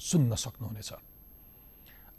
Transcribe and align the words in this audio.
सुन्न 0.00 0.34
सक्नुहुनेछ। 0.34 0.92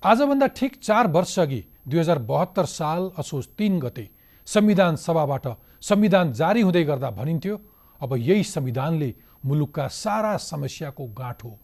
आजभन्दा 0.03 0.47
ठिक 0.47 0.75
चार 0.83 1.08
वर्ष 1.08 1.39
अघि 1.39 1.64
दुई 1.88 2.00
हजार 2.00 2.20
बहत्तर 2.22 2.66
साल 2.67 3.09
असोज 3.17 3.47
तिन 3.58 3.80
गते 3.80 4.09
संविधान 4.47 4.95
सभाबाट 4.95 5.47
संविधान 5.81 6.33
जारी 6.33 6.61
हुँदै 6.61 6.83
गर्दा 6.83 7.09
भनिन्थ्यो 7.11 7.59
अब 8.02 8.16
यही 8.17 8.44
संविधानले 8.45 9.14
मुलुकका 9.45 9.88
सारा 9.88 10.36
समस्याको 10.38 11.05
गाँठो 11.14 11.58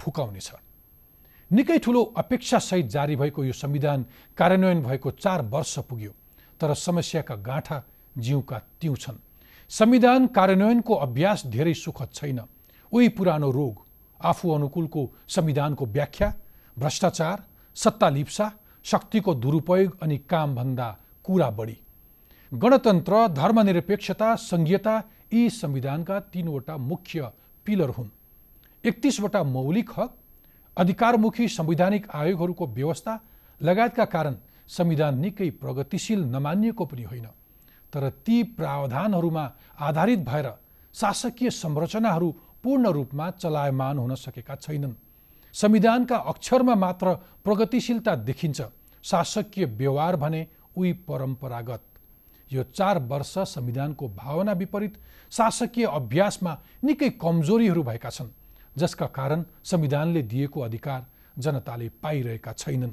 फुकाउनेछ। 0.00 0.50
निकै 1.50 1.78
ठुलो 1.78 2.02
अपेक्षासहित 2.16 2.86
जारी 2.86 3.16
भएको 3.16 3.44
यो 3.44 3.52
संविधान 3.54 4.04
कार्यान्वयन 4.38 4.82
भएको 4.82 5.10
चार 5.12 5.42
वर्ष 5.48 5.78
पुग्यो 5.88 6.12
तर 6.60 6.74
समस्याका 6.76 7.34
गाँठा 7.40 7.82
जिउका 8.18 8.58
त्यौँ 8.80 8.96
छन् 8.96 9.16
संविधान 9.70 10.26
कार्यान्वयनको 10.28 10.94
अभ्यास 10.96 11.46
धेरै 11.46 11.74
सुखद 11.74 12.08
छैन। 12.14 12.40
उही 12.92 13.08
पुरानो 13.08 13.50
रोग 13.50 13.84
आफू 14.20 14.50
अनुकूलको 14.50 15.10
संविधानको 15.28 15.86
व्याख्या 15.86 16.32
भ्रष्टाचार 16.76 17.42
सत्ता 17.76 18.08
लिप्सा 18.08 18.50
शक्तिको 18.84 19.34
दुरुपयोग 19.34 19.98
अनि 20.02 20.18
कामभन्दा 20.18 20.88
कुरा 21.24 21.50
बढी। 21.50 21.76
गणतन्त्र 22.52 23.26
धर्मनिरपेक्षता 23.28 24.34
सङ्घीयता 24.36 25.02
यी 25.32 25.48
संविधानका 25.50 26.20
तिनवटा 26.20 26.76
मुख्य 26.76 27.30
पिलर 27.66 27.90
हुन्। 27.90 28.08
एकतिसवटा 28.84 29.42
मौलिक 29.42 29.90
हक 29.96 30.14
अधिकारमुखी 30.76 31.48
संवैधानिक 31.48 32.06
आयोगहरूको 32.10 32.66
व्यवस्था 32.66 33.18
लगायतका 33.60 34.04
कारण 34.04 34.36
संविधान 34.68 35.18
निकै 35.18 35.50
प्रगतिशील 35.50 36.24
नमानिएको 36.24 36.84
पनि 36.84 37.02
होइन। 37.02 37.26
तर 37.92 38.08
ती 38.24 38.42
प्रावधानहरूमा 38.56 39.44
आधारित 39.80 40.18
भएर 40.18 40.48
शासकीय 40.94 41.50
संरचनाहरू 41.50 42.34
पूर्ण 42.64 42.88
रूपमा 42.88 43.30
चलायमान 43.30 43.98
हुन 43.98 44.14
सकेका 44.14 44.54
छैनन्। 44.54 44.94
संविधानका 45.54 46.16
अक्षरमा 46.16 46.74
मात्र 46.74 47.14
प्रगतिशीलता 47.44 48.14
देखिन्छ। 48.14 48.62
शासकीय 49.04 49.64
व्यवहार 49.66 50.16
भने 50.16 50.46
उही 50.76 50.92
परम्परागत। 50.92 51.82
यो 52.50 52.62
चार 52.64 52.98
वर्ष 52.98 53.34
संविधानको 53.38 54.08
भावना 54.08 54.52
विपरीत 54.52 54.94
शासकीय 55.32 55.84
अभ्यासमा 55.86 56.56
निकै 56.84 57.10
कमजोरीहरू 57.22 57.82
भएका 57.82 58.10
छन् 58.10 58.28
जसका 58.76 59.06
कारण 59.06 59.44
संविधानले 59.64 60.22
दिएको 60.22 60.60
अधिकार 60.60 61.06
जनताले 61.38 61.88
पाइरहेका 62.02 62.52
छैनन्। 62.52 62.92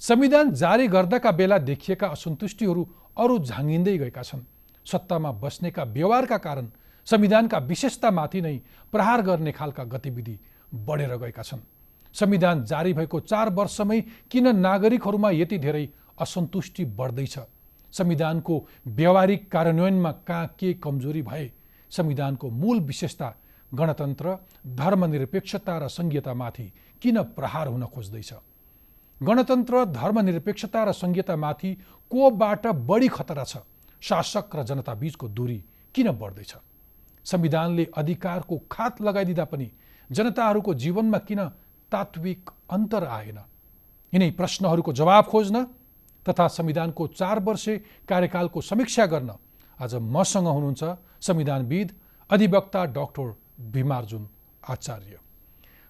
संविधान 0.00 0.50
जारी 0.52 0.88
गर्दाका 0.88 1.30
बेला 1.30 1.58
देखिएका 1.58 2.06
असन्तुष्टिहरू 2.08 2.86
अरू 3.18 3.38
झाँगिँदै 3.38 3.96
गएका 3.98 4.22
छन्। 4.22 4.44
सत्तामा 4.86 5.32
बस्नेका 5.32 5.84
व्यवहारका 5.84 6.36
कारण 6.38 6.70
संविधानका 7.06 7.58
विशेषतामाथि 7.58 8.40
नै 8.40 8.60
प्रहार 8.92 9.22
गर्ने 9.22 9.52
खालका 9.52 9.84
गतिविधि 9.84 10.38
बढेर 10.74 11.16
गएका 11.16 11.42
छन्। 11.42 11.60
संविधान 12.14 12.64
जारी 12.64 12.92
भएको 12.92 13.20
चार 13.20 13.50
वर्षमै 13.50 14.00
किन 14.30 14.56
नागरिकहरूमा 14.56 15.30
यति 15.30 15.58
धेरै 15.58 15.88
असन्तुष्टि 16.20 16.84
बढ्दैछ? 16.84 17.38
संविधानको 17.92 18.66
व्यावहारिक 18.86 19.50
कार्यान्वयनमा 19.52 20.12
कहाँ 20.12 20.46
के 20.46 20.74
कमजोरी 20.74 21.22
भए? 21.22 21.52
संविधानको 21.90 22.50
मूल 22.50 22.80
विशेषता 22.80 23.34
गणतन्त्र 23.74 24.36
धर्मनिरपेक्षता 24.66 25.78
र 25.78 25.88
सङ्घीयतामाथि 25.88 26.72
किन 27.02 27.22
प्रहार 27.22 27.66
हुन 27.68 27.86
खोज्दैछ? 27.86 28.34
गणतन्त्र 29.22 29.84
धर्मनिरपेक्षता 29.84 30.84
र 30.84 30.92
सङ्घीयतामाथि 30.92 31.74
कोबाट 32.10 32.66
बढी 32.66 33.08
खतरा 33.08 33.44
छ? 33.44 33.56
शासक 34.02 34.56
र 34.56 34.62
जनताबीचको 34.62 35.28
दूरी 35.28 35.64
किन 35.94 36.10
बढ्दैछ? 36.10 36.54
संविधानले 37.26 37.86
अधिकारको 37.96 38.56
खात 38.72 39.00
लगाइदिँदा 39.02 39.44
पनि 39.44 39.70
जनताहरूको 40.10 40.74
जीवनमा 40.74 41.18
किन 41.18 41.44
तात्विक 41.92 42.50
अन्तर 42.70 43.04
आएन? 43.04 43.38
यिनै 44.12 44.30
प्रश्नहरूको 44.30 44.92
जवाब 44.92 45.24
खोज्न 45.24 45.64
तथा 46.26 46.46
संविधानको 46.48 47.06
चार 47.08 47.40
वर्षे 47.40 47.76
कार्यकालको 48.08 48.60
समीक्षा 48.60 49.06
गर्न 49.06 49.30
आज 49.78 49.94
मसँग 49.94 50.46
हुनुहुन्छ 50.46 50.84
संविधानविद 51.20 51.92
अधिवक्ता 52.30 52.84
डक्टर 52.86 53.34
भीमार्जुन 53.72 54.28
आचार्य। 54.68 55.18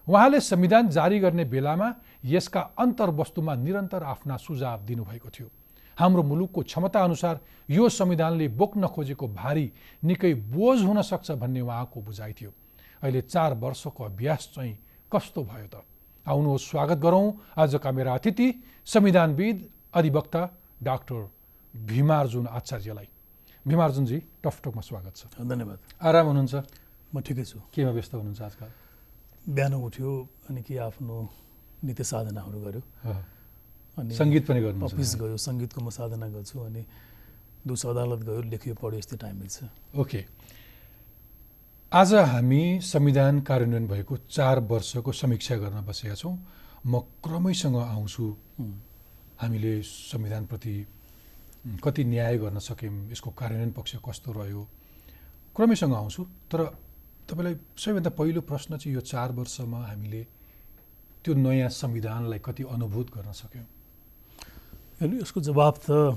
उहाँले 0.07 0.41
संविधान 0.41 0.89
जारी 0.89 1.19
गर्ने 1.19 1.45
बेलामा 1.45 1.95
यसका 2.25 2.61
अन्तर्वस्तुमा 2.79 3.55
निरन्तर 3.55 4.03
आफ्ना 4.05 4.37
सुझाव 4.37 4.83
दिनुभएको 4.83 5.31
थियो। 5.31 5.49
हाम्रो 5.97 6.23
मुलुकको 6.23 6.61
क्षमता 6.63 7.01
अनुसार 7.01 7.41
यो 7.71 7.89
संविधानले 7.89 8.49
बोक्न 8.53 8.87
खोजेको 8.87 9.27
भारी 9.33 9.67
निकै 10.05 10.33
बोझ 10.53 10.79
हुन 10.83 11.03
सक्छ 11.03 11.31
भन्ने 11.41 11.61
उहाँको 11.61 12.01
बुझाइ 12.01 12.33
थियो। 12.33 12.53
अहिले 13.03 13.21
चार 13.25 13.55
वर्षको 13.57 14.05
अभ्यास 14.05 14.51
चाहिँ 14.55 14.75
कस्तो 15.13 15.41
भयो 15.43 15.69
त? 15.73 15.81
आउनुहोस् 16.27 16.69
स्वागत 16.69 16.99
गरौँ। 17.01 17.27
आजका 17.57 17.91
मेरा 17.93 18.15
अतिथि 18.15 18.49
संविधानविद 18.85 19.57
अधिवक्ता 19.95 20.43
डाक्टर 20.83 21.21
भीमार्जुन 21.75 22.47
आचार्यलाई। 22.47 23.09
भीमार्जुनजी 23.65 24.19
टकटकमा 24.45 24.83
स्वागत 24.83 25.15
छ। 25.17 25.23
धन्यवाद। 25.41 25.79
आराम 26.03 26.27
हुनुहुन्छ? 26.27 26.55
म 27.09 27.17
ठिकै 27.25 27.45
छु। 27.45 27.59
केमा 27.73 27.91
व्यस्त 27.97 28.13
हुनुहुन्छ 28.15 28.43
आजकल? 28.43 28.69
बिहान 29.49 29.75
उठ्यो 29.75 30.11
अनि 30.51 30.61
के 30.61 30.75
आफ्नो 30.77 31.17
नित्य 31.85 32.05
साधनाहरू 32.05 32.59
गऱ्यो 32.61 32.83
अनि 33.97 34.15
सङ्गीत 34.15 34.45
पनि 34.47 34.61
गर्नु 34.61 34.85
अफिस 34.87 35.11
गयो 35.17 35.37
सङ्गीतको 35.37 35.81
म 35.81 35.89
साधना 35.91 36.27
गर्छु 36.29 36.57
अनि 36.69 36.83
दोष 37.67 37.83
अदालत 37.87 38.21
गयो 38.29 38.41
लेख्यो 38.53 38.75
पढ्यो 38.77 38.99
यस्तै 38.99 39.17
टाइम 39.17 39.37
मिल्छ। 39.41 39.57
ओके। 39.97 40.21
आज 41.93 42.11
हामी 42.15 42.63
संविधान 42.83 43.41
कार्यान्वयन 43.41 43.87
भएको 43.87 44.17
चार 44.29 44.61
वर्षको 44.71 45.13
समीक्षा 45.13 45.57
गर्न 45.57 45.81
बसेका 45.89 46.15
छौँ। 46.15 46.37
म 46.87 47.01
क्रमैसँग 47.25 47.77
आउँछु। 47.77 48.25
हामीले 49.41 49.73
संविधानप्रति 49.83 50.77
कति 51.85 52.05
न्याय 52.05 52.39
गर्न 52.39 52.59
सक्यौँ 52.59 53.11
यसको 53.13 53.31
कार्यान्वयन 53.31 53.73
पक्ष 53.73 53.97
कस्तो 54.05 54.33
रह्यो 54.33 54.63
क्रमैसँग 55.57 55.95
आउँछु। 55.95 56.23
तर 56.53 56.61
तपाईँलाई 57.29 57.55
सबैभन्दा 57.77 58.11
पहिलो 58.13 58.41
प्रश्न 58.45 58.77
चाहिँ 58.77 58.95
यो 58.95 59.01
चार 59.03 59.33
वर्षमा 59.33 59.81
हामीले 59.87 60.23
त्यो 61.25 61.35
नयाँ 61.35 61.69
संविधानलाई 61.73 62.39
कति 62.39 62.63
अनुभूत 62.71 63.07
गर्न 63.17 63.33
सक्यौँ? 63.33 63.67
हेर्नु 64.97 65.17
यसको 65.21 65.41
जवाब 65.45 65.75
त 65.85 66.17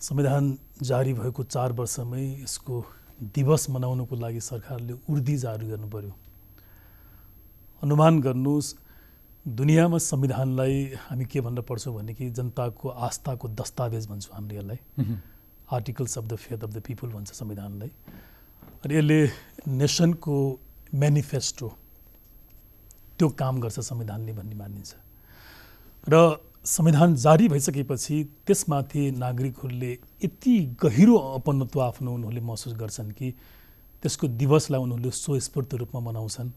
संविधान 0.00 0.44
जारी 0.88 1.12
भएको 1.14 1.42
चार 1.44 1.72
वर्षमै 1.76 2.24
यसको 2.42 2.74
दिवस 3.36 3.66
मनाउनुको 3.70 4.16
लागि 4.16 4.40
सरकारले 4.40 4.92
उर्दी 5.04 5.36
जारी 5.36 5.66
गर्नु 5.68 5.88
पर्यो 5.92 6.12
अनुमान 7.82 8.20
गर्नुहोस् 8.24 8.68
दुनियाँमा 9.44 9.98
संविधानलाई 10.00 10.76
हामी 10.96 11.24
के 11.28 11.40
भन्न 11.44 11.62
पर्छौँ 11.68 11.94
भने 11.94 12.14
कि 12.14 12.30
जनताको 12.32 12.88
आस्थाको 12.88 13.48
दस्तावेज 13.60 14.06
भन्छौँ 14.08 14.34
हामीले 14.34 14.56
यसलाई। 14.56 14.80
Articles 15.76 16.18
of 16.18 16.24
the 16.24 16.36
faith 16.36 16.64
of 16.64 16.70
the 16.72 16.80
people 16.86 17.10
भन्छ 17.12 17.32
संविधानलाई। 17.32 17.90
अनि 18.84 18.94
यसले 18.96 19.20
नेसनको 19.76 20.36
मेनिफेस्टो 20.94 21.68
त्यो 23.18 23.28
काम 23.28 23.60
गर्छ 23.60 23.80
संविधानले 23.82 24.32
भन्ने 24.32 24.56
मानिन्छ। 24.56 24.94
र 26.08 26.16
संविधान 26.64 27.14
जारी 27.16 27.48
भइसकेपछि 27.48 28.16
त्यसमाथि 28.46 29.10
नागरिकहरूले 29.10 29.90
यति 30.24 30.58
गहिरो 30.82 31.16
अपनत्व 31.16 31.80
आफ्नो 31.82 32.12
उनीहरूले 32.14 32.40
महसुस 32.40 32.74
गर्छन् 32.78 33.10
कि 33.18 33.30
त्यसको 34.02 34.28
दिवसलाई 34.38 34.80
उनीहरूले 34.80 35.10
स्वस्फूर्त 35.10 35.74
रूपमा 35.74 36.00
मनाउँछन्। 36.00 36.50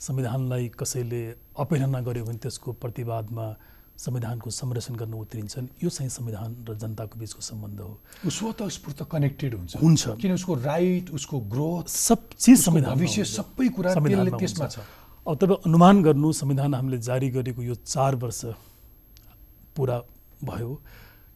संविधानलाई 0.00 0.68
कसैले 0.76 1.22
अवहेलना 1.64 2.00
गर्यो 2.00 2.24
भने 2.24 2.38
त्यसको 2.44 2.72
प्रतिवादमा 2.76 3.46
संविधानको 3.96 4.50
संरक्षण 4.52 4.94
गर्न 5.00 5.14
उत्रिन्छन्। 5.16 5.66
यो 5.80 5.88
चाहिँ 5.88 6.10
संविधान 6.12 6.50
र 6.68 6.76
जनताको 6.76 7.18
बिचको 7.18 7.40
सम्बन्ध 7.40 7.80
हो। 7.80 8.28
स्वतस्फूर्त 8.28 9.00
कनेक्टेड 9.08 9.54
हुन्छ। 9.54 9.76
हुन्छ। 9.80 10.08
किन 10.20 10.32
उसको 10.36 10.54
राइट 10.60 11.10
उसको 11.10 11.40
ग्रोथ 11.48 11.88
सब 11.88 12.28
चिज 12.36 12.58
संविधान 12.60 12.94
भविष्य 12.94 13.24
सबै 13.24 13.68
कुरा 13.72 13.94
त्यसमा 13.96 14.66
छ। 14.68 14.78
अब 15.24 15.36
तपाईँ 15.40 15.60
अनुमान 15.66 16.02
गर्नु 16.02 16.32
संविधान 16.36 16.74
हामीले 16.74 16.98
जारी 17.00 17.28
गरेको 17.32 17.62
यो 17.62 17.74
चार 17.74 18.14
वर्ष 18.20 18.44
पुरा 19.78 19.96
भयो। 20.42 20.70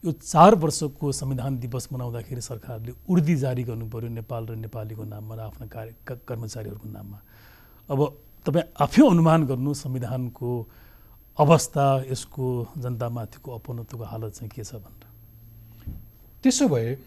यो 0.03 0.11
चार 0.11 0.55
वर्षको 0.59 1.11
संविधान 1.11 1.57
दिवस 1.59 1.87
मनाउँदाखेरि 1.93 2.41
सरकारले 2.43 2.91
उर्दी 3.07 3.35
जारी 3.39 3.63
गर्नु 3.63 3.87
पऱ्यो 3.87 4.09
नेपाल 4.19 4.43
र 4.47 4.55
नेपालीको 4.59 5.03
नाममा 5.07 5.35
र 5.35 5.39
आफ्ना 5.47 5.67
कार्य 5.71 6.19
कर्मचारीहरूको 6.27 6.87
नाममा। 6.91 7.19
अब 7.89 7.99
तपाईँ 8.45 8.67
आफै 8.83 9.01
अनुमान 9.07 9.45
गर्नु 9.47 9.73
संविधानको 9.73 10.49
अवस्था 11.39 11.85
यसको 12.11 12.45
जनतामाथिको 12.77 13.49
अपनत्वको 13.55 14.03
हालत 14.03 14.31
चाहिँ 14.35 14.51
के 14.51 14.63
छ 14.63 14.75
भनेर। 14.83 15.07
त्यसो 16.43 16.67
भए 16.67 16.97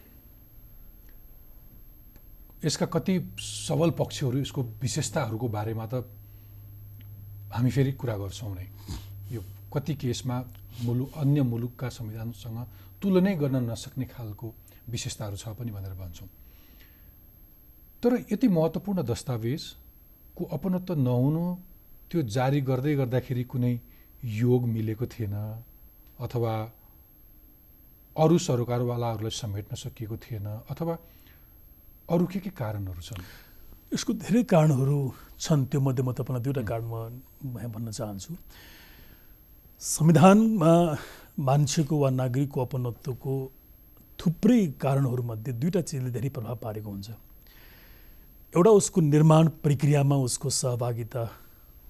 यसका 2.64 2.86
कति 2.88 3.14
सबल 3.38 3.90
पक्षहरू 4.00 4.40
यसको 4.40 4.62
विशेषताहरूको 4.80 5.48
बारेमा 5.48 5.86
त 5.86 5.94
हामी 7.52 7.70
फेरि 7.70 7.92
कुरा 7.92 8.16
गर्छौँ 8.16 8.54
नै। 8.56 8.66
यो 9.30 9.40
कति 9.68 9.94
केसमा 9.94 10.36
मुलुक 10.84 11.10
अन्य 11.16 11.42
मुलुकका 11.42 11.88
संविधानसँग 11.88 12.58
तुलनै 13.02 13.34
गर्न 13.36 13.56
नसक्ने 13.70 14.06
खालको 14.12 14.46
विशेषताहरू 14.92 15.36
छ 15.36 15.48
पनि 15.58 15.70
भनेर 15.72 15.94
भन्छौँ। 15.94 16.28
तर 18.02 18.12
यति 18.32 18.48
महत्त्वपूर्ण 18.48 19.02
दस्तावेजको 19.02 20.42
अपनत्व 20.56 20.94
नहुनु 21.00 21.44
त्यो 22.10 22.22
जारी 22.36 22.60
गर्दै 22.60 22.94
गर्दाखेरि 22.96 23.44
कुनै 23.50 23.74
योग 24.42 24.62
मिलेको 24.68 25.06
थिएन 25.06 25.34
अथवा 26.20 26.52
अरू 28.16 28.36
सरकारवालाहरूलाई 28.38 29.34
समेट्न 29.42 29.76
सकिएको 29.76 30.16
थिएन 30.24 30.46
अथवा 30.70 30.94
अरू 32.08 32.26
के 32.26 32.38
के 32.40 32.50
कारणहरू 32.50 33.00
छन्? 33.02 33.22
यसको 33.94 34.12
धेरै 34.12 34.42
कारणहरू 34.44 34.98
छन् 35.40 35.66
त्यो 35.70 35.80
मध्ये 35.80 36.02
म 36.04 36.12
तपाईँलाई 36.12 36.42
दुईवटा 36.44 36.62
कारण 36.62 36.84
म 36.84 36.94
म 37.44 37.54
भन्न 37.74 37.90
चाहन्छु। 37.90 38.32
संविधानमा 39.80 40.72
मान्छेको 41.38 41.96
वा 41.98 42.08
नागरिकको 42.10 42.60
अपनत्वको 42.60 43.34
थुप्रै 44.18 44.60
कारणहरूमध्ये 44.80 45.52
दुईवटा 45.52 45.80
चिजले 45.80 46.10
धेरै 46.10 46.28
प्रभाव 46.32 46.56
पारेको 46.64 46.90
हुन्छ। 46.90 47.10
एउटा 48.56 48.70
उसको 48.70 49.00
निर्माण 49.00 49.48
प्रक्रियामा 49.60 50.16
उसको 50.16 50.50
सहभागिता 50.50 51.24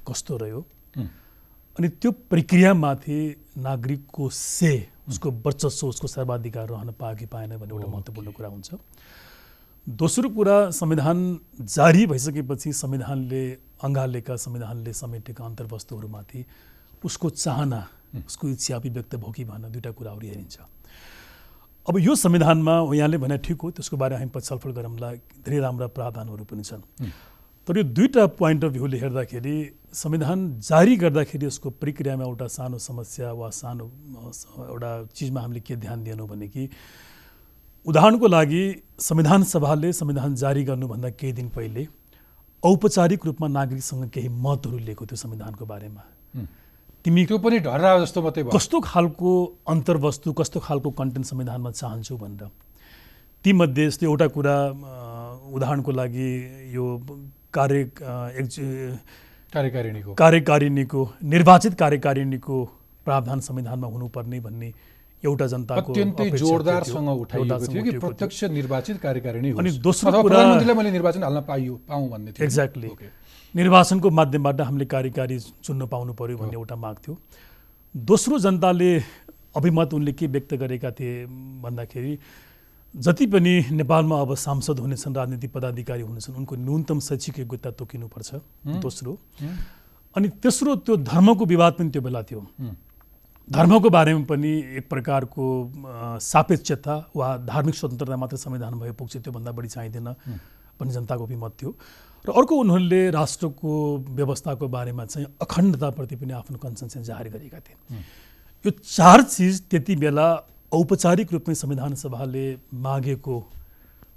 कस्तो 0.08 0.36
रह्यो। 0.36 0.60
अनि 1.78 1.88
त्यो 1.88 2.10
प्रक्रियामाथि 2.26 3.18
नागरिकको 3.58 4.28
से 4.34 4.72
उसको 5.08 5.30
वर्चस्व 5.46 5.86
उसको 5.86 6.06
सर्वाधिकार 6.06 6.68
रहन 6.68 6.90
पायो 6.98 7.16
कि 7.16 7.26
पाएन 7.30 7.56
भन्ने 7.56 7.74
एउटा 7.74 7.86
महत्त्वपूर्ण 7.86 8.32
कुरा 8.34 8.48
हुन्छ। 8.48 8.74
दोस्रो 9.86 10.28
कुरा 10.34 10.58
संविधान 10.74 11.18
जारी 11.62 12.06
भइसकेपछि 12.06 12.72
संविधानले 12.82 13.42
अँगालेका 13.86 14.36
संविधानले 14.36 14.92
समेटेका 14.92 15.44
अन्तर्वस्तुहरूमाथि 15.44 16.46
उसको 17.06 17.30
चाहना 17.30 17.80
उसको 18.26 18.48
इच्छा 18.48 18.76
अभिव्यक्त 18.76 19.16
भयो 19.16 19.32
कि 19.32 19.44
भएन 19.44 19.62
दुईवटा 19.72 19.90
कुराहरू 19.92 20.26
हेरिन्छ। 20.26 20.58
अब 21.86 21.98
यो 21.98 22.14
संविधानमा 22.16 22.74
यहाँले 22.94 23.18
भने 23.18 23.36
ठिक 23.46 23.60
हो 23.62 23.70
त्यसको 23.70 23.96
बारेमा 23.96 24.18
हामी 24.18 24.30
पछि 24.34 24.46
छलफल 24.48 24.70
गरौँला 24.74 25.08
धेरै 25.46 25.58
राम्रा 25.60 25.86
प्रावधानहरू 25.94 26.44
पनि 26.44 26.62
छन्। 26.62 26.82
तर 27.68 27.76
यो 27.78 27.82
दुईवटा 27.94 28.26
पोइन्ट 28.38 28.64
अफ 28.64 28.70
भ्यूले 28.72 28.98
हेर्दाखेरि 28.98 29.56
संविधान 29.94 30.38
जारी 30.60 30.96
गर्दाखेरि 30.96 31.46
यसको 31.46 31.70
प्रक्रियामा 31.82 32.24
एउटा 32.24 32.46
सानो 32.46 32.78
समस्या 32.78 33.32
वा 33.32 33.50
सानो 33.50 33.86
एउटा 34.66 34.90
चिजमा 35.14 35.40
हामीले 35.40 35.60
के 35.60 35.76
ध्यान 35.76 36.02
दिएनौँ 36.04 36.28
भने 36.28 36.48
कि 36.48 36.68
उदाहरणको 37.86 38.26
लागि 38.26 38.62
संविधान 39.00 39.42
सभाले 39.44 39.92
संविधान 39.92 40.34
जारी 40.34 40.62
गर्नुभन्दा 40.64 41.10
केही 41.10 41.32
दिन 41.32 41.48
पहिले 41.54 41.86
औपचारिक 42.62 43.26
रूपमा 43.26 43.48
नागरिकसँग 43.48 44.10
केही 44.10 44.28
मतहरू 44.28 44.78
लिएको 44.78 45.06
थियो 45.06 45.16
संविधानको 45.16 45.66
बारेमा। 45.66 46.02
हुँ। 47.06 47.14
तिमी 47.14 47.24
त्यो 47.26 47.38
पनि 47.38 47.58
ढर्रा 47.62 47.90
जस्तो 48.02 48.18
मात्रै 48.22 48.42
भयो 48.42 48.50
कस्तो 48.50 48.80
खालको 48.82 49.30
अन्तर्वस्तु 49.62 50.32
कस्तो 50.42 50.58
खालको 50.66 50.90
कन्टेन्ट 50.90 51.26
संविधानमा 51.26 51.70
चाहन्छु 51.70 52.16
भनेर 52.18 52.50
तीमध्ये 53.44 53.86
यस्तो 53.86 54.06
एउटा 54.06 54.26
कुरा 54.34 54.56
उदाहरणको 55.54 55.90
लागि 55.92 56.30
यो 56.74 56.84
कार्य 57.54 57.78
कार्यकारिणीको 59.54 60.10
कार्यकारिणीको 60.18 61.00
निर्वाचित 61.22 61.74
कार्यकारिणीको 61.78 62.56
प्रावधान 63.06 63.38
संविधानमा 63.40 63.86
हुनुपर्ने 63.86 64.40
भन्ने 64.40 64.68
एउटा 65.22 65.46
जनताको 65.46 65.94
जोरदारसँग 65.94 67.08
उठाइएको 67.08 67.66
थियो 67.66 67.82
कि। 67.82 67.98
प्रत्यक्ष 67.98 68.38
निर्वाचित 68.58 68.96
कार्यकारिणी। 69.02 69.50
अनि 69.58 69.70
दोस्रो 69.78 70.10
प्रधानमन्त्रीलाई 70.10 70.76
मैले 70.76 70.90
निर्वाचन 70.90 71.22
हाल्न 71.22 71.40
पाइयो 71.46 71.74
पाऊँ 71.88 72.08
भन्ने 72.10 72.30
थियो 72.32 72.44
एक्ज्याक्टली। 72.46 72.90
निर्वाचनको 73.56 74.10
माध्यमबाट 74.10 74.60
हामीले 74.60 74.84
कार्यकारी 74.84 75.38
चुन्न 75.64 75.86
पाउनु 75.88 76.12
पर्यो 76.12 76.36
भन्ने 76.36 76.56
एउटा 76.60 76.76
माग 76.76 76.96
थियो। 77.00 77.14
दोस्रो 77.94 78.38
जनताले 78.38 78.90
अभिमत 79.56 79.94
उनले 79.94 80.12
के 80.12 80.26
व्यक्त 80.28 80.54
गरेका 80.60 80.90
थिए 80.92 81.24
भन्दाखेरि 81.64 82.18
जति 82.94 83.26
पनि 83.26 83.52
नेपालमा 83.72 84.20
अब 84.20 84.34
सांसद 84.36 84.78
हुनेछन् 84.80 85.16
राजनीतिक 85.16 85.52
पदाधिकारी 85.52 86.02
हुनेछन् 86.02 86.36
उनको 86.36 86.54
न्यूनतम 86.56 87.00
शैक्षिक 87.00 87.38
योग्यता 87.38 87.70
तोकिनुपर्छ 87.80 88.30
दोस्रो। 88.84 89.18
अनि 90.16 90.28
तेस्रो 90.36 90.74
त्यो 90.84 90.96
धर्मको 91.08 91.44
विवाद 91.46 91.72
पनि 91.78 91.90
त्यो 91.90 92.02
बेला 92.02 92.22
थियो। 92.28 92.40
धर्मको 93.48 93.88
बारेमा 93.90 94.24
पनि 94.28 94.52
एक 94.76 94.88
प्रकारको 94.90 95.44
सापेक्षता 96.20 96.94
वा 97.16 97.36
धार्मिक 97.48 97.74
स्वतन्त्रता 97.74 98.16
मात्र 98.16 98.36
संविधान 98.36 98.78
भए 98.80 98.92
पुग्छ 98.92 99.16
त्योभन्दा 99.16 99.52
बढी 99.52 99.68
चाहिँदैन 99.68 100.08
भन्ने 100.76 100.92
जनताको 100.92 101.24
अभिमत 101.24 101.52
थियो। 101.62 101.70
र 102.26 102.32
अर्को 102.32 102.54
उनीहरूले 102.56 103.10
राष्ट्रको 103.10 103.72
व्यवस्थाको 104.10 104.68
बारेमा 104.68 105.04
चाहिँ 105.06 105.26
अखण्डताप्रति 105.42 106.16
पनि 106.16 106.32
आफ्नो 106.32 106.58
चाहिँ 106.70 107.04
जाहेर 107.04 107.28
गरेका 107.28 107.58
थिए। 107.60 107.76
यो 108.64 108.70
चार 108.70 109.22
चिज 109.24 109.62
त्यति 109.70 109.96
बेला 109.96 110.26
औपचारिक 110.72 111.32
रूपमै 111.32 111.54
संविधान 111.54 111.94
सभाले 111.94 112.46
मागेको 112.74 113.36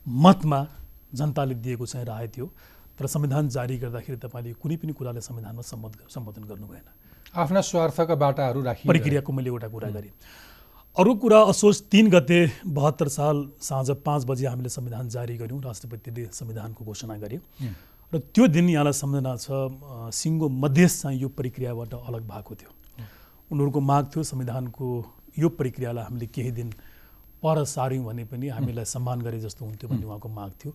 मतमा 0.07 0.65
जनताले 1.13 1.55
दिएको 1.55 1.85
चाहिँ 1.85 2.05
राय 2.05 2.27
थियो। 2.27 2.51
तर 2.99 3.07
संविधान 3.07 3.49
जारी 3.49 3.77
गर्दाखेरि 3.77 4.17
तपाईँले 4.17 4.53
कुनै 4.53 4.75
पनि 4.77 4.93
कुरालाई 4.93 5.21
संविधानमा 5.21 5.61
सम्बोध 5.63 5.93
सम्बोधन 6.09 6.43
गर्नु 6.43 6.67
भएन। 6.67 6.87
आफ्ना 7.35 7.61
स्वार्थका 7.61 8.15
बाटाहरू 8.15 8.61
राखि 8.63 8.87
प्रक्रियाको 8.87 9.33
मैले 9.33 9.49
एउटा 9.49 9.67
कुरा 9.67 9.89
गरेँ। 9.89 10.11
अर्को 10.97 11.15
कुरा 11.15 11.39
असोज 11.45 11.81
तिन 11.91 12.09
गते 12.09 12.39
बहत्तर 12.67 13.07
साल 13.07 13.37
साँझ 13.61 13.89
पाँच 14.01 14.25
बजी 14.25 14.45
हामीले 14.45 14.69
संविधान 14.69 15.09
जारी 15.09 15.37
गऱ्यौँ। 15.37 15.61
राष्ट्रपतिले 15.61 16.25
संविधानको 16.33 16.85
घोषणा 16.85 17.17
गरे 17.17 17.39
र 18.13 18.19
त्यो 18.33 18.47
दिन 18.49 18.69
यहाँलाई 18.69 18.93
सम्झना 18.93 19.35
छ 19.37 19.47
सिङ्गो 20.17 20.49
मधेस 20.49 21.01
चाहिँ 21.01 21.19
यो 21.21 21.29
प्रक्रियाबाट 21.29 21.93
अलग 21.93 22.21
भएको 22.25 22.55
थियो। 22.55 22.71
उनीहरूको 23.51 23.79
माग 23.79 24.05
थियो 24.09 24.23
संविधानको 24.23 24.85
यो 25.37 25.49
प्रक्रियालाई 25.49 26.03
हामीले 26.03 26.27
केही 26.27 26.51
दिन 26.51 26.69
पर 27.37 27.63
सार्यौँ 27.69 28.05
भने 28.05 28.23
पनि 28.25 28.47
हामीलाई 28.49 28.85
सम्मान 28.85 29.21
गरे 29.21 29.39
जस्तो 29.39 29.65
हुन्थ्यो 29.65 29.89
भन्ने 29.89 30.05
उहाँको 30.09 30.29
माग 30.29 30.51
थियो। 30.57 30.71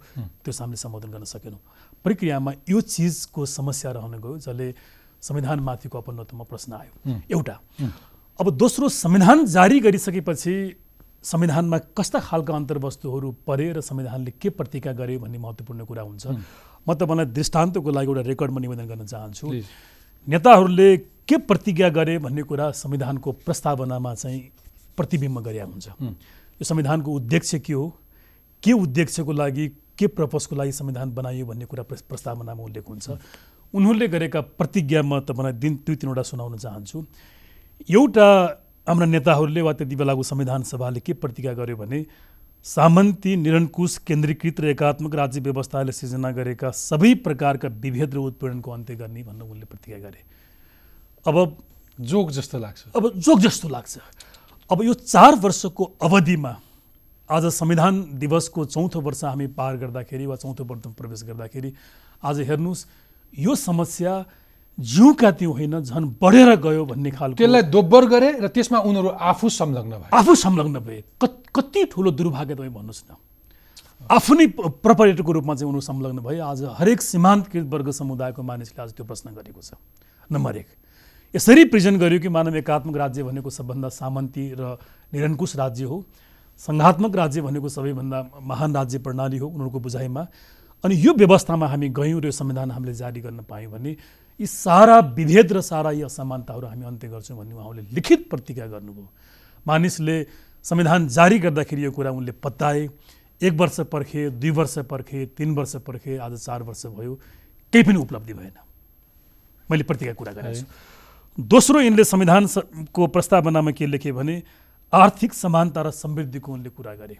त्यो 0.47 0.53
हामीले 0.55 0.79
सम्बोधन 0.79 1.11
गर्न 1.11 1.25
सकेनौँ। 1.27 1.61
प्रक्रियामा 2.05 2.53
यो 2.71 2.81
चिजको 2.81 3.47
समस्या 3.51 3.91
रहन 3.99 4.15
गयो 4.23 4.39
जसले 4.39 4.75
संविधानमाथिको 5.19 5.99
अपनत्वमा 5.99 6.45
प्रश्न 6.47 6.73
आयो। 6.73 7.19
एउटा 7.35 7.57
अब 8.39 8.51
दोस्रो 8.55 8.89
संविधान 8.89 9.45
जारी 9.47 9.81
गरिसकेपछि 9.81 10.55
संविधानमा 11.25 11.79
कस्ता 11.79 12.21
खालका 12.21 12.55
अन्तर्वस्तुहरू 12.55 13.33
परे 13.47 13.73
र 13.73 13.81
संविधानले 13.81 14.31
के 14.31 14.51
प्रतिज्ञा 14.51 14.93
गर्यो 14.93 15.21
भन्ने 15.21 15.39
महत्त्वपूर्ण 15.39 15.85
कुरा 15.85 16.03
हुन्छ। 16.03 16.27
म 16.89 16.95
तपाईँलाई 16.95 17.27
दृष्टान्तको 17.27 17.91
लागि 17.91 18.07
एउटा 18.07 18.21
रेकर्डमा 18.21 18.61
निवेदन 18.61 18.87
गर्न 18.87 19.07
चाहन्छु। 19.07 19.53
नेताहरूले 20.29 20.97
के 20.97 21.37
प्रतिज्ञा 21.37 21.89
गरे 21.89 22.19
भन्ने 22.19 22.43
कुरा 22.43 22.71
संविधानको 22.71 23.33
प्रस्तावनामा 23.33 24.15
चाहिँ 24.15 24.51
प्रतिबिम्ब 24.97 25.41
गरिया 25.41 25.65
हुन्छ। 25.65 25.89
यो 26.09 26.65
संविधानको 26.65 27.13
उद्देश्य 27.13 27.59
के 27.59 27.73
हो? 27.73 27.97
के 28.63 28.73
उद्देश्यको 28.73 29.33
लागि 29.33 29.69
के 29.69 30.07
पर्पजको 30.07 30.57
लागि 30.57 30.73
संविधान 30.73 31.15
बनाइयो 31.15 31.47
भन्ने 31.47 31.65
कुरा 31.65 31.83
प्रस- 31.83 32.03
प्रस्तावनामा 32.03 32.63
उल्लेख 32.63 32.89
हुन्छ। 32.89 33.11
उनीहरूले 33.75 34.09
गरेका 34.09 34.41
प्रतिज्ञा 34.41 35.03
म 35.03 35.21
तपाईँलाई 35.21 35.53
दिन 35.53 35.81
दुई 35.87 35.97
तिनवटा 35.97 36.23
सुनाउन 36.23 36.59
चाहन्छु। 36.59 37.05
एउटा 37.91 38.61
हाम्रा 38.87 39.07
नेताहरूले 39.07 39.61
वा 39.63 39.73
त्यति 39.73 39.97
बेलाको 39.97 40.23
संविधान 40.23 40.63
सभाले 40.63 41.01
के 41.01 41.13
प्रतिज्ञा 41.17 41.53
गर्यो 41.57 41.77
भने 41.77 42.05
सामन्ती 42.67 43.37
निरङ्कुश 43.37 43.97
केन्द्रीकृत 44.05 44.61
र 44.61 44.65
एकात्मक 44.71 45.15
राज्य 45.15 45.41
व्यवस्थाले 45.41 45.93
सिर्जना 45.93 46.31
गरेका 46.37 46.71
सबै 46.71 47.15
प्रकारका 47.25 47.69
विभेद 47.81 48.15
र 48.15 48.19
उत्पीडनको 48.29 48.71
अन्त्य 48.71 48.95
गर्ने 48.97 49.23
भनेर 49.25 49.49
उनले 49.49 49.65
प्रतिज्ञा 49.65 49.99
गरे। 50.05 50.21
अब 51.25 51.37
जोग 51.97 52.31
जस्तो 52.37 52.59
लाग्छ। 52.59 52.85
अब 52.97 53.13
जोग 53.17 53.41
जस्तो 53.41 53.69
लाग्छ। 53.69 53.99
अब 54.71 54.83
यो 54.85 54.95
चार 54.95 55.35
वर्षको 55.41 55.85
अवधिमा 56.05 56.53
आज 57.29 57.45
संविधान 57.57 58.05
दिवसको 58.21 58.65
चौथो 58.67 59.01
वर्ष 59.01 59.25
हामी 59.25 59.47
पार 59.57 59.77
गर्दाखेरि 59.81 60.27
वा 60.27 60.37
चौथो 60.37 60.65
वर्षमा 60.65 60.93
प्रवेश 60.93 61.23
गर्दाखेरि 61.25 61.73
आज 62.21 62.41
हेर्नुहोस् 62.49 62.87
यो 63.33 63.55
समस्या 63.57 64.13
जिउका 64.81 65.31
त्यो 65.31 65.53
होइन 65.53 65.81
झन् 65.81 66.15
बढेर 66.23 66.57
गयो 66.57 66.85
भन्ने 66.85 67.11
खालको 67.11 67.37
त्यसलाई 67.37 67.63
दोब्बर 67.63 68.05
गरे 68.05 68.33
र 68.33 68.49
त्यसमा 68.49 68.79
उनीहरू 68.79 69.09
आफू 69.09 69.49
संलग्न 69.49 69.91
भए। 69.91 70.09
आफू 70.15 70.35
संलग्न 70.35 70.79
भए। 70.79 71.05
कत- 71.23 71.91
ठुलो 71.93 72.11
दुर्भाग्य 72.11 72.55
तपाईँ 72.55 72.71
भन्नुहोस् 72.71 73.05
न। 73.11 73.15
आफू 74.11 74.35
नै 74.35 74.47
प- 74.47 74.61
प्रपरेटरको 74.61 75.33
रूपमा 75.33 75.55
चाहिँ 75.55 75.69
उनीहरू 75.69 75.81
संलग्न 75.81 76.19
भए। 76.19 76.39
आज 76.39 76.63
हरेक 76.63 77.03
सीमान्तकृत 77.03 77.67
वर्ग 77.67 77.91
समुदायको 77.91 78.43
मानिसले 78.43 78.83
आज 78.83 78.93
त्यो 78.93 79.07
प्रश्न 79.07 79.31
गरेको 79.31 79.61
छ। 79.63 79.71
नम्बर 80.33 80.57
एक 80.57 80.67
यसरी 81.37 81.65
प्रेजेन्ट 81.65 82.01
गर्यो 82.01 82.21
कि 82.21 82.29
मानव 82.29 82.57
एकात्मक 82.57 82.97
राज्य 82.97 83.23
भनेको 83.23 83.51
सबभन्दा 83.51 83.89
सामन्ती 83.89 84.55
र 84.59 84.79
निरङ्कुश 85.15 85.57
राज्य 85.57 85.85
हो? 85.85 86.05
सङ्घात्मक 86.59 87.17
राज्य 87.17 87.41
भनेको 87.41 87.69
सबैभन्दा 87.69 88.31
महान 88.43 88.75
राज्य 88.75 88.99
प्रणाली 88.99 89.37
हो 89.37 89.47
उनीहरूको 89.47 89.81
बुझाइमा। 89.81 90.27
अनि 90.85 91.07
यो 91.07 91.15
व्यवस्थामा 91.15 91.67
हामी 91.67 91.89
गयौँ 91.89 92.21
र 92.21 92.25
यो 92.25 92.31
संविधान 92.31 92.71
हामीले 92.71 92.95
जारी 92.95 93.21
गर्न 93.21 93.41
पायौँ 93.43 93.73
भने 93.73 93.97
यी 94.41 94.47
सारा 94.47 94.99
विभेद 94.99 95.53
र 95.53 95.61
सारा 95.61 95.91
यी 95.91 96.03
असमानताहरू 96.03 96.67
हामी 96.67 96.87
अन्त्य 96.87 97.09
गर्छौँ 97.09 97.39
भन्ने 97.39 97.55
उहाँले 97.55 97.83
लिखित 97.83 98.31
प्रतिज्ञा 98.31 98.67
गर्नुभयो। 98.67 99.13
मानिसले 99.67 100.27
संविधान 100.63 101.09
जारी 101.09 101.39
गर्दाखेरि 101.39 101.85
यो 101.85 101.91
कुरा 101.91 102.11
उनले 102.11 102.33
पत्ताए 102.33 102.89
एक 103.43 103.53
वर्ष 103.53 103.81
पर्खे 103.81 104.31
दुई 104.31 104.51
वर्ष 104.51 104.79
पर्खे 104.79 105.27
तिन 105.27 105.55
वर्ष 105.55 105.77
पर्खे 105.77 106.17
आज 106.17 106.39
चार 106.39 106.63
वर्ष 106.63 106.87
भयो 106.87 107.15
केही 107.73 107.85
पनि 107.85 107.97
उपलब्धि 107.97 108.35
भएन। 108.35 108.53
मैले 109.71 109.85
प्रतिज्ञा 109.85 110.15
कुरा 110.15 110.33
गरेको 110.33 110.61
छु। 110.61 110.67
दोस्रो 111.41 111.81
यिनले 111.81 112.05
संविधान 112.05 112.47
स- 112.47 112.59
को 112.93 113.07
प्रस्तावनामा 113.07 113.71
के 113.71 113.87
लेखे 113.87 114.13
भने 114.13 114.43
आर्थिक 114.93 115.35
समानता 115.35 115.83
र 115.83 115.91
समृद्धिको 115.91 116.53
उनले 116.53 116.69
कुरा 116.69 116.95
गरे। 116.95 117.19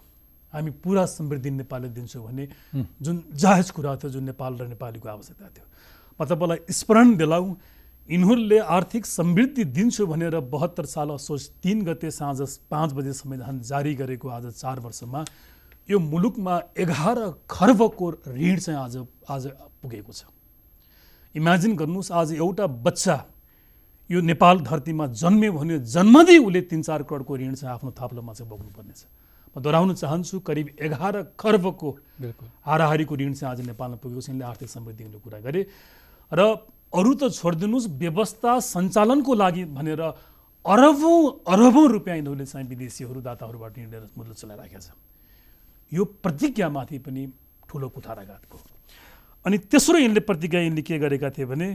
हामी 0.53 0.71
पुरा 0.71 1.07
समृद्धि 1.07 1.51
नेपालले 1.51 1.89
दिन्छौँ 1.89 2.27
भने 2.27 2.49
जुन 3.03 3.25
जायज 3.33 3.71
कुरा 3.71 3.97
थियो 3.97 4.11
जुन 4.11 4.25
नेपाल 4.25 4.59
र 4.59 4.69
नेपालीको 4.69 5.09
आवश्यकता 5.09 5.45
थियो। 5.45 5.65
म 6.21 6.25
तपाईँलाई 6.25 6.73
स्मरण 6.73 7.15
दिलाउँ 7.17 7.57
यिनीहरूले 8.09 8.59
आर्थिक 8.59 9.07
समृद्धि 9.07 9.65
दिन्छु 9.65 10.07
भनेर 10.07 10.39
बहत्तर 10.53 10.85
साल 10.87 11.11
असोज 11.11 11.49
तिन 11.63 11.83
गते 11.85 12.11
साँझ 12.11 12.41
पाँच 12.71 12.93
बजे 12.93 13.13
संविधान 13.13 13.61
जारी 13.61 13.95
गरेको 13.95 14.29
आज 14.29 14.47
चार 14.55 14.81
वर्षमा 14.81 15.25
यो 15.89 15.99
मुलुकमा 15.99 16.61
एघार 16.79 17.19
खर्बको 17.51 18.11
ऋण 18.29 18.57
चाहिँ 18.57 18.81
आज 18.81 18.97
आज 19.29 19.47
पुगेको 19.83 20.13
छ। 20.13 20.25
इमेजिन 21.35 21.77
गर्नुहोस् 21.77 22.13
आज 22.13 22.33
एउटा 22.35 22.67
बच्चा 22.67 23.17
यो 24.11 24.21
नेपाल 24.21 24.61
धरतीमा 24.61 25.07
जन्म्यो 25.17 25.53
भने 25.53 25.79
जन्मदै 25.81 26.39
उसले 26.39 26.61
तिन 26.71 26.83
चार 26.83 27.03
करोडको 27.03 27.37
ऋण 27.37 27.55
चाहिँ 27.55 27.75
आफ्नो 27.75 27.91
थाप्लोमा 28.01 28.33
चाहिँ 28.33 28.49
बोक्नुपर्नेछ। 28.49 29.01
म 29.57 29.61
दोहोऱ्याउन 29.61 29.95
चाहन्छु 29.95 30.41
करिब 30.41 30.67
एघार 30.79 31.23
खर्बको 31.41 31.91
हाराहारीको 32.65 33.15
ऋण 33.17 33.33
चाहिँ 33.33 33.51
आज 33.53 33.67
नेपालमा 33.67 33.97
पुगेको 33.97 34.21
छ। 34.21 34.29
यिनले 34.29 34.45
आर्थिक 34.45 34.69
समृद्धिको 34.69 35.19
कुरा 35.25 35.41
गरे। 35.41 35.67
र 36.35 36.41
अरू 36.93 37.15
त 37.15 37.23
छोडिदिनुहोस् 37.33 37.89
व्यवस्था 38.03 38.53
सञ्चालनको 38.67 39.35
लागि 39.35 39.65
भनेर 39.79 40.03
अरबौँ 40.65 41.19
अरबौँ 41.47 41.87
रुपियाँ 41.89 42.17
यिनीहरूले 42.17 42.47
चाहिँ 42.47 42.69
विदेशीहरू 42.69 43.21
दाताहरूबाट 43.21 43.75
हिँडेर 43.79 44.03
मूल्य 44.19 44.35
चलाइराखेका 44.35 44.81
छ 44.81 44.89
यो 45.93 46.05
प्रतिज्ञामाथि 46.25 46.99
पनि 46.99 47.23
ठुलो 47.69 47.89
कुठाराघातको 47.89 48.59
अनि 49.47 49.59
तेस्रो 49.69 49.99
यिनले 49.99 50.21
प्रतिज्ञा 50.21 50.61
यिनले 50.61 50.83
के 50.83 50.99
गरेका 50.99 51.31
थिए 51.31 51.47
भने 51.47 51.69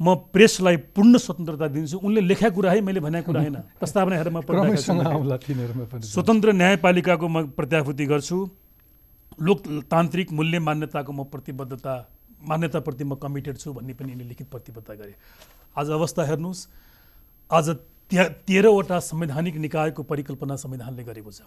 म 0.00 0.14
प्रेसलाई 0.34 0.76
पूर्ण 0.96 1.18
स्वतन्त्रता 1.18 1.66
दिन्छु। 1.68 1.98
उनले 1.98 2.20
लेखा 2.26 2.48
कुरा 2.50 2.70
है 2.70 2.80
मैले 2.80 3.00
भनेको 3.00 3.26
कुरा 3.26 3.40
होइन। 3.40 3.56
प्रस्तावना 3.80 4.16
हेरेर 4.16 6.00
स्वतन्त्र 6.02 6.52
न्यायपालिकाको 6.52 7.28
म 7.28 7.46
प्रत्याभूति 7.54 8.06
गर्छु। 8.06 8.38
लोकतान्त्रिक 9.40 10.32
मूल्य 10.32 10.58
मान्यताको 10.58 11.12
म 11.12 11.24
प्रतिबद्धता 11.24 11.94
मान्यताप्रति 12.42 13.04
म 13.04 13.14
कमिटेड 13.16 13.56
छु 13.58 13.72
भन्ने 13.72 13.94
पनि 13.94 14.12
यिनले 14.12 14.24
लिखित 14.28 14.48
प्रतिबद्धता 14.50 14.94
गरे। 14.94 15.14
आज 15.78 15.90
अवस्था 15.90 16.22
हेर्नुहोस् 16.26 16.66
आज 17.50 17.68
ते 18.10 18.28
तेह्रवटा 18.46 18.98
संवैधानिक 19.00 19.56
निकायको 19.56 20.02
परिकल्पना 20.02 20.56
संविधानले 20.56 21.02
गरेको 21.04 21.30
छ। 21.30 21.42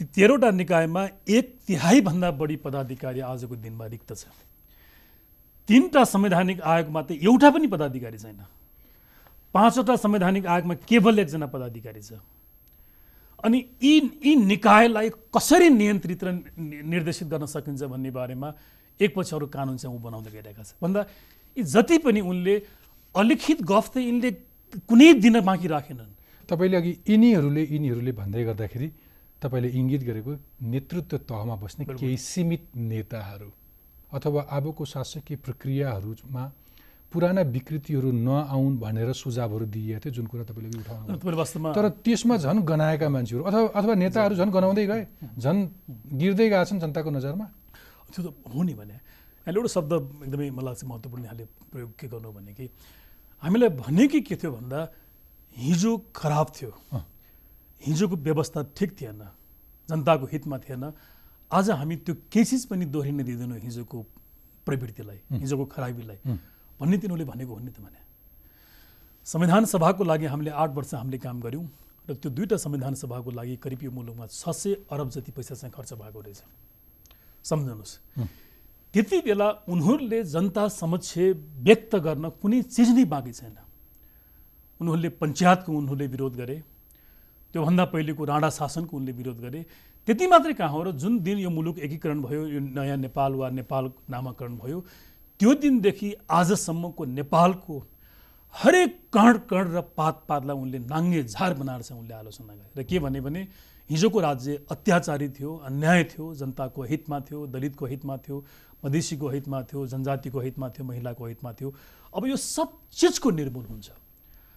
ती 0.00 0.04
तेह्रवटा 0.06 0.50
निकायमा 0.50 1.02
एक 1.24 1.56
तिहाईभन्दा 1.66 2.30
बढी 2.30 2.56
पदाधिकारी 2.60 3.20
आजको 3.22 3.56
दिनमा 3.56 3.86
रिक्त 3.86 4.12
छ। 4.12 4.28
तिनवटा 5.68 6.04
संवैधानिक 6.04 6.60
आयोगमा 6.60 7.02
त 7.02 7.10
एउटा 7.16 7.50
पनि 7.50 7.66
पदाधिकारी 7.66 8.18
छैन। 8.18 8.44
पाँचवटा 9.54 9.96
संवैधानिक 9.96 10.46
आयोगमा 10.46 10.74
केवल 10.84 11.18
एकजना 11.18 11.46
पदाधिकारी 11.48 12.02
छ। 12.02 12.20
अनि 13.40 13.58
यी 13.82 13.94
यी 14.24 14.34
निकायलाई 14.36 15.08
कसरी 15.32 15.68
नियन्त्रित 15.70 16.24
र 16.24 16.28
निर्देशित 16.60 17.28
गर्न 17.28 17.46
सकिन्छ 17.46 17.82
भन्ने 17.84 18.10
बारेमा 18.10 18.48
एकपछि 19.00 19.32
अरू 19.36 19.46
कानुन 19.46 19.76
चाहिँ 19.76 19.96
ऊ 19.96 19.98
बनाउँदै 20.00 20.30
गइरहेका 20.36 20.62
छ 20.62 20.74
भन्दा 20.82 21.00
यी 21.56 21.62
जति 21.64 21.96
पनि 22.04 22.20
उनले 22.20 22.54
अलिखित 23.14 23.58
गफ 23.62 23.86
त 23.92 23.96
यिनले 24.08 24.30
कुनै 24.88 25.12
दिन 25.24 25.40
बाँकी 25.40 25.68
राखेनन्। 25.68 26.12
तपाईँले 26.48 26.76
अघि 26.76 26.92
यिनीहरूले 27.08 27.62
यिनीहरूले 27.74 28.12
भन्दै 28.12 28.44
गर्दाखेरि 28.44 28.88
तपाईँले 29.42 29.68
इङ्गित 29.78 30.02
गरेको 30.08 30.32
नेतृत्व 30.72 31.16
तहमा 31.28 31.54
बस्ने 31.62 31.84
केही 31.92 32.16
सीमित 32.16 32.62
नेताहरू 32.76 33.50
अथवा 34.16 34.40
अबको 34.56 34.84
शासकीय 34.84 35.36
प्रक्रियाहरूमा 35.44 36.44
पुराना 37.12 37.42
विकृतिहरू 37.54 38.10
नआउन् 38.12 38.76
भनेर 38.78 39.12
सुझावहरू 39.12 39.66
दिइएको 39.66 40.00
थियो 40.04 40.12
जुन 40.16 40.26
कुरा 40.26 40.44
तपाईँले 40.50 40.78
उठाउनु 40.82 41.72
तर 41.76 41.88
त्यसमा 42.04 42.36
झन् 42.36 42.60
गनाएका 42.70 43.08
मान्छेहरू 43.08 43.42
अथवा 43.48 43.68
अथवा 43.78 43.94
नेताहरू 44.02 44.34
झन् 44.36 44.50
गनाउँदै 44.56 44.86
गए 44.86 45.02
झन् 45.38 45.58
गिर्दै 46.20 46.48
गएका 46.48 46.64
छन् 46.64 46.80
जनताको 46.82 47.10
नजरमा। 47.10 47.46
त्यो 48.12 48.20
त 48.22 48.34
हो 48.54 48.62
नि 48.62 48.74
भने। 48.74 48.96
अहिले 49.46 49.58
एउटा 49.60 49.70
शब्द 49.70 49.92
एकदमै 50.26 50.50
मलाई 50.50 50.64
लाग्छ 50.66 50.84
महत्त्वपूर्ण 50.84 51.22
यहाँले 51.24 51.44
प्रयोग 51.72 51.90
के 51.98 52.06
गर्नु 52.08 52.30
भने 52.32 52.52
कि 52.54 52.66
हामीलाई 53.42 53.70
भने 53.78 54.04
कि 54.08 54.20
के 54.26 54.34
थियो 54.36 54.50
भन्दा 54.52 54.78
हिजो 55.56 55.92
खराब 56.14 56.46
थियो। 56.56 56.70
हिजोको 57.80 58.16
व्यवस्था 58.16 58.60
ठिक 58.76 58.90
थिएन 59.00 59.22
जनताको 59.88 60.26
हितमा 60.26 60.58
थिएन। 60.66 60.84
आज 61.50 61.70
हामी 61.70 61.96
त्यो 62.02 62.14
केही 62.32 62.44
चिज 62.44 62.62
पनि 62.66 62.84
दोहोरिन 62.90 63.22
दिँदैनौँ 63.22 63.58
हिजोको 63.62 63.96
प्रवृत्तिलाई 64.66 65.18
हिजोको 65.38 65.64
खराबीलाई. 65.70 66.18
भन्ने 66.80 66.96
तिनीहरूले 66.98 67.24
भनेको 67.24 67.52
हो 67.54 67.60
नि 67.62 67.70
त 67.70 67.78
भने। 67.80 68.00
संविधान 69.26 69.64
सभाको 69.64 70.04
लागि 70.04 70.26
हामीले 70.26 70.50
आठ 70.50 70.70
वर्ष 70.74 70.94
हामीले 70.94 71.18
काम 71.18 71.40
गऱ्यौँ 71.40 71.66
र 72.08 72.14
त्यो 72.14 72.30
दुईवटा 72.30 72.56
संविधान 72.56 72.94
सभाको 72.94 73.30
लागि 73.30 73.56
करिब 73.62 73.82
यो 73.82 73.90
मुलुकमा 73.90 74.26
छ 74.26 74.50
सय 74.50 74.86
अरब 74.90 75.08
जति 75.10 75.30
पैसा 75.32 75.54
चाहिँ 75.54 75.72
खर्च 75.72 75.92
भएको 75.94 76.20
रहेछ। 76.20 76.42
सम्झनुहोस्। 77.46 77.94
त्यति 78.94 79.18
बेला 79.26 79.48
उनीहरूले 79.68 80.22
जनता 80.24 80.62
समक्ष 80.72 81.12
व्यक्त 81.66 81.92
गर्न 82.06 82.24
कुनै 82.42 82.62
चिज 82.64 82.88
नै 82.96 83.04
बाँकी 83.04 83.32
छैन। 83.32 83.56
उनीहरूले 84.80 85.08
पञ्चायतको 85.20 85.70
उनीहरूले 85.72 86.06
विरोध 86.06 86.34
गरे 86.36 86.56
त्योभन्दा 87.54 87.84
पहिलेको 87.92 88.22
राणा 88.24 88.48
शासनको 88.50 88.96
उनले 88.96 89.12
विरोध 89.12 89.38
गरे। 89.40 89.60
त्यति 90.08 90.26
मात्रै 90.26 90.54
कहाँ 90.54 90.70
हो 90.70 90.82
र 90.82 90.90
जुन 90.92 91.18
दिन 91.18 91.38
यो 91.38 91.50
मुलुक 91.50 91.78
एकीकरण 91.78 92.22
भयो 92.22 92.46
यो 92.46 92.60
नयाँ 92.60 92.96
नेपाल 92.96 93.32
वा 93.34 93.48
नेपाल 93.50 93.84
नामाकरण 94.10 94.56
भयो 94.56 94.78
त्यो 95.40 95.54
दिनदेखि 95.60 96.08
आजसम्मको 96.30 97.04
नेपालको 97.04 97.74
हरेक 98.54 98.90
कण 99.12 99.32
कण 99.50 99.64
र 99.74 99.80
पात 99.96 100.16
पातलाई 100.28 100.56
उनले 100.56 100.78
नाङ्गे 100.86 101.22
झार 101.24 101.54
बनाएर 101.54 101.82
चाहिँ 101.82 102.00
उनले 102.00 102.14
आलोचना 102.14 102.54
गरे। 102.54 102.70
र 102.76 102.84
के 102.86 102.98
भने 102.98 103.20
हिजोको 103.90 104.20
राज्य 104.20 104.60
अत्याचारी 104.70 105.28
थियो 105.30 105.50
अन्याय 105.66 106.04
थियो 106.10 106.34
जनताको 106.34 106.82
हितमा 106.82 107.20
थियो 107.26 107.46
दलितको 107.46 107.86
हितमा 107.86 108.16
थियो 108.24 108.36
मधेसीको 108.84 109.28
हितमा 109.30 109.62
थियो 109.62 109.86
जनजातिको 109.86 110.40
हितमा 110.40 110.68
थियो 110.74 110.84
महिलाको 110.86 111.26
हितमा 111.26 111.52
थियो। 111.52 111.68
अब 112.14 112.26
यो 112.26 112.36
सब 112.36 112.68
चिजको 112.92 113.30
निर्मूल 113.30 113.64
हुन्छ। 113.64 113.90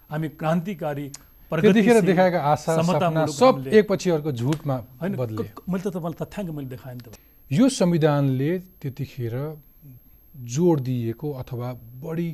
हामी 0.10 0.30
क्रान्तिकारी 0.34 1.08
प्रगतिशील, 1.52 2.02
देखाएका 2.02 2.40
आशा 2.42 2.82
सपना 2.82 3.26
सब 3.26 3.68
एकपछि 3.68 4.10
अर्को 4.10 4.32
झुटमा 4.32 4.76
होइन 5.02 5.14
मैले 5.16 5.82
त 5.82 5.88
तपाईँलाई 5.94 6.18
तथ्याङ्क 6.22 6.50
मैले 6.50 6.70
देखाएँ 6.70 6.96
नि 6.96 7.02
त। 7.02 7.18
यो 7.52 7.70
संविधानले 7.70 8.52
त्यतिखेर 8.82 9.36
जोड 10.36 10.80
दिएको 10.80 11.28
अथवा 11.42 11.68
बढी 12.02 12.30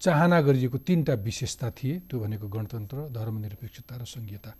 चाहना 0.00 0.40
गरिएको 0.40 0.78
तिनवटा 0.78 1.14
विशेषता 1.24 1.70
थिए 1.76 1.94
त्यो 2.08 2.16
भनेको 2.20 2.46
गणतन्त्र 2.48 3.08
धर्मनिरपेक्षता 3.10 3.94
र 3.96 4.04
सङ्घीयता 4.04 4.50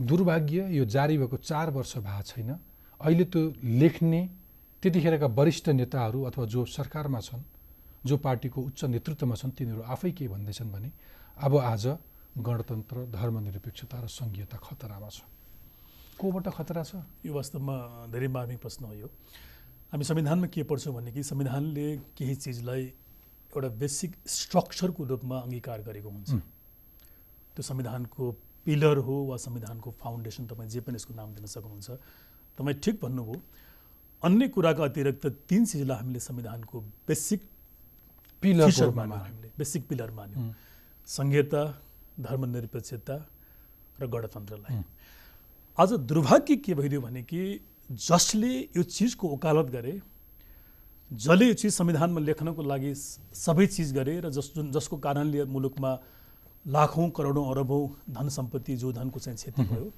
दुर्भाग्य 0.00 0.68
यो 0.70 0.84
जारी 0.86 1.18
भएको 1.18 1.36
चार 1.36 1.70
वर्ष 1.70 1.96
भएको 1.98 2.22
छैन। 2.22 2.50
अहिले 3.00 3.24
त्यो 3.24 3.42
लेख्ने 3.82 4.20
त्यतिखेरका 4.82 5.26
वरिष्ठ 5.26 5.68
नेताहरू 5.74 6.22
अथवा 6.22 6.44
जो 6.46 6.64
सरकारमा 6.66 7.20
छन् 7.20 7.42
जो 8.06 8.16
पार्टीको 8.16 8.60
उच्च 8.62 8.84
नेतृत्वमा 8.84 9.34
छन् 9.34 9.50
तिनीहरू 9.58 9.82
आफै 9.82 10.10
के 10.12 10.28
भन्दैछन् 10.28 10.70
भने 10.70 10.90
अब 11.36 11.56
आज 11.56 11.86
गणतन्त्र 12.38 12.96
धर्मनिरपेक्षता 13.10 13.96
र 13.98 14.06
सङ्घीयता 14.06 14.56
खतरामा 14.56 15.08
छ। 15.10 15.26
कोबाट 16.14 16.46
खतरा 16.54 16.82
छ? 16.82 17.02
यो 17.26 17.32
वास्तवमा 17.34 17.74
धेरै 18.14 18.28
मार्मिक 18.30 18.58
प्रश्न 18.62 18.84
हो 18.84 18.94
यो। 18.94 19.08
हामी 19.90 20.04
संविधानमा 20.04 20.46
के 20.46 20.62
पढ्छौँ 20.62 20.94
भने 20.94 21.10
कि 21.10 21.22
संविधानले 21.22 21.86
केही 22.14 22.34
चिजलाई 22.34 22.82
एउटा 23.50 23.68
बेसिक 23.74 24.10
स्ट्रक्चरको 24.26 25.04
रूपमा 25.04 25.36
अङ्गीकार 25.46 25.78
गरेको 25.82 26.08
हुन्छ। 26.10 26.30
त्यो 27.54 27.62
संविधानको 27.62 28.24
पिलर 28.68 28.96
हो 29.00 29.16
वा 29.26 29.36
संविधानको 29.40 29.88
फाउन्डेसन 29.96 30.46
तपाईँ 30.46 30.68
जे 30.68 30.80
पनि 30.84 31.00
यसको 31.00 31.14
नाम 31.16 31.34
दिन 31.34 31.46
सक्नुहुन्छ 31.48 31.88
तपाईँ 32.58 32.76
ठिक 32.84 33.00
भन्नुभयो। 33.00 33.40
अन्य 34.22 34.48
कुराका 34.52 34.84
अतिरिक्त 34.84 35.24
तिन 35.48 35.64
चिजलाई 35.64 35.96
हामीले 35.96 36.20
संविधानको 36.20 36.80
बेसिक 37.08 37.40
पिलर 38.42 38.90
मान्यौँ 38.92 39.18
हामीले 39.18 39.48
बेसिक 39.58 39.88
पिलर 39.88 40.10
मान्यौँ। 40.12 40.52
संहिता 41.08 41.62
धर्मनिरपेक्षता 42.20 43.16
र 44.00 44.06
गणतन्त्रलाई। 44.06 44.82
आज 45.78 45.90
दुर्भाग्य 46.04 46.56
के 46.60 46.74
भइदियो 46.74 47.00
भने 47.00 47.22
कि 47.24 47.40
जसले 47.88 48.52
यो 48.76 48.82
चिजको 48.84 49.28
वकालत 49.28 49.66
गरे 49.72 49.94
जसले 51.10 51.46
यो 51.46 51.54
चिज 51.54 51.72
संविधानमा 51.72 52.20
लेख्नको 52.20 52.62
लागि 52.62 52.92
सबै 53.34 53.66
चिज 53.66 53.92
गरे 53.96 54.14
र 54.20 54.30
जस 54.30 54.52
जुन 54.54 54.70
जसको 54.76 54.96
कारणले 54.98 55.44
मुलुकमा 55.46 55.92
लाखौँ 56.68 57.08
करोडौँ 57.10 57.44
अरबौँ 57.50 57.88
धन 58.10 58.28
सम्पत्ति 58.28 58.76
जो 58.76 58.92
धनको 58.92 59.18
चाहिँ 59.20 59.36
क्षति 59.36 59.62
भयो। 59.62 59.92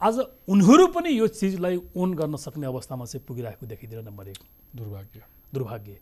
आज 0.00 0.18
उनीहरू 0.48 0.86
पनि 0.92 1.10
यो 1.18 1.26
चिजलाई 1.26 1.80
ओन 1.96 2.14
गर्न 2.14 2.36
सक्ने 2.36 2.66
अवस्थामा 2.66 3.04
चाहिँ 3.04 3.24
पुगिरहेको 3.26 3.66
देखिँदैन 3.66 4.04
नम्बर 4.04 4.28
एक। 4.28 4.38
दुर्भाग्य। 4.76 5.22
दुर्भाग्य। 5.54 5.98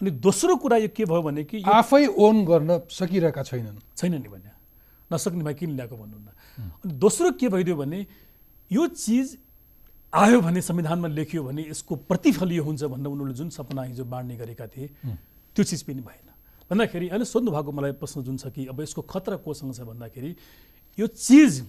अनि 0.00 0.10
दोस्रो 0.22 0.56
कुरा 0.56 0.76
यो 0.76 0.88
के 0.94 1.04
भयो 1.04 1.22
भने 1.22 1.44
कि 1.44 1.62
आफै 1.66 2.06
ओन 2.06 2.44
गर्न 2.46 2.80
सकिरहेका 2.86 3.42
छैनन्। 3.42 3.78
छैन 3.96 4.14
नि 4.22 4.28
भने 4.28 4.50
नसक्ने 5.10 5.44
भए 5.44 5.54
किन 5.54 5.70
ल्याएको 5.74 5.96
भन्नुहुन्न? 5.96 6.28
अनि 6.84 6.92
दोस्रो 6.94 7.30
के 7.34 7.48
भइदियो 7.48 7.76
भने 7.76 8.06
यो 8.70 8.86
चिज 8.86 9.36
आयो 10.12 10.40
भने 10.40 10.60
संविधानमा 10.62 11.08
लेखियो 11.08 11.42
भने 11.44 11.62
यसको 11.68 11.96
प्रतिफल 12.06 12.52
यो 12.52 12.62
हुन्छ 12.64 12.84
भनेर 12.84 13.06
उनीहरूले 13.06 13.34
जुन 13.34 13.50
सपना 13.50 13.82
हिजो 13.82 14.04
बाँड्ने 14.04 14.36
गरेका 14.36 14.66
थिए 14.66 14.88
त्यो 15.56 15.64
चिज 15.64 15.82
पनि 15.82 16.00
भएन। 16.00 16.27
भन्दाखेरि 16.70 17.08
अहिले 17.08 17.24
सोध्नु 17.24 17.50
भएको 17.50 17.72
मलाई 17.72 17.92
प्रश्न 18.00 18.22
जुन 18.22 18.36
छ 18.36 18.52
कि 18.52 18.66
अब 18.66 18.80
यसको 18.80 19.02
खतरा 19.02 19.36
कोसँग 19.40 19.72
छ 19.74 19.80
भन्दाखेरि 19.88 20.34
यो 20.98 21.06
चिज 21.06 21.64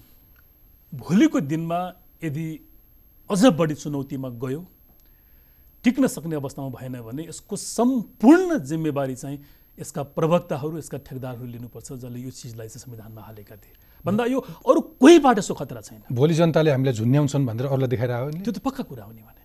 भोलिको 0.93 1.39
दिनमा 1.39 1.79
यदि 2.23 2.47
अझ 3.29 3.45
बढी 3.55 3.75
चुनौतीमा 3.75 4.29
गयो 4.43 4.61
टिक्न 5.83 6.07
सक्ने 6.07 6.35
अवस्थामा 6.35 6.69
भएन 6.75 6.99
भने 7.01 7.23
यसको 7.29 7.55
सम्पूर्ण 7.55 8.59
जिम्मेवारी 8.59 9.15
चाहिँ 9.15 9.39
यसका 9.79 10.03
प्रवक्ताहरू 10.17 10.77
यसका 10.77 10.97
ठेकदारहरू 11.07 11.45
लिनुपर्छ 11.47 11.91
जसले 11.93 12.19
यो 12.19 12.31
चिजलाई 12.35 12.67
चाहिँ 12.67 12.83
संविधानमा 12.83 13.21
हालेका 13.21 13.55
थिए। 13.55 13.75
भन्दा 14.03 14.25
यो 14.25 14.39
अरू 14.67 14.79
कोहीबाट 14.99 15.37
यसो 15.39 15.53
खतरा 15.55 15.81
छैन। 15.81 16.03
भोलि 16.11 16.33
जनताले 16.33 16.71
हामीलाई 16.71 16.93
झुन्याउँछन् 16.99 17.45
भनेर 17.47 17.65
अरूलाई 17.71 17.87
देखाइरह्यो 17.87 18.29
नि? 18.35 18.41
त्यो 18.43 18.51
त 18.51 18.59
पक्का 18.59 18.83
कुरा 18.83 19.03
हो 19.07 19.11
नि 19.15 19.23
भने। 19.23 19.38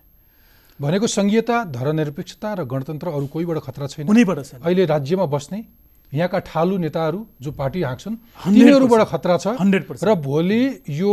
भनेको 0.79 1.07
संघीयता 1.07 1.63
धर्मनिरपेक्षता 1.71 2.49
र 2.53 2.63
गणतन्त्र 2.67 3.07
अरू 3.07 3.27
कोहीबाट 3.27 3.57
खतरा 3.63 3.87
छैन। 3.87 4.07
कुनैबाट 4.07 4.39
छैन। 4.45 4.59
अहिले 4.61 4.85
राज्यमा 4.85 5.25
बस्ने 5.25 5.59
यहाँका 6.11 6.39
ठालु 6.51 6.77
नेताहरू 6.77 7.19
जो 7.41 7.51
पार्टी 7.51 7.81
हाँक्छन् 7.81 8.15
100% 8.43 8.53
तिनीहरूबाट 8.53 9.01
खतरा 9.07 9.37
छ। 9.37 9.47
100% 9.55 10.03
र 10.03 10.15
भोलि 10.19 10.61
यो 10.89 11.11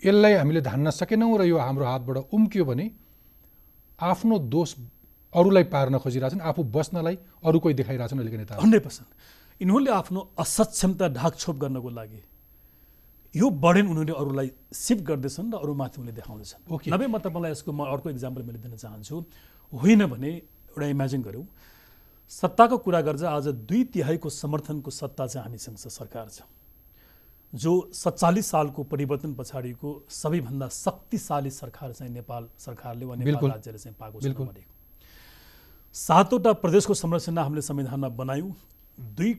यसलाई 0.00 0.32
हामीले 0.40 0.60
धान्न 0.60 0.90
सकेनौँ 0.90 1.38
र 1.38 1.42
यो 1.44 1.56
हाम्रो 1.60 1.84
हातबाट 1.84 2.16
उम्कियो 2.32 2.64
भने 2.64 2.86
आफ्नो 4.00 4.38
दोष 4.48 4.70
अरूलाई 5.32 5.64
पार्न 5.68 5.98
खोजिरहेछन् 6.00 6.40
आफू 6.40 6.60
बस्नलाई 6.72 7.16
अरू 7.44 7.58
कोही 7.60 7.74
देखाइरहेछन् 7.74 8.18
अहिलेका 8.18 8.38
नेताहरू। 8.38 8.62
Hundred 8.64 8.82
percent. 8.82 9.08
यिनीहरूले 9.60 9.90
आफ्नो 9.92 10.20
असक्षमता 10.40 11.06
ढाकछोप 11.20 11.56
गर्नको 11.62 11.90
लागि 11.90 12.20
यो 13.34 13.50
बर्डन 13.62 13.86
उनीहरूले 13.86 14.14
अरूलाई 14.20 14.48
सिफ्ट 14.74 15.02
गर्दैछन् 15.06 15.52
र 15.54 15.56
अरू 15.62 15.74
माथि 15.74 15.96
उनीहरूले 16.00 16.16
देखाउँदैछन् 16.18 16.62
Okay. 16.74 16.90
नभए 16.92 17.06
म 17.06 17.18
तपाईँलाई 17.18 17.50
यसको 17.52 17.70
म 17.72 17.86
अर्को 17.86 18.10
इक्जाम्पल 18.10 18.42
मैले 18.42 18.58
दिन 18.58 18.76
चाहन्छु 18.76 19.16
होइन 19.72 20.06
भने 20.06 20.30
एउटा 20.74 20.86
इमेजिन 20.86 21.22
गरौँ 21.22 21.46
सत्ताको 22.30 22.76
कुरा 22.86 23.00
गर्दा 23.06 23.30
आज 23.30 23.46
दुई 23.70 23.82
तिहाईको 23.94 24.28
समर्थनको 24.28 24.90
सत्ता 24.90 25.26
चाहिँ 25.26 25.44
हामीसँग 25.46 25.76
सरकार 25.78 26.26
छ 26.30 26.42
जो 27.52 27.72
सत्तालिस 27.94 28.46
सालको 28.50 28.82
परिवर्तन 28.90 29.34
पछाडिको 29.34 29.88
सबैभन्दा 30.06 30.68
शक्तिशाली 30.70 31.50
सरकार 31.50 31.92
चाहिँ 31.92 32.12
नेपाल 32.12 32.48
सरकारले 32.58 33.04
वा 33.04 33.14
नेपाल। 33.14 33.50
राज्यले 33.50 33.78
चाहिँ 33.78 33.96
पाएको 33.98 34.20
छ। 34.20 34.62
सातवटा 35.94 36.52
प्रदेशको 36.62 36.94
संरचना 36.94 37.42
हामीले 37.42 37.62
संविधानमा 37.62 38.08
बनायौँ 38.14 38.50
दुई 38.98 39.32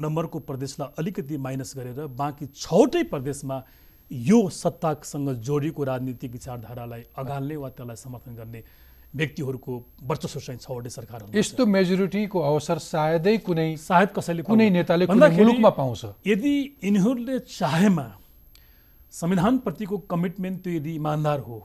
नम्बरको 0.00 0.38
प्रदेशलाई 0.48 0.88
अलिकति 0.98 1.36
माइनस 1.38 1.72
गरेर 1.76 2.06
बाँकी 2.06 2.46
छवटै 2.54 3.02
प्रदेशमा 3.12 3.62
यो 4.10 4.48
सत्तासँग 4.50 5.28
जोडिएको 5.42 5.84
राजनीतिक 5.84 6.32
विचारधारालाई 6.32 7.02
अगाल्ने 7.18 7.56
वा 7.56 7.68
त्यसलाई 7.70 7.96
समर्थन 7.96 8.34
गर्ने 8.34 8.62
व्यक्तिहरूको 9.16 9.72
वर्चस्व 10.02 10.40
चाहिँ 10.40 10.60
छवटै 10.60 10.90
सरकारहरू 10.90 11.38
यस्तो 11.38 11.66
मेजोरिटीको 11.66 12.40
अवसर 12.40 12.78
सायदै 12.86 13.36
कुनै 13.38 13.76
सायद 13.76 14.08
कसैले 14.16 14.42
कुनै 14.42 14.68
नेताले 14.70 15.06
मुलुकमा 15.06 15.70
पाउँछ। 15.70 16.04
यदि 16.26 16.52
यिनीहरूले 16.84 17.38
चाहेमा 17.38 18.06
संविधानप्रतिको 19.12 19.98
कमिटमेन्ट 20.12 20.62
त्यो 20.64 20.72
यदि 20.72 20.94
इमान्दार 20.94 21.40
हो 21.40 21.58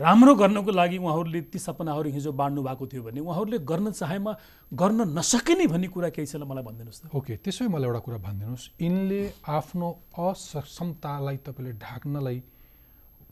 राम्रो 0.00 0.34
गर्नको 0.34 0.70
लागि 0.72 0.96
उहाँहरूले 0.98 1.40
ती 1.52 1.58
सपनाहरू 1.60 2.08
हिजो 2.10 2.32
बाँड्नु 2.32 2.62
भएको 2.62 2.86
थियो 2.88 3.02
भने 3.04 3.20
उहाँहरूले 3.20 3.58
गर्न 3.68 3.90
चाहेमा 3.92 4.32
गर्न 4.72 5.00
नसकिने 5.18 5.66
भन्ने 5.68 5.88
कुरा 5.92 6.08
केही 6.16 6.26
छैन 6.26 6.42
मलाई 6.48 6.64
भनिदिनुहोस् 6.64 7.00
त। 7.04 7.12
ओके 7.12 7.36
त्यसै 7.44 7.68
मलाई 7.68 7.86
एउटा 7.86 8.00
कुरा 8.00 8.18
भनिदिनुहोस्। 8.24 8.64
यिनले 8.80 9.22
आफ्नो 9.44 9.88
असक्षमतालाई 10.16 11.36
तपाईँले 11.44 11.72
ढाक्नलाई 11.76 12.38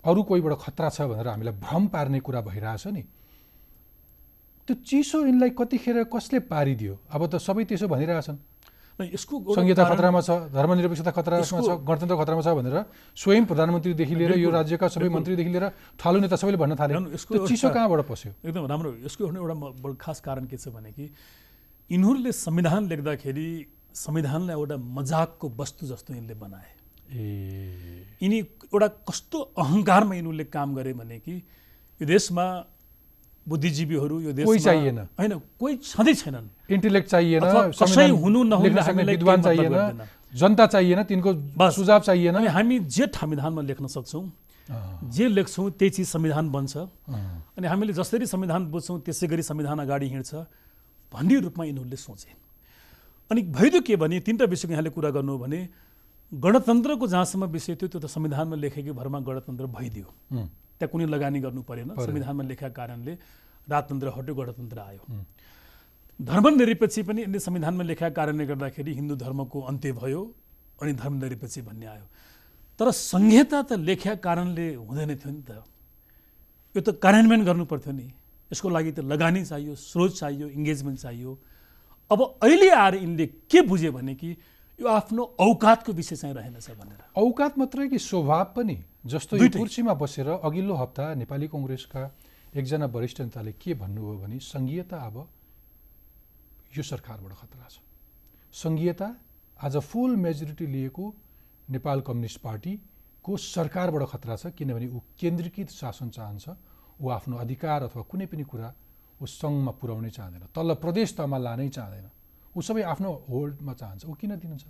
अरू 0.04 0.20
कोहीबाट 0.28 0.54
खतरा 0.60 0.88
छ 0.92 1.08
भनेर 1.08 1.28
हामीलाई 1.28 1.56
भ्रम 1.56 1.84
पार्ने 1.88 2.20
कुरा 2.20 2.40
भइरहेछ 2.44 2.86
नि। 2.92 3.02
त्यो 4.68 4.74
चिसो 4.84 5.24
यिनलाई 5.24 5.50
कतिखेर 5.56 6.04
कसले 6.12 6.38
पारिदियो? 6.52 6.94
अब 7.08 7.20
त 7.32 7.40
सबै 7.40 7.64
त्यसो 7.64 7.88
भनिरहेछन्। 7.88 8.38
यसको 8.98 9.54
संहिता 9.54 9.84
खतरामा 9.84 10.20
छ 10.26 10.30
धर्मनिरपेक्षता 10.50 11.10
खतरामा 11.14 11.44
छ 11.46 11.70
गणतन्त्र 11.86 12.16
खतरामा 12.18 12.42
छ 12.42 12.48
भनेर 12.58 12.76
स्वयं 13.14 13.44
प्रधानमन्त्रीदेखि 13.46 14.14
लिएर 14.14 14.32
यो 14.42 14.50
राज्यका 14.50 14.86
सबै 14.90 15.08
मन्त्रीदेखि 15.08 15.50
लिएर 15.54 15.66
ठालु 16.02 16.18
नेता 16.18 16.36
सबैले 16.36 16.58
भन्न 16.58 16.74
थाले। 16.74 16.92
यसको 17.14 17.46
चिसो 17.46 17.68
कहाँबाट 17.70 18.00
पस्यो? 18.10 18.30
एकदम 18.42 18.66
राम्रो। 18.66 18.90
यसको 19.06 19.22
एउटा 19.30 19.94
खास 20.02 20.18
कारण 20.20 20.44
के 20.50 20.56
छ 20.58 20.74
भने 20.74 20.90
कि 20.92 21.10
यिनीहरूले 21.90 22.32
संविधान 22.32 22.88
लेख्दाखेरि 22.88 23.48
संविधानलाई 23.94 24.56
एउटा 24.56 24.76
मजाकको 24.76 25.46
वस्तु 25.58 25.86
जस्तो 25.86 26.14
यिनले 26.14 26.34
बनाए। 26.34 26.68
ए। 27.14 28.18
यिनी 28.22 28.38
एउटा 28.74 28.88
कस्तो 29.08 29.38
अहङ्कारमा 29.58 30.14
यिनीहरूले 30.14 30.44
काम 30.50 30.74
गरे 30.74 30.92
भने 30.92 31.18
कि 31.22 31.34
यो 32.00 32.06
देशमा 32.06 32.44
बुद्धिजीवीहरू 33.48 34.16
यो 34.20 34.32
देशमा 34.32 34.46
कोही 34.46 34.60
चाहिएन। 34.60 34.98
होइन 35.18 35.32
कोही 35.60 35.74
छँदै 35.82 36.14
छैनन् 36.14 36.48
इन्टेलेक्ट 36.70 37.08
चाहिएन 37.08 37.42
कसै 37.80 38.08
हुनु 38.22 38.42
नहुनु 38.44 39.04
विद्वान 39.08 39.42
चाहिएन। 39.42 39.74
जनता 40.34 40.66
चाहिएन 40.66 41.02
तिनको। 41.08 41.30
सुझाव 41.56 42.00
चाहिएन 42.08 42.36
हामी 42.48 42.78
जे 42.86 43.06
संविधानमा 43.08 43.62
लेख्न 43.64 43.86
सक्छौँ 43.88 44.24
जे 45.16 45.28
लेख्छौँ 45.28 45.70
त्यही 45.80 45.90
चिज 45.90 46.06
संविधान 46.08 46.50
बन्छ। 46.52 46.76
अनि 47.56 47.66
हामीले 47.66 47.92
जसरी 47.92 48.26
संविधान 48.26 48.66
बुझ्छौँ 48.68 49.00
त्यसै 49.00 49.26
गरी 49.26 49.42
संविधान 49.42 49.78
अगाडि 49.80 50.06
हिँड्छ 50.08 50.32
भन्ने 51.12 51.40
रूपमा 51.40 51.64
यिनीहरूले 51.64 51.96
सोचे 51.96 52.30
अनि 53.30 53.40
भइदियो 53.48 53.80
के 53.80 53.96
भने 53.96 54.20
तिनवटा 54.20 54.44
विषयको 54.44 54.72
यहाँले 54.72 54.90
कुरा 54.92 55.10
गर्नु 55.16 55.32
हो 55.32 55.38
भने 55.38 55.60
गणतन्त्रको 56.32 57.06
जहाँसम्म 57.08 57.44
विषय 57.48 57.74
थियो 57.80 57.88
त्यो 57.88 58.00
त 58.00 58.06
संविधानमा 58.12 58.56
लेखेकै 58.60 58.92
भरमा 58.92 59.18
गणतन्त्र 59.24 59.66
भइदियो 59.72 60.08
त्यहाँ 60.78 60.90
कुनै 60.92 61.06
लगानी 61.06 61.38
गर्नु 61.42 61.62
परेन। 61.62 61.88
संविधानमा 61.98 62.42
लेखेका 62.50 62.68
कारणले 62.70 63.12
राजतन्त्र 63.68 64.08
हट्यो 64.16 64.34
गणतन्त्र 64.34 64.78
आयो। 64.78 65.02
धर्मनिरपेक्षी 66.18 67.02
पनि 67.02 67.20
यिनले 67.22 67.38
संविधानमा 67.38 67.84
लेखेका 67.84 68.08
कारणले 68.14 68.44
गर्दाखेरि 68.46 68.92
हिन्दू 68.94 69.14
धर्मको 69.18 69.58
अन्त्य 69.70 69.92
भयो 69.92 70.22
अनि 70.82 70.92
धर्मनिरपेक्षी 70.92 71.60
भन्ने 71.62 71.86
आयो। 71.86 72.06
तर 72.78 72.90
संहिता 72.90 73.62
त 73.62 73.72
लेखेका 73.78 74.14
कारणले 74.22 74.66
हुँदैन 74.74 75.10
थियो 75.18 75.30
नि 75.34 75.42
त। 75.42 75.50
यो 76.74 76.80
त 76.82 76.94
कार्यान्वयन 77.02 77.42
गर्नु 77.44 77.64
पर्थ्यो 77.66 77.92
नि। 77.92 78.06
यसको 78.50 78.68
लागि 78.70 78.92
त 78.92 78.98
लगानी 79.02 79.44
चाहियो 79.44 79.74
स्रोत 79.74 80.12
चाहियो 80.14 80.46
इङ्गेजमेन्ट 80.48 80.98
चाहियो। 80.98 81.38
अब 82.10 82.20
अहिले 82.42 82.70
आएर 82.70 82.94
यिनले 83.02 83.26
के 83.50 83.60
बुझ्यो 83.66 83.92
भने 83.92 84.14
कि 84.14 84.30
यो 84.78 84.86
आफ्नो 84.88 85.22
औकातको 85.38 85.92
विषय 85.92 86.16
चाहिँ 86.16 86.34
रहेनछ 86.34 86.70
भनेर। 86.78 87.00
औकात 87.18 87.58
मात्रै 87.58 87.88
कि 87.88 87.98
स्वभाव 87.98 88.44
पनि? 88.56 88.76
जस्तो 89.08 89.36
यो। 89.36 89.48
कुर्सीमा 89.56 89.94
बसेर 89.94 90.28
अघिल्लो 90.44 90.74
हप्ता 90.74 91.04
नेपाली 91.20 91.46
कङ्ग्रेसका 91.48 92.02
एकजना 92.54 92.86
वरिष्ठ 92.86 93.18
नेताले 93.20 93.52
के 93.62 93.72
भन्नुभयो 93.80 94.16
भने 94.22 94.38
सङ्घीयता 94.38 94.96
अब 95.08 95.16
यो 96.76 96.82
सरकारबाट 96.82 97.32
खतरा 97.40 97.66
छ। 97.68 97.76
सङ्घीयता 98.52 99.08
आज 99.58 99.74
फुल 99.80 100.16
मेजोरिटी 100.16 100.66
लिएको 100.66 101.04
नेपाल 101.68 101.98
कम्युनिस्ट 102.08 102.38
पार्टीको 102.40 103.32
सरकारबाट 103.36 104.02
खतरा 104.12 104.34
छ 104.36 104.44
किनभने 104.58 104.86
ऊ 104.88 104.98
केन्द्रीकृत 105.20 105.70
शासन 105.70 106.08
चाहन्छ। 106.16 106.46
ऊ 107.00 107.08
आफ्नो 107.08 107.36
अधिकार 107.38 107.80
अथवा 107.88 108.02
कुनै 108.10 108.26
पनि 108.26 108.44
कुरा 108.44 108.68
ऊ 109.20 109.24
सङ्घमा 109.24 109.72
पुर्याउनै 109.80 110.10
चाहँदैन। 110.10 110.44
तल 110.54 110.68
प्रदेश 110.84 111.08
तहमा 111.18 111.38
लानै 111.38 111.68
चाहँदैन। 111.68 112.06
ऊ 112.56 112.60
सबै 112.60 112.82
आफ्नो 112.82 113.10
होल्डमा 113.30 113.72
चाहन्छ। 113.72 114.02
ऊ 114.04 114.14
किन 114.20 114.32
दिन्छ? 114.42 114.64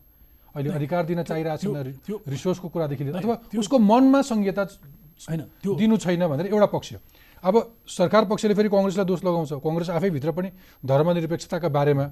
अहिले 0.59 0.71
अधिकार 0.75 1.03
दिन 1.07 1.23
चाहिरहेको 1.23 1.63
छैन 1.63 2.23
रिसोर्सको 2.27 2.69
कुरादेखि 2.69 3.03
लिएर 3.05 3.17
अथवा 3.17 3.35
उसको 3.55 3.77
मनमा 3.79 4.21
संहिता 4.27 4.63
होइन 5.31 5.43
त्यो 5.63 5.71
दिनु 5.75 5.97
छैन 5.97 6.27
भनेर 6.27 6.47
एउटा 6.51 6.69
पक्ष। 6.75 6.89
अब 7.43 7.55
सरकार 7.87 8.25
पक्षले 8.27 8.55
फेरि 8.55 8.69
कङ्ग्रेसलाई 8.69 9.07
दोष 9.07 9.21
लगाउँछ। 9.25 9.53
कङ्ग्रेस 9.63 9.91
आफैभित्र 9.91 10.31
पनि 10.35 10.49
धर्मनिरपेक्षताका 10.83 11.69
बारेमा 11.71 12.07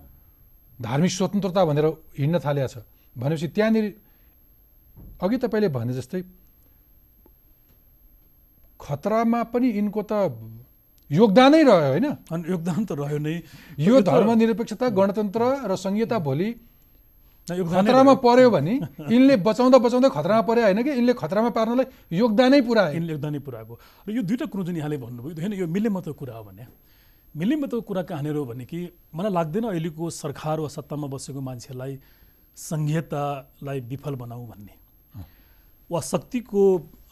धार्मिक 0.79 1.11
स्वतन्त्रता 1.11 1.63
भनेर 1.67 1.87
हिँड्न 2.19 2.39
थालेको 2.39 2.69
छ। 2.71 2.77
भनेपछि 3.17 3.49
त्यहाँनिर 3.51 3.87
अघि 5.23 5.37
तपाईँले 5.43 5.69
भने 5.75 5.93
जस्तै 5.99 6.23
खतरामा 8.81 9.41
पनि 9.51 9.69
यिनको 9.73 10.03
त 10.03 10.13
योगदानै 11.11 11.63
रह्यो 11.63 11.91
होइन? 11.91 12.07
योगदान 12.31 12.81
त 12.85 12.93
रह्यो 12.93 13.19
नै। 13.19 13.37
यो 13.79 13.95
धर्मनिरपेक्षता 14.03 14.87
गणतन्त्र 14.91 15.43
र 15.67 15.73
संहिता 15.75 16.19
भोलि 16.19 16.49
खतरामा। 17.47 18.15
पर्यो 18.19 18.51
भने 18.51 18.75
यिनले 19.07 19.35
बचाउँदा 19.39 19.79
बचाउँदै 19.79 20.11
खतरामा 20.11 20.43
पर्यो 20.51 20.65
होइन 20.67 20.83
कि? 20.83 20.91
यिनले 20.99 21.15
खतरामा 21.15 21.51
पार्नलाई 21.55 21.87
योगदानै 22.11 22.61
पुऱ्याए 22.67 22.95
यिनले 22.95 23.13
योगदानै 23.13 23.39
पुऱ्याएको। 23.39 23.75
र 24.07 24.11
यो 24.11 24.23
दुइटा 24.27 24.47
कुरो 24.51 24.63
जुन 24.67 24.77
यहाँले 24.83 24.97
भन्नुभयो 24.99 25.35
होइन 25.39 25.53
यो 25.55 25.67
मिल्ने 25.71 25.91
मात्र 25.95 26.13
कुरा 26.19 26.35
हो 26.37 26.45
भने। 26.45 26.67
मिल्ने 27.39 27.57
मात्र 27.63 27.81
कुरा 27.87 28.03
कहाँनिर 28.03 28.37
हो 28.37 28.45
भने 28.51 28.65
कि 28.67 28.79
मलाई 29.15 29.33
लाग्दैन 29.33 29.65
अहिलेको 29.71 30.05
सरकार 30.11 30.61
वा 30.61 30.69
सत्तामा 30.69 31.07
बसेको 31.07 31.41
मान्छेलाई 31.41 31.93
सङ्घीयतालाई 32.57 33.79
विफल 33.95 34.15
बनाऊ 34.19 34.47
भन्ने। 34.51 34.75
वा 35.91 36.01
शक्तिको 36.03 36.63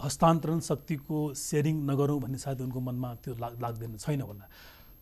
हस्तान्तरण 0.02 0.58
शक्तिको 0.60 1.18
सेयरिङ 1.38 1.76
नगरौँ 1.86 2.18
भन्ने 2.20 2.38
सायद 2.42 2.60
उनको 2.66 2.80
मनमा 2.80 3.08
त्यो 3.22 3.38
लाग 3.38 3.54
लाग्दैन 3.62 3.96
छैन 4.02 4.20
होला। 4.20 4.44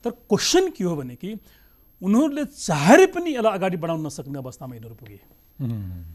तर 0.04 0.10
क्वेसन 0.28 0.76
के 0.76 0.84
हो 0.84 0.96
भने 0.96 1.14
कि 1.16 1.38
उनीहरूले 2.02 2.44
चाहेर 2.44 3.00
पनि 3.14 3.30
यसलाई 3.34 3.54
अगाडि 3.58 3.76
बढाउन 3.78 4.00
नसक्ने 4.06 4.38
अवस्थामा 4.38 4.74
यिनीहरू 4.74 4.96
पुगे। 4.98 5.18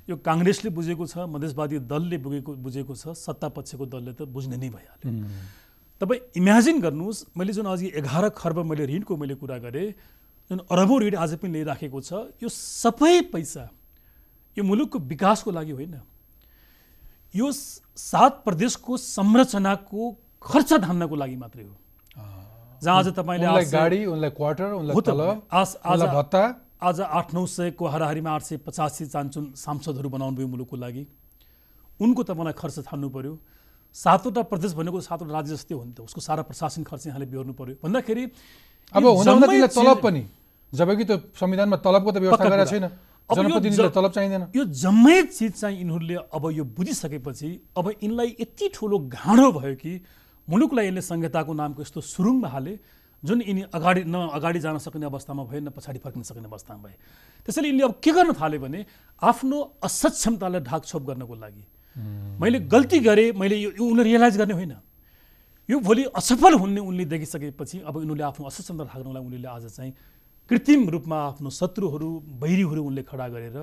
यो 0.09 0.15
काङ्ग्रेसले 0.19 0.69
बुझेको 0.75 1.05
छ 1.07 1.23
मधेसवादी 1.31 1.79
दलले 1.87 2.17
बुझेको 2.19 2.51
बुझेको 2.59 2.93
छ 2.95 3.15
सत्ता 3.15 3.47
पक्षको 3.55 3.85
दलले 3.87 4.11
त 4.13 4.27
बुझ्ने 4.27 4.57
नै 4.57 4.69
भइहाल्यो। 4.69 5.11
तपाईँ 6.01 6.21
इमेजिन 6.35 6.77
गर्नुहोस् 6.83 7.23
मैले 7.37 7.53
जुन 7.53 7.65
अघि 7.71 7.87
एघार 7.95 8.29
खर्ब 8.35 8.57
मैले 8.67 8.85
ऋणको 8.85 9.13
मैले 9.17 9.35
कुरा 9.39 9.57
गरेँ 9.63 9.89
जुन 10.51 10.59
अरबौँ 10.67 10.99
ऋण 11.01 11.15
आज 11.15 11.31
पनि 11.39 11.51
लिइराखेको 11.55 11.99
छ 12.03 12.11
यो 12.43 12.49
सबै 12.51 13.31
पैसा 13.31 13.63
यो 14.57 14.63
मुलुकको 14.63 14.99
विकासको 14.99 15.51
लागि 15.51 15.71
होइन। 15.71 15.95
यो 17.35 17.47
सात 17.51 18.43
प्रदेशको 18.43 18.97
संरचनाको 18.97 20.01
खर्च 20.41 20.73
धान्नको 20.83 21.15
लागि 21.15 21.35
मात्रै 21.35 21.63
हो। 21.63 21.75
जहाँ 22.83 22.97
आज 22.97 23.07
तपाईँले 23.17 23.65
गाडी 23.73 24.05
उनलाई 24.05 24.29
क्वार्टर 24.37 24.71
उनलाई 24.71 25.01
तलब 25.01 25.47
आज 25.49 26.01
भत्ता। 26.13 26.41
आज 26.77 26.99
आठ 27.01 27.33
नौ 27.33 27.45
सयको 27.47 27.85
हाराहारीमा 27.85 28.31
आठ 28.31 28.41
सय 28.43 28.57
पचासी 28.61 29.05
चान्चुन 29.09 29.53
सांसदहरू 29.57 30.09
बनाउनु 30.09 30.37
भयो 30.37 30.47
मुलुकको 30.47 30.77
लागि। 30.77 31.03
उनको 31.99 32.21
तपाईँलाई 32.23 32.53
खर्च 32.53 32.77
थाल्नु 32.85 33.09
पर्यो। 33.09 33.33
सातवटा 33.95 34.41
प्रदेश 34.45 34.73
भनेको 34.77 35.01
सातवटा 35.01 35.33
राज्य 35.33 35.57
जस्तै 35.57 35.73
हो 35.73 35.83
नि 35.83 35.93
त। 35.97 36.05
उसको 36.05 36.21
सारा 36.21 36.41
प्रशासन 36.45 36.83
खर्च 36.85 37.07
यहाँले 37.07 37.25
बिहोर्नु 37.25 37.53
पर्यो। 37.57 37.75
भन्दाखेरि 37.81 38.23
अब 38.93 39.03
तलब 39.73 39.97
पनि। 39.97 40.23
जबकि 40.73 41.03
त 41.09 41.33
संविधानमा 41.33 41.77
तलबको 41.81 42.11
त 42.13 42.17
व्यवस्था 42.21 42.45
गरेको। 42.45 42.69
छैन। 42.69 42.85
तलब 43.89 44.11
चाहिँदैन। 44.13 44.43
यो 44.53 44.63
जम्मै 44.69 45.17
चिज 45.33 45.51
चाहिँ 45.57 45.77
यिनीहरूले 45.81 46.15
अब 46.29 46.43
यो 46.53 46.63
बुझिसकेपछि 46.77 47.49
अब 47.73 47.85
यिनलाई 48.05 48.29
यति 48.39 48.69
ठुलो 48.69 48.97
घाँडो 49.09 49.51
भयो 49.57 49.75
कि 49.81 49.93
मुलुकलाई 50.49 50.87
यसले 50.87 51.01
संहिताको 51.01 51.53
नामको 51.53 51.81
यस्तो 51.81 51.99
सुरुङमा 52.03 52.47
हाले 52.47 52.73
जुन 53.23 53.41
यिनी 53.41 53.61
अगाडि 53.73 54.01
न 54.07 54.15
अगाडि 54.37 54.59
जान 54.59 54.77
सक्ने 54.77 55.05
अवस्थामा 55.05 55.43
भए 55.43 55.59
न 55.59 55.69
पछाडि 55.75 55.99
फर्किन 55.99 56.23
सक्ने 56.23 56.47
अवस्थामा 56.47 56.79
भए। 56.83 56.95
त्यसैले 57.45 57.67
यिनले 57.67 57.83
अब 57.83 57.93
के 58.03 58.11
गर्न 58.11 58.31
थाल्यो 58.39 58.59
भने 58.61 58.79
आफ्नो 59.21 59.57
असक्षमतालाई 59.83 60.61
ढाकछोप 60.69 61.03
गर्नको 61.09 61.35
लागि। 61.35 61.63
मैले 62.39 62.59
गल्ती 62.69 62.99
गरेँ 62.99 63.31
मैले 63.33 63.55
यो 63.57 63.69
उनीहरू 63.73 64.03
रियलाइज 64.03 64.37
गर्ने 64.37 64.53
होइन। 64.53 64.73
यो 65.69 65.79
भोलि 65.83 66.03
असफल 66.15 66.53
हुने 66.61 66.79
उनले 66.79 67.05
देखिसकेपछि 67.11 67.77
अब 67.89 67.95
उनीहरूले 67.97 68.23
आफ्नो 68.23 68.45
असक्षमता 68.47 68.83
ढाक्नलाई 68.87 69.23
उनीहरूले 69.27 69.49
आज 69.49 69.65
चाहिँ 69.75 69.91
कृत्रिम 70.49 70.89
रूपमा 70.89 71.17
आफ्नो 71.27 71.49
शत्रुहरू 71.51 72.09
बैरीहरू 72.39 72.81
उनले 72.85 73.03
खडा 73.03 73.27
गरेर 73.33 73.57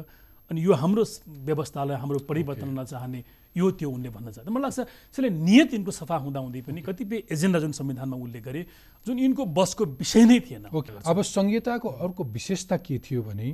अनि 0.51 0.61
यो 0.61 0.73
हाम्रो 0.83 1.05
व्यवस्थालाई 1.49 1.97
हाम्रो 1.97 2.19
परिवर्तनलाई 2.29 2.87
चाहने 2.93 3.21
यो 3.57 3.71
त्यो 3.71 3.91
उनले 3.91 4.11
भन्न 4.11 4.31
चाहन्छ। 4.35 4.51
मलाई 4.51 4.63
लाग्छ 4.63 4.81
त्यसले 4.81 5.31
नियत 5.31 5.71
यिनको 5.75 5.91
सफा 5.91 6.17
हुँदाहुँदै 6.17 6.61
पनि 6.67 6.81
कतिपय 6.83 7.19
एजेन्डा 7.31 7.59
जुन 7.61 7.73
संविधानमा 7.73 8.17
उल्लेख 8.17 8.43
गरे 8.45 8.63
जुन 9.07 9.17
यिनको 9.19 9.45
बसको 9.55 9.85
विषय 10.01 10.25
नै 10.25 10.39
थिएन। 10.41 10.65
ओके। 10.75 11.03
अब 11.07 11.23
संहिताको 11.23 11.89
अर्को 11.89 12.23
विशेषता 12.27 12.77
के 12.83 12.99
थियो 12.99 13.23
भने 13.23 13.49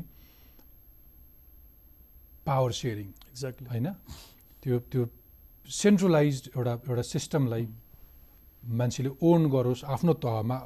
पावर 2.47 2.73
सेयरिङ 2.73 3.09
एक्ज्याक्टली 3.29 3.69
होइन? 3.69 3.89
त्यो 4.63 4.79
त्यो 4.91 5.03
सेन्ट्रलाइज 5.69 6.51
एउटा 6.57 6.73
एउटा 6.89 7.03
सिस्टमलाई 7.05 7.65
मान्छेले 8.65 9.11
ओन 9.23 9.49
गरोस् 9.51 9.85
आफ्नो 9.85 10.13
तहमा 10.19 10.57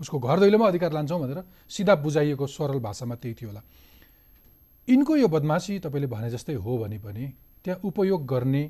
उसको 0.00 0.18
घर 0.18 0.38
दैलोमा 0.40 0.66
अधिकार 0.68 0.92
लान्छौँ 0.92 1.20
भनेर 1.20 1.40
सिधा 1.68 1.94
बुझाइएको 1.94 2.46
सरल 2.46 2.78
भाषामा 2.78 3.14
त्यही 3.16 3.34
थियो 3.34 3.48
होला। 3.48 3.62
यिनको 4.88 5.16
यो 5.16 5.28
बदमासी 5.28 5.78
तपाईँले 5.78 6.06
भने 6.06 6.30
जस्तै 6.30 6.54
हो 6.54 6.78
भने 6.78 6.98
पनि 6.98 7.24
त्यहाँ 7.64 7.80
उपयोग 7.84 8.26
गर्ने 8.26 8.62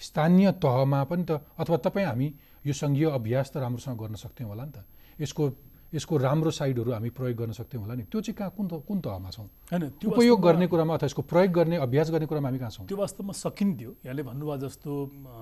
स्थानीय 0.00 0.52
तहमा 0.64 1.00
पनि 1.04 1.24
त 1.28 1.30
अथवा 1.60 1.76
तपाईँ 1.84 2.06
हामी 2.06 2.28
यो 2.66 2.72
सङ्घीय 2.72 3.06
अभ्यास 3.18 3.50
त 3.52 3.56
राम्रोसँग 3.64 3.98
गर्न 4.00 4.14
सक्थ्यौँ 4.16 4.48
होला 4.48 4.64
नि 4.64 4.72
त। 4.72 4.84
यसको 5.20 5.44
यसको 5.90 6.16
राम्रो 6.16 6.50
साइडहरू 6.50 6.90
हामी 6.92 7.10
प्रयोग 7.10 7.36
गर्न 7.36 7.52
सक्थ्यौँ 7.52 7.82
होला 7.82 7.94
नि। 7.98 8.02
त्यो 8.06 8.20
चाहिँ 8.22 8.36
कहाँ 8.38 8.50
कुन 8.56 8.66
त 8.70 8.72
कुन 8.86 8.98
तहमा 9.02 9.30
छौँ? 9.30 9.46
होइन 9.74 9.82
त्यो 9.98 10.10
उपयोग 10.10 10.38
गर्ने 10.40 10.66
कुरामा 10.70 10.94
अथवा 10.94 11.06
यसको 11.10 11.22
प्रयोग 11.26 11.50
गर्ने 11.50 11.76
अभ्यास 11.82 12.10
गर्ने 12.10 12.26
कुरामा 12.30 12.48
हामी 12.48 12.58
कहाँ 12.62 12.70
छौँ? 12.70 12.86
त्यो 12.86 12.96
वास्तवमा 12.96 13.32
सकिन्थ्यो 13.34 13.90
यहाँले 14.06 14.22
भन्नुभयो 14.22 14.56
जस्तो 14.70 14.90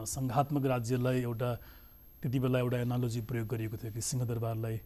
सङ्घात्मक 0.09 0.65
राज्यलाई 0.75 1.19
एउटा 1.29 1.51
त्यति 2.25 2.39
बेला 2.41 2.59
एउटा 2.59 2.79
एनालोजी 2.89 3.21
प्रयोग 3.29 3.47
गरिएको 3.47 3.77
थियो 3.77 3.93
कि 3.93 4.01
सिंहदरबारलाई 4.01 4.77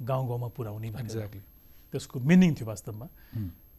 गाउँ 0.00 0.24
गाउँमा 0.28 0.48
पुर्याउने 0.56 0.90
भनेर। 0.90 1.04
एक्ज्याक्टली 1.04 1.42
त्यसको 1.92 2.16
मिनिङ 2.20 2.50
थियो 2.56 2.66
वास्तवमा 2.72 3.06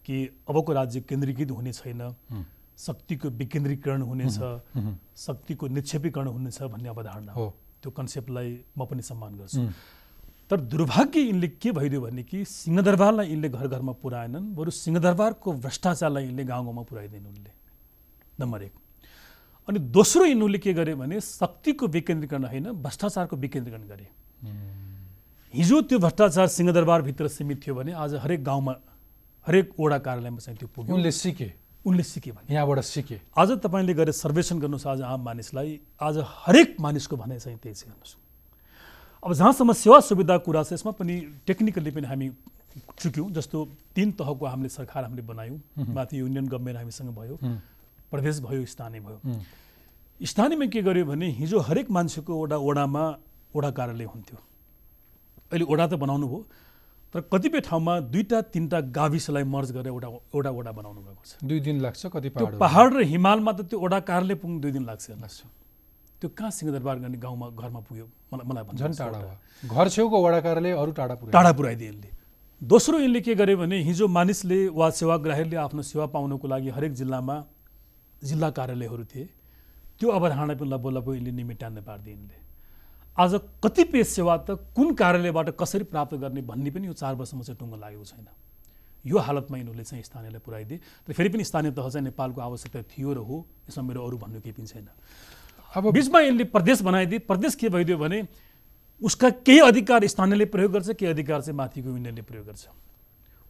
कि 0.06 0.15
अबको 0.47 0.71
राज्य 0.73 1.01
केन्द्रीकृत 1.10 1.51
हुने 1.51 1.71
छैन। 1.73 2.01
शक्तिको 2.77 3.29
विकेन्द्रीकरण 3.29 4.01
हुनेछ 4.01 4.38
शक्तिको 5.15 5.67
निक्षेपीकरण 5.67 6.27
हुनेछ 6.27 6.62
भन्ने 6.63 6.89
अवधारणा। 6.89 7.31
हो। 7.33 7.47
त्यो 7.81 7.91
कन्सेप्टलाई 7.91 8.49
म 8.77 8.86
पनि 8.86 9.01
सम्मान 9.01 9.36
गर्छु। 9.36 9.62
तर 10.49 10.59
दुर्भाग्य 10.59 11.19
यिनले 11.19 11.47
के 11.55 11.71
भइदियो 11.71 12.01
भने 12.01 12.23
कि 12.23 12.43
सिंहदरबारलाई 12.45 13.27
यिनले 13.29 13.49
घर 13.49 13.67
घरमा 13.67 13.91
पुऱ्याएनन् 14.01 14.53
बरु 14.55 14.71
सिंहदरबारको 14.71 15.53
भ्रष्टाचारलाई 15.53 16.23
यिनले 16.25 16.43
गाउँ 16.43 16.63
गाउँमा 16.65 16.83
पुऱ्याइदिनु 16.83 17.29
उनले। 17.29 17.51
नम्बर 18.39 18.62
एक। 18.63 18.73
अनि 19.67 19.79
दोस्रो 19.79 20.25
यिनीहरूले 20.25 20.59
के 20.59 20.73
गरे 20.73 20.95
भने 20.95 21.19
शक्तिको 21.21 21.88
विकेन्द्रीकरण 21.88 22.43
होइन 22.45 22.71
भ्रष्टाचारको 22.83 23.36
विकेन्द्रीकरण 23.36 23.88
गरे। 23.88 24.07
हिजो 25.53 25.81
त्यो 25.81 25.99
भ्रष्टाचार 25.99 26.47
सिंहदरबारभित्र 26.47 27.27
सीमित 27.27 27.62
थियो 27.67 27.75
भने 27.75 27.91
आज 27.93 28.13
हरेक 28.15 28.43
गाउँमा 28.43 28.73
हरेक 29.47 29.73
वडा 29.79 29.97
कार्यालयमा 29.97 30.38
चाहिँ 30.38 30.57
त्यो 30.59 30.67
पुग्यो। 30.67 30.95
उनले 30.95 31.12
सिके। 31.12 31.62
उनले 31.86 32.04
सिके 32.04 32.32
भने। 32.32 32.54
यहाँबाट 32.54 32.80
सिके। 32.80 33.19
आज 33.38 33.52
तपाईँले 33.60 33.93
गरेर 33.93 34.12
सर्वेक्षण 34.13 34.60
गर्नुहोस् 34.60 34.88
आज 34.88 35.02
आम 35.04 35.22
मानिसलाई 35.24 35.80
आज 36.02 36.17
हरेक 36.48 36.76
मानिसको 36.80 37.15
भनाइ 37.17 37.39
चाहिँ 37.39 37.58
त्यही 37.60 37.76
छ 37.76 37.84
हेर्नुहोस्। 37.84 38.15
अब 39.24 39.34
जहाँसम्म 39.34 39.74
सेवा 39.74 40.00
सुविधा 40.00 40.38
कुरा 40.43 40.63
छ 40.63 40.74
यसमा 40.74 40.91
पनि 40.96 41.15
टेक्निकली 41.48 41.91
पनि 41.91 42.08
हामी 42.08 42.30
चुक्यौँ 43.00 43.30
जस्तो 43.32 43.58
तिन 43.96 44.12
तहको 44.15 44.46
हामीले 44.46 44.69
सरकार 44.69 45.04
हामीले 45.04 45.22
बनायौँ 45.22 45.60
माथि 45.91 46.19
युनियन 46.19 46.48
गभर्मेन्ट 46.48 46.78
हामीसँग 46.78 47.12
भयो 47.12 47.36
प्रदेश 48.12 48.39
भयो 48.41 48.65
स्थानीय 48.65 49.00
भयो। 49.00 49.19
स्थानीयमा 50.19 50.65
के 50.72 50.82
गर्यो 50.82 51.06
भने 51.06 51.28
हिजो 51.36 51.60
हरेक 51.60 51.91
मान्छेको 51.91 52.32
वडा 52.32 52.58
वडामा 52.58 53.04
वडा 53.56 53.69
कार्यालय 53.72 54.06
हुन्थ्यो। 54.06 54.38
अहिले 55.52 55.65
वडा 55.67 55.86
त 55.88 55.93
बनाउनु 56.00 56.28
भयो। 56.28 56.41
तर 57.13 57.21
कतिपय 57.32 57.60
ठाउँमा 57.62 57.93
दुईवटा 58.10 58.41
तिनवटा 58.54 58.80
गाविसलाई 58.89 59.43
मर्ज 59.45 59.71
गरेर 59.71 59.93
एउटा 59.93 60.08
एउटा 60.34 60.49
वडा 60.49 60.71
बनाउनु 60.73 61.02
भएको 61.02 61.23
छ। 61.26 61.45
दुई 61.45 61.60
दिन 61.62 61.82
लाग्छ 61.82 62.06
कति 62.10 62.30
त्यो 62.30 62.45
पहाड 62.45 62.60
पहाड 62.60 62.93
र 62.93 63.02
हिमालमा 63.06 63.52
त 63.54 63.69
त्यो 63.69 63.78
वडा 63.80 63.99
कार्यालय 64.10 64.36
पुग्नु 64.41 64.60
दुई 64.60 64.71
दिन 64.71 64.84
लाग्छ। 64.89 65.04
हेर्नुहोस् 65.10 65.41
त्यो 66.21 66.30
कहाँ 66.34 66.52
सिंहदरबार 66.58 66.95
गर्ने 67.06 67.17
गाउँमा 67.21 67.47
घरमा 67.54 67.80
पुग्यो? 67.86 68.06
मलाई 68.34 68.45
मलाई 68.49 68.63
भन्छ 68.65 68.82
झन् 68.82 68.97
टाढा 68.97 69.19
भयो 69.19 69.69
घर 69.69 69.88
छेउको 69.93 70.17
वडा 70.26 70.39
कार्यालय 70.41 70.71
अरू 70.73 70.91
टाढा 70.97 71.15
पुऱ्यायो। 71.21 71.34
टाढा 71.38 71.52
पुऱ्याइदिए 71.54 71.89
यसले 71.89 72.10
दोस्रो 72.62 72.99
यसले 72.99 73.21
के 73.21 73.36
गर्यो 73.36 73.58
भने 73.62 73.78
हिजो 73.84 74.08
मानिसले 74.08 74.60
वा 74.73 74.89
सेवाग्राहीले 74.89 75.56
आफ्नो 75.69 75.82
सेवा 75.86 76.06
पाउनको 76.10 76.47
लागि 76.47 76.69
हरेक 76.73 76.93
जिल्लामा 76.97 77.36
जिल्ला 78.23 78.49
कार्यालयहरू 78.58 79.06
थिए। 79.06 79.26
त्यो 79.99 80.10
अवधारणा 80.10 80.54
पनि 80.58 80.69
लब्बो 80.73 80.89
लब्बो 80.97 81.12
यसले 81.13 81.32
निमिटान्ने 81.32 81.82
पारिदिए 81.86 82.13
यिनले 82.13 82.38
आज 83.13 83.34
कतिपय 83.63 84.04
सेवा 84.04 84.38
त 84.38 84.58
कुन 84.73 84.93
कार्यालयबाट 84.97 85.49
कसरी 85.54 85.84
प्राप्त 85.86 86.15
गर्ने 86.17 86.41
भन्ने 86.41 86.69
पनि 86.73 86.88
यो 86.88 86.93
चार 86.97 87.13
वर्षमा 87.13 87.41
चाहिँ 87.45 87.58
टुङ्गो 87.62 87.78
लागेको 87.78 88.06
छैन। 88.10 88.28
यो 89.06 89.17
हालतमा 89.17 89.58
यिनीहरूले 89.58 89.84
चाहिँ 89.84 90.04
स्थानीयलाई 90.04 90.41
पुऱ्याइदिए। 90.41 90.78
तर 91.06 91.13
फेरि 91.13 91.30
पनि 91.30 91.43
स्थानीय 91.45 91.71
तह 91.78 91.89
चाहिँ 91.93 92.04
नेपालको 92.10 92.41
आवश्यकता 92.41 92.82
थियो 92.89 93.13
र 93.13 93.17
हो 93.21 93.45
यसमा 93.69 93.84
मेरो 93.86 94.02
अरू 94.02 94.17
भन्नु 94.17 94.41
केही 94.41 94.54
पनि 94.58 94.65
छैन। 94.65 94.88
अब 95.78 95.93
बिचमा 95.93 96.19
यसले 96.26 96.43
प्रदेश 96.49 96.82
बनाइदिए। 96.82 97.19
प्रदेश 97.30 97.56
के 97.56 97.69
भइदियो 97.69 97.97
भने 98.02 98.26
उसका 99.02 99.30
केही 99.45 99.60
अधिकार 99.62 100.08
स्थानीयले 100.08 100.45
प्रयोग 100.49 100.71
गर्छ 100.73 100.89
केही 100.97 101.12
अधिकार 101.13 101.41
चाहिँ 101.41 101.58
माथिको 101.58 101.89
युनियनले 101.89 102.21
प्रयोग 102.26 102.45
गर्छ। 102.49 102.65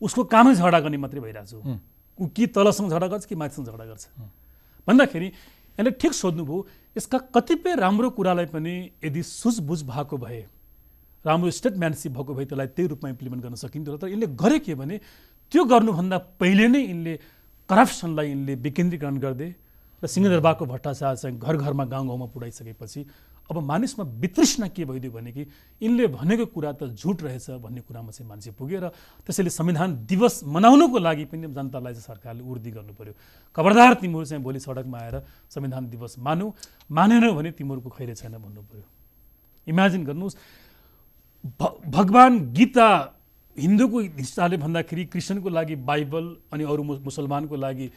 उसको 0.02 0.24
कामै 0.28 0.54
झगडा 0.60 0.80
गर्ने 0.84 0.98
मात्रै 1.00 1.22
भइरहेको 1.24 1.64
छ। 1.64 1.80
ऊ 2.20 2.28
कि 2.28 2.48
तलसँग 2.52 2.92
झगडा 2.92 3.08
गर्छ 3.08 3.26
कि 3.32 3.36
माथिसँग 3.36 3.66
झगडा 3.72 3.86
गर्छ। 3.86 4.04
भन्दाखेरि 4.88 5.28
यसले 5.80 5.92
ठिक 5.96 6.14
सोध्नुभयो 6.14 6.58
यसका 6.96 7.18
कतिपय 7.36 7.76
राम्रो 7.76 8.10
कुरालाई 8.12 8.46
पनि 8.46 8.74
यदि 9.04 9.24
सुझबुझ 9.24 9.82
भएको 9.84 10.18
भए 10.18 10.42
राम्रो 11.26 11.52
स्टेटम्यानसिप 11.52 12.12
भएको 12.12 12.34
भए 12.34 12.46
त्यसलाई 12.46 12.68
त्यही 12.70 12.88
रूपमा 12.88 13.10
इम्प्लिमेन्ट 13.10 13.44
गर्न 13.44 13.56
सकिन्थ्यो 13.56 13.98
तर 13.98 14.08
यसले 14.08 14.28
गरे 14.36 14.60
के 14.60 14.76
भने 14.76 15.00
त्यो 15.52 15.64
गर्नुभन्दा 15.66 16.18
पहिले 16.40 16.68
नै 16.68 16.82
यिनले 16.82 17.14
करप्सनलाई 17.70 18.28
यिनले 18.30 18.56
विकेन्द्रीकरण 18.62 19.18
गर्दै 19.26 19.50
र 20.04 20.08
सिंहदरबारको 20.08 20.66
भट्टाचार 20.66 21.16
चाहिँ 21.16 21.38
घर 21.40 21.56
घरमा 21.58 21.86
गाउँ 21.88 22.08
गाउँमा 22.08 22.26
पुऱ्याइसकेपछि 22.34 23.06
अब 23.52 23.58
मानिसमा 23.60 24.04
वितृष्णा 24.24 24.68
के 24.72 24.86
भइदियो 24.86 25.12
भने 25.12 25.32
कि 25.32 25.42
यिनले 25.82 26.08
भनेको 26.08 26.46
कुरा 26.56 26.72
त 26.80 26.96
झुट 26.96 27.22
रहेछ 27.24 27.50
भन्ने 27.60 27.82
कुरामा 27.84 28.12
चाहिँ 28.12 28.28
मान्छे 28.30 28.52
पुग्यो 28.56 28.80
र 28.80 28.88
त्यसैले 29.28 29.50
संविधान 29.52 30.06
दिवस 30.08 30.44
मनाउनुको 30.48 30.98
लागि 31.00 31.26
पनि 31.28 31.48
जनतालाई 31.52 31.94
चाहिँ 31.94 32.08
सरकारले 32.08 32.42
उर्दी 32.42 32.72
गर्नु 32.72 32.94
पर्यो 32.96 33.14
खबरदार 33.58 33.94
तिमीहरू 34.00 34.26
चाहिँ 34.26 34.44
भोलि 34.44 34.60
सडकमा 34.60 34.98
आएर 34.98 35.16
संविधान 35.52 35.84
दिवस 35.92 36.16
मानु 36.20 36.52
मानेन 36.88 37.32
भने 37.36 37.52
तिमीहरूको 37.52 37.90
खैरे 37.90 38.16
छैन 38.16 38.40
भन्नु 38.40 38.62
पर्यो 38.64 38.88
इमेजिन 39.68 40.04
गर्नुहोस् 40.08 40.38
भगवान् 41.92 42.40
गीता 42.56 42.88
हिन्दूको 43.56 44.00
हिस्साले 44.24 44.58
भन्दाखेरि 44.58 45.06
क्रिस्चियनको 45.12 45.50
लागि 45.50 45.76
बाइबल 45.84 46.26
अनि 46.54 46.64
अरू 46.64 46.84
मुसलमानको 46.84 47.56
लागि 47.56 47.88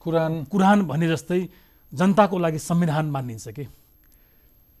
कुरान। 0.00 0.32
कुरान 0.50 0.82
भने 0.88 1.08
जस्तै 1.08 1.40
जनताको 1.92 2.38
लागि 2.38 2.58
संविधान 2.58 3.06
मानिन्छ 3.12 3.48
कि? 3.48 3.68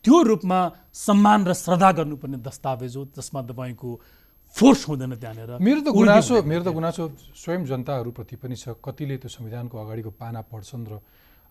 त्यो 0.04 0.22
रूपमा 0.22 0.58
सम्मान 0.90 1.40
र 1.46 1.52
श्रद्धा 1.54 1.90
गर्नुपर्ने 1.98 2.38
दस्तावेज 2.42 2.96
हो 2.96 3.02
जसमा 3.16 3.40
तपाईँको 3.48 3.90
फोर्स 4.56 4.80
हुँदैन 4.88 5.14
त्यहाँनिर। 5.16 5.50
मेरो 5.62 5.80
त 5.80 5.88
गुनासो 5.94 6.42
मेरो 6.42 6.62
त 6.66 6.68
गुनासो 6.74 7.02
स्वयं 7.38 7.62
जनताहरूप्रति 7.64 8.36
पनि 8.36 8.56
छ। 8.58 8.76
कतिले 8.82 9.16
त्यो 9.22 9.30
संविधानको 9.30 9.74
अगाडिको 9.78 10.10
पाना 10.18 10.40
पढ्छन् 10.44 10.86
र 10.90 10.92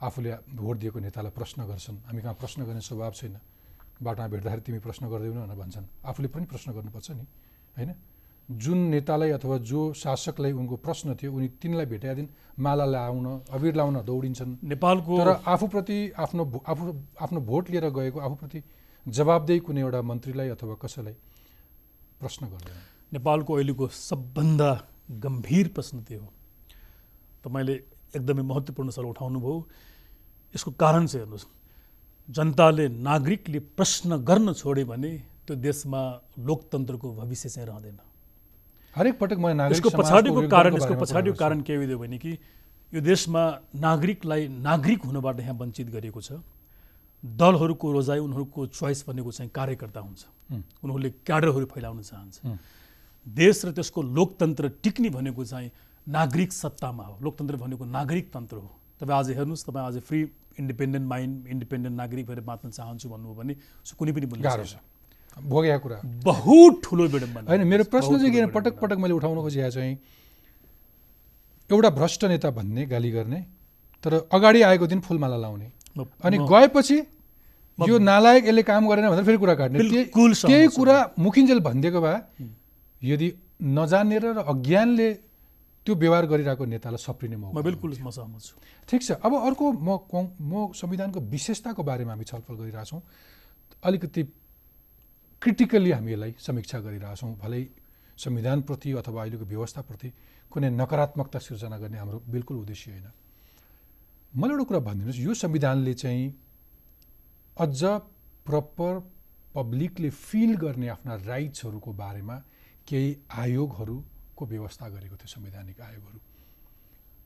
आफूले 0.04 0.32
भोट 0.54 0.76
दिएको 0.78 1.00
नेतालाई 1.00 1.32
प्रश्न 1.32 1.66
गर्छन्। 1.66 1.98
हामी 2.12 2.22
कहाँ 2.22 2.36
प्रश्न 2.36 2.60
गर्ने 2.68 2.82
स्वभाव 2.82 3.12
छैन। 3.18 3.36
बाटोमा 4.04 4.28
भेट्दाखेरि 4.28 4.62
तिमी 4.62 4.80
प्रश्न 4.82 5.04
गर्दैनौ 5.08 5.42
भनेर 5.42 5.58
भन्छन्। 5.58 5.86
आफूले 6.06 6.28
पनि 6.30 6.46
प्रश्न 6.46 6.68
गर्नुपर्छ 6.74 7.10
नि 7.18 7.26
होइन? 7.78 7.90
जुन 8.58 8.78
नेतालाई 8.90 9.30
अथवा 9.32 9.58
जो 9.64 9.82
शासकलाई 9.94 10.52
उनको 10.52 10.76
प्रश्न 10.78 11.16
थियो 11.16 11.34
उनी 11.34 11.48
तिनलाई 11.62 11.86
भेटेका 11.86 12.14
दिन 12.14 12.28
माला 12.60 12.86
लाउन 12.86 13.26
अबिर 13.50 13.76
लाउन 13.76 14.02
दौडिन्छन्। 14.02 14.58
नेपालको 14.64 15.18
तर 15.18 15.30
आफूप्रति 15.48 15.98
आफ्नो 16.18 16.44
आफू 16.68 16.84
आफ्नो 17.22 17.40
भोट 17.42 17.70
लिएर 17.70 17.90
गएको 17.90 18.20
आफूप्रति 18.20 18.64
जवाबदेही 19.06 19.60
कुनै 19.60 19.82
एउटा 19.82 20.02
मन्त्रीलाई 20.02 20.50
अथवा 20.50 20.76
कसैलाई 20.84 21.16
प्रश्न 22.20 22.42
गर्दैन। 22.48 22.78
नेपालको 23.14 23.52
अहिलेको 23.54 23.88
सबभन्दा 23.88 24.70
गम्भीर 25.22 25.68
प्रश्न 25.76 26.04
त्यो 26.04 26.20
हो। 26.20 26.30
तपाईँले 27.44 27.76
एकदमै 28.18 28.44
महत्त्वपूर्ण 28.44 28.90
सर 28.90 29.06
उठाउनु 29.06 29.40
भयो 29.40 29.58
यसको 30.56 30.72
कारण 30.76 31.08
चाहिँ 31.08 31.24
हेर्नुहोस्। 31.24 31.48
जनताले 32.28 32.86
नागरिकले 33.02 33.60
प्रश्न 33.80 34.18
गर्न 34.24 34.54
छोड्यो 34.54 34.86
भने 34.86 35.12
त्यो 35.48 35.56
देशमा 35.58 36.02
लोकतन्त्रको 36.40 37.08
भविष्य 37.16 37.50
चाहिँ 37.50 37.68
रहँदैन। 37.68 38.00
हरेक 38.96 39.20
पटक 39.20 39.38
म 39.40 39.72
यसको 39.72 39.90
पछाडिको 39.90 40.48
कारण 40.48 40.76
यसको 40.76 40.96
पछाडिको 41.00 41.36
कारण 41.40 41.62
के 41.64 41.76
हो 41.76 41.98
भने 42.00 42.18
कि 42.18 42.32
यो 42.94 43.02
देशमा 43.02 43.44
नागरिकलाई 43.76 44.48
नागरिक 44.68 45.02
हुनबाट 45.08 45.40
यहाँ 45.40 45.56
वञ्चित 45.56 45.90
गरिएको 45.90 46.22
छ। 46.22 46.44
दलहरूको 47.24 47.92
रोजाइ 47.92 48.20
उनीहरूको 48.20 48.66
चोइस 48.68 49.06
भनेको 49.08 49.32
चाहिँ 49.32 49.52
कार्यकर्ता 49.56 50.00
हुन्छ। 50.00 50.22
उनीहरूले 50.84 51.10
क्याडरहरू 51.24 51.66
फैलाउन 51.72 52.02
चाहन्छ। 52.02 52.36
देश 53.28 53.66
र 53.66 53.72
त्यसको 53.72 54.02
लोकतन्त्र 54.02 54.70
टिक्ने 54.84 55.10
भनेको 55.10 55.46
चाहिँ 55.46 55.72
नागरिक 56.08 56.52
सत्तामा 56.52 57.04
हो। 57.06 57.16
लोकतन्त्र 57.22 57.56
भनेको 57.64 57.86
नागरिक 57.86 58.28
तन्त्र 58.34 58.58
हो। 58.58 58.70
तपाईँ 59.00 59.18
आज 59.20 59.30
हेर्नुहोस् 59.40 59.66
तपाईँ 59.66 59.86
आज 59.88 60.00
फ्री 60.04 60.20
इन्डिपेन्डेन्ट 60.60 61.08
माइन्ड 61.08 61.48
इन्डिपेन्डेन्ट 61.48 61.96
नागरिक 61.96 62.26
भएर 62.28 62.40
बाँच्न 62.44 62.70
चाहन्छु 62.70 63.08
भन्नुभयो 63.08 63.36
भने 63.40 63.54
कुनै 63.96 64.12
पनि 64.12 64.26
छ। 64.68 64.76
भोगेको 65.38 65.80
कुरा। 65.80 65.98
बहुत 66.24 66.74
ठुलो 66.84 67.04
विडम्बना। 67.08 67.48
होइन 67.48 67.62
मेरो 67.68 67.84
प्रश्न 67.88 68.18
चाहिँ 68.18 68.32
किन 68.32 68.48
पटक 68.52 68.74
पटक 68.82 68.98
मैले 69.00 69.14
उठाउनु 69.14 69.42
खोजेको 69.42 69.70
चाहिँ 69.72 69.94
एउटा 71.70 71.90
भ्रष्ट 71.90 72.22
नेता 72.26 72.50
भन्ने 72.52 72.86
गाली 72.86 73.12
गर्ने 73.12 73.40
तर 74.04 74.14
अगाडि 74.28 74.62
आएको 74.62 74.86
दिन 74.88 75.00
फुलमाला 75.02 75.38
लाउने। 75.38 75.68
अनि 76.24 76.38
गएपछि 76.38 76.98
यो 77.80 77.98
नालायक 77.98 78.44
यसले 78.46 78.64
काम 78.64 78.88
गरेन 78.90 79.10
भनेर 79.10 79.24
फेरि 79.26 79.38
कुरा 79.38 79.56
काट्ने 79.56 79.80
त्यही 80.12 80.68
कुरा 80.78 80.98
मुखिन्जेल 81.20 81.60
भनिदिएको 81.60 82.02
भए 82.02 82.18
यदि 83.02 83.28
नजानेर 83.62 84.26
र 84.38 84.40
अज्ञानले 84.44 85.10
त्यो 85.86 85.94
व्यवहार 85.96 86.26
गरिरहेको 86.30 86.66
नेतालाई 86.66 87.02
सप्रिने 87.02 87.38
म 87.42 87.58
बिल्कुल 87.58 87.90
म 88.04 88.10
सहमत 88.14 88.42
छु। 88.42 88.56
ठिक 88.90 89.02
छ। 89.02 89.10
अब 89.18 89.34
अर्को 89.34 89.66
म 89.72 89.90
म 90.38 90.70
संविधानको 90.78 91.20
विशेषताको 91.26 91.82
बारेमा 91.82 92.12
हामी 92.14 92.26
छलफल 92.30 92.54
गरिरहेछौँ। 92.62 93.02
अलिकति 93.82 94.22
क्रिटिकल्ली 95.42 95.92
हामी 95.92 96.12
यसलाई 96.14 96.34
समीक्षा 96.40 96.80
गरिरहेछौँ। 96.80 97.34
भलै 97.42 97.62
संविधानप्रति 98.18 98.92
अथवा 99.02 99.22
अहिलेको 99.22 99.46
व्यवस्थाप्रति 99.46 100.10
कुनै 100.52 100.70
नकारात्मकता 100.70 101.40
सिर्जना 101.40 101.78
गर्ने 101.82 101.98
हाम्रो 101.98 102.18
बिल्कुल 102.30 102.58
उद्देश्य 102.58 102.92
होइन। 102.92 103.08
मलाई 104.38 104.54
एउटा 104.54 104.64
कुरा 104.64 104.80
भनिदिनुहोस् 104.80 105.20
यो 105.20 105.34
संविधानले 105.34 105.94
चाहिँ 105.94 106.26
अझ 107.58 107.82
प्रपर 108.46 108.94
पब्लिकले 109.56 110.10
फिल 110.10 110.56
गर्ने 110.56 110.88
आफ्ना 110.88 111.16
राइट्सहरूको 111.26 111.92
बारेमा 111.94 112.36
केही 112.88 113.10
आयोगहरूको 113.34 114.44
व्यवस्था 114.46 114.86
गरेको 114.90 115.16
थियो 115.16 115.28
संवैधानिक 115.28 115.82
आयोगहरू 115.82 116.20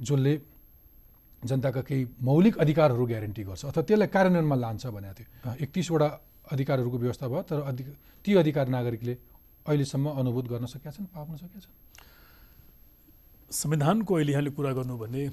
जसले 0.01 0.33
जनताका 1.41 1.81
केही 1.81 2.03
मौलिक 2.21 2.57
अधिकारहरू 2.63 3.05
ग्यारेन्टी 3.05 3.43
गर्छ 3.43 3.65
अथवा 3.65 3.83
त्यसलाई 3.83 4.07
कार्यान्वयनमा 4.07 4.55
लान्छ 4.55 4.83
भनेको 4.87 5.13
थियो। 5.19 5.53
एकतिसवटा 5.63 6.07
अधिकारहरूको 6.51 6.97
व्यवस्था 6.97 7.27
भयो 7.27 7.41
तर 7.49 7.59
अधिक 7.71 7.87
ती 8.25 8.33
अधिकार 8.35 8.67
नागरिकले 8.67 9.13
अहिलेसम्म 9.65 10.05
अनुभूत 10.21 10.45
गर्न 10.47 10.65
सकेका 10.65 10.91
छन् 10.91 11.05
पाउन 11.13 11.35
सकेका 11.37 11.59
छन्? 11.59 11.73
संविधानको 13.51 14.11
अहिले 14.15 14.31
यहाँले 14.31 14.51
कुरा 14.57 14.71
गर्नु 14.73 14.97
भने 14.97 15.29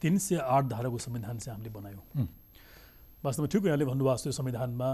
तिन 0.00 0.18
सय 0.18 0.36
आठ 0.36 0.64
धाराको 0.70 0.98
संविधान 0.98 1.38
चाहिँ 1.38 1.54
हामीले 1.56 1.70
बनायौँ। 1.74 2.28
वास्तवमा 3.24 3.48
ठिक 3.48 3.64
यहाँले 3.66 3.84
भन्नुभएको 3.84 4.30
छ 4.30 4.34
संविधानमा 4.36 4.88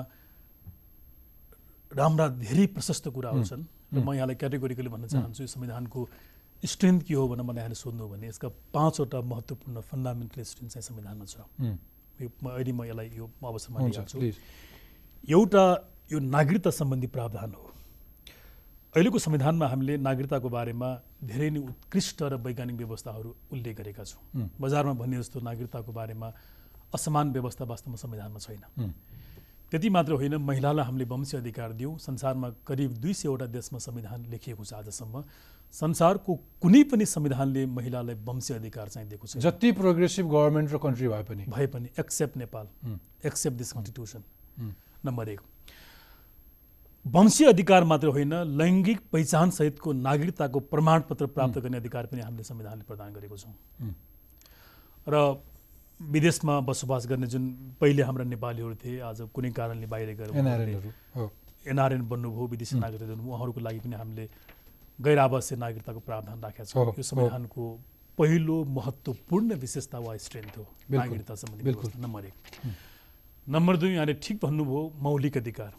राम्रा 1.92 2.26
धेरै 2.40 2.66
प्रशस्त 2.76 3.08
कुराहरू 3.10 3.44
छन् 3.44 3.64
र 3.90 3.98
म 3.98 4.14
यहाँलाई 4.14 4.36
क्याटेगोरिकली 4.38 4.88
भन्न 4.88 5.06
चाहन्छु 5.10 5.42
यो 5.42 5.50
संविधानको 5.50 6.00
स्ट्रेन्थ 6.62 7.00
के 7.08 7.14
हो 7.14 7.26
भनेर 7.28 7.42
मलाई 7.42 7.60
यहाँले 7.66 7.74
सोध्नु 7.74 8.06
भने 8.06 8.26
यसका 8.28 8.48
पाँचवटा 8.70 9.18
महत्त्वपूर्ण 9.18 9.80
फन्डामेन्टल 9.80 10.42
स्ट्रेन्थ 10.46 10.72
चाहिँ 10.72 10.86
संविधानमा 10.86 11.26
छ। 11.26 11.42
यो 12.22 12.28
अहिले 12.30 12.72
म 12.72 12.84
यसलाई 12.86 13.08
यो 13.18 13.26
अवसरमा 13.42 13.78
लिइहाल्छु। 13.80 14.18
एउटा 15.28 15.64
यो 16.12 16.18
नागरिकता 16.18 16.70
सम्बन्धी 16.70 17.06
प्रावधान 17.06 17.52
हो। 17.54 17.66
अहिलेको 18.94 19.18
संविधानमा 19.18 19.66
हामीले 19.66 19.96
नागरिकताको 19.96 20.48
बारेमा 20.48 20.88
धेरै 21.22 21.50
नै 21.50 21.60
उत्कृष्ट 21.60 22.22
र 22.22 22.34
वैज्ञानिक 22.40 22.76
व्यवस्थाहरू 22.76 23.30
उल्लेख 23.52 23.76
गरेका 23.76 24.04
छौँ। 24.04 24.48
बजारमा 24.60 24.92
भन्ने 24.96 25.16
जस्तो 25.18 25.40
नागरिकताको 25.40 25.92
बारेमा 25.92 26.28
असमान 26.94 27.32
व्यवस्था 27.32 27.64
वास्तवमा 27.64 27.96
संविधानमा 27.96 28.38
छैन। 28.40 28.92
त्यति 29.70 29.88
मात्र 29.88 30.12
होइन 30.18 30.34
महिलालाई 30.42 30.84
हामीले 30.84 31.04
वंशीय 31.06 31.40
अधिकार 31.40 31.72
दियौँ। 31.78 31.98
संसारमा 32.00 32.48
करिब 32.66 32.98
दुई 32.98 33.12
सयवटा 33.14 33.46
देशमा 33.46 33.78
संविधान 33.78 34.26
लेखिएको 34.26 34.64
छ 34.64 34.72
आजसम्म। 34.74 35.22
संसारको 35.74 36.34
कुनै 36.58 36.82
पनि 36.90 37.06
संविधानले 37.06 37.66
महिलालाई 37.68 38.14
वंशीय 38.26 38.56
अधिकार 38.56 38.88
चाहिँ 38.88 39.08
दिएको 39.08 39.26
छ 39.26 39.38
जति 39.38 39.72
प्रोग्रेसिभ 39.78 40.26
गभर्मेन्ट 40.26 40.72
र 40.72 40.78
कन्ट्री 40.82 41.08
भए 41.08 41.22
पनि। 41.22 41.44
भए 41.46 41.66
पनि 41.70 41.88
accept 41.94 42.36
Nepal. 42.36 42.66
Accept 43.22 43.56
this 43.56 43.72
constitution. 43.72 44.22
Number 45.04 45.28
एक। 45.28 45.40
वंशीय 47.04 47.48
अधिकार 47.48 47.84
मात्र 47.84 48.08
होइन 48.08 48.34
लैङ्गिक 48.58 49.00
पहिचान 49.12 49.50
सहितको 49.50 49.92
नागरिकताको 49.98 50.60
प्रमाणपत्र 50.72 51.26
प्राप्त 51.26 51.58
गर्ने 51.58 51.76
अधिकार 51.76 52.06
पनि 52.06 52.20
हामीले 52.20 52.44
संविधानले 52.44 52.84
प्रदान 52.84 53.12
गरेको 53.12 53.36
छौँ। 53.36 53.54
र 55.08 55.14
विदेशमा 56.00 56.60
बसोबास 56.60 57.06
गर्ने 57.06 57.26
जुन 57.26 57.44
पहिले 57.80 58.02
हाम्रा 58.02 58.24
नेपालीहरू 58.24 58.74
थिए 58.74 59.00
आज 59.00 59.20
कुनै 59.34 59.50
कारणले 59.52 59.86
बाहिर 59.86 60.08
गएर 60.16 60.30
एनआरएन 61.66 62.02
बन्नुभयो 62.08 62.46
विदेशी 62.46 62.78
नागरिक 62.78 63.10
उहाँहरूको 63.10 63.60
लागि 63.60 63.80
पनि 63.80 63.96
हामीले 63.96 64.24
गैर 64.98 65.18
आवासीय 65.18 65.58
नागरिकताको 65.58 66.00
प्रावधान 66.00 66.40
राखेका 66.40 66.64
छौँ। 66.64 66.92
यो 66.96 67.02
संविधानको 67.02 67.64
पहिलो 68.18 68.56
महत्त्वपूर्ण 68.76 69.54
विशेषता 69.56 69.98
वा 69.98 70.16
स्ट्रेन्थ 70.20 70.56
हो। 70.58 70.64
नागरिकता 70.90 71.34
सम्बन्धी 71.34 72.00
नम्बर 72.00 72.24
एक। 72.24 72.34
नम्बर 73.50 73.76
दुई 73.76 73.90
यहाँले 73.90 74.14
ठिक 74.22 74.36
भन्नुभयो 74.42 74.80
मौलिक 75.02 75.36
अधिकार। 75.36 75.72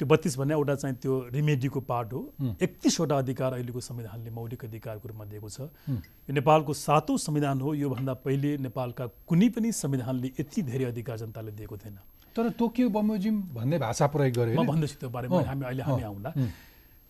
त्यो 0.00 0.06
बत्तिस 0.08 0.38
भन्ने 0.38 0.54
एउटा 0.54 0.74
चाहिँ 0.74 0.96
त्यो 0.96 1.14
रिमेडीको 1.34 1.80
पार्ट 1.82 2.12
हो। 2.12 2.20
एकतिसवटा 2.62 3.18
अधिकार 3.18 3.52
अहिलेको 3.52 3.80
संविधानले 3.80 4.30
मौलिक 4.30 4.64
अधिकारको 4.64 5.08
रूपमा 5.08 5.24
दिएको 5.26 5.48
छ। 5.48 5.60
यो 5.90 6.32
नेपालको 6.32 6.72
सातौँ 6.72 7.18
संविधान 7.18 7.60
हो। 7.60 7.74
योभन्दा 7.74 8.14
पहिले 8.22 8.56
नेपालका 8.62 9.06
कुनै 9.26 9.48
पनि 9.54 9.72
संविधानले 9.72 10.28
यति 10.40 10.62
धेरै 10.62 10.84
अधिकार 10.86 11.16
जनताले 11.18 11.52
दिएको 11.52 11.76
थिएन। 11.76 11.98
तर 12.36 12.50
तोकियो 12.56 12.88
बमोजिम 12.88 13.36
भन्ने 13.54 13.78
भाषा 13.78 14.06
प्रयोग 14.08 14.34
गरे 14.34 14.56
म 14.56 14.66
भन्दैछु 14.66 14.96
त्यो 14.98 15.10
बारेमा। 15.10 15.42
हामी 15.42 15.64
अहिले 15.66 15.82
हामी 15.82 16.02
आउँला। 16.02 16.30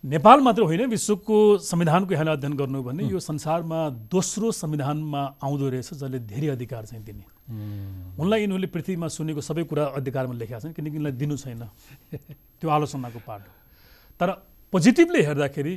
नेपाल 0.05 0.41
मात्र 0.41 0.63
होइन 0.63 0.83
विश्वको 0.91 1.37
संविधानको 1.63 2.13
यहाँले 2.13 2.31
अध्ययन 2.33 2.55
गर्नु 2.57 2.83
भने 2.83 3.03
यो 3.07 3.21
संसारमा 3.21 3.79
दोस्रो 4.11 4.51
संविधानमा 4.51 5.23
आउँदो 5.39 5.69
रहेछ 5.69 5.95
जसले 5.95 6.19
धेरै 6.19 6.49
अधिकार 6.59 6.85
चाहिँ 6.85 7.05
दिने। 7.05 7.25
उनलाई 7.49 8.41
यिनीहरूले 8.41 8.69
पृथ्वीमा 8.71 9.09
सुनेको 9.09 9.41
सबै 9.41 9.65
कुरा 9.67 9.85
अधिकारमा 9.99 10.35
लेखेका 10.35 10.59
छन् 10.63 10.73
किनकि 10.73 10.97
यिनलाई 10.97 11.13
दिनु 11.13 11.37
छैन। 11.37 11.63
त्यो 12.61 12.69
आलोचनाको 12.71 13.21
पार्ट 13.27 13.43
हो। 13.43 13.53
तर 14.21 14.29
पोजिटिभली 14.73 15.21
हेर्दाखेरि 15.23 15.75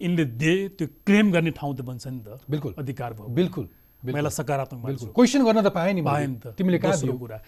यिनले 0.00 0.24
दे 0.36 0.52
त्यो 0.76 0.86
क्लेम 1.06 1.32
गर्ने 1.32 1.50
ठाउँ 1.56 1.74
त 1.76 1.80
बन्छ 1.80 2.06
नि 2.06 2.20
त। 2.20 2.40
बिल्कुल। 2.50 2.72
अधिकार 2.78 3.12
भयो। 3.16 3.28
बिल्कुल। 3.32 3.66
महिला 4.04 4.28
सकारात्मक 4.28 4.86
बिल्कुल। 4.86 5.08
क्वेसन 5.16 5.40
गर्न 5.44 5.60
त 5.62 5.68
पाएँ 5.72 5.92
नि। 5.94 6.02
पाएँ 6.04 6.26
नि 6.26 6.36
त। 6.36 6.54
तिमीले 6.54 6.78
कहाँ 6.78 7.00
दियौ? 7.00 7.16
कुरा। 7.16 7.38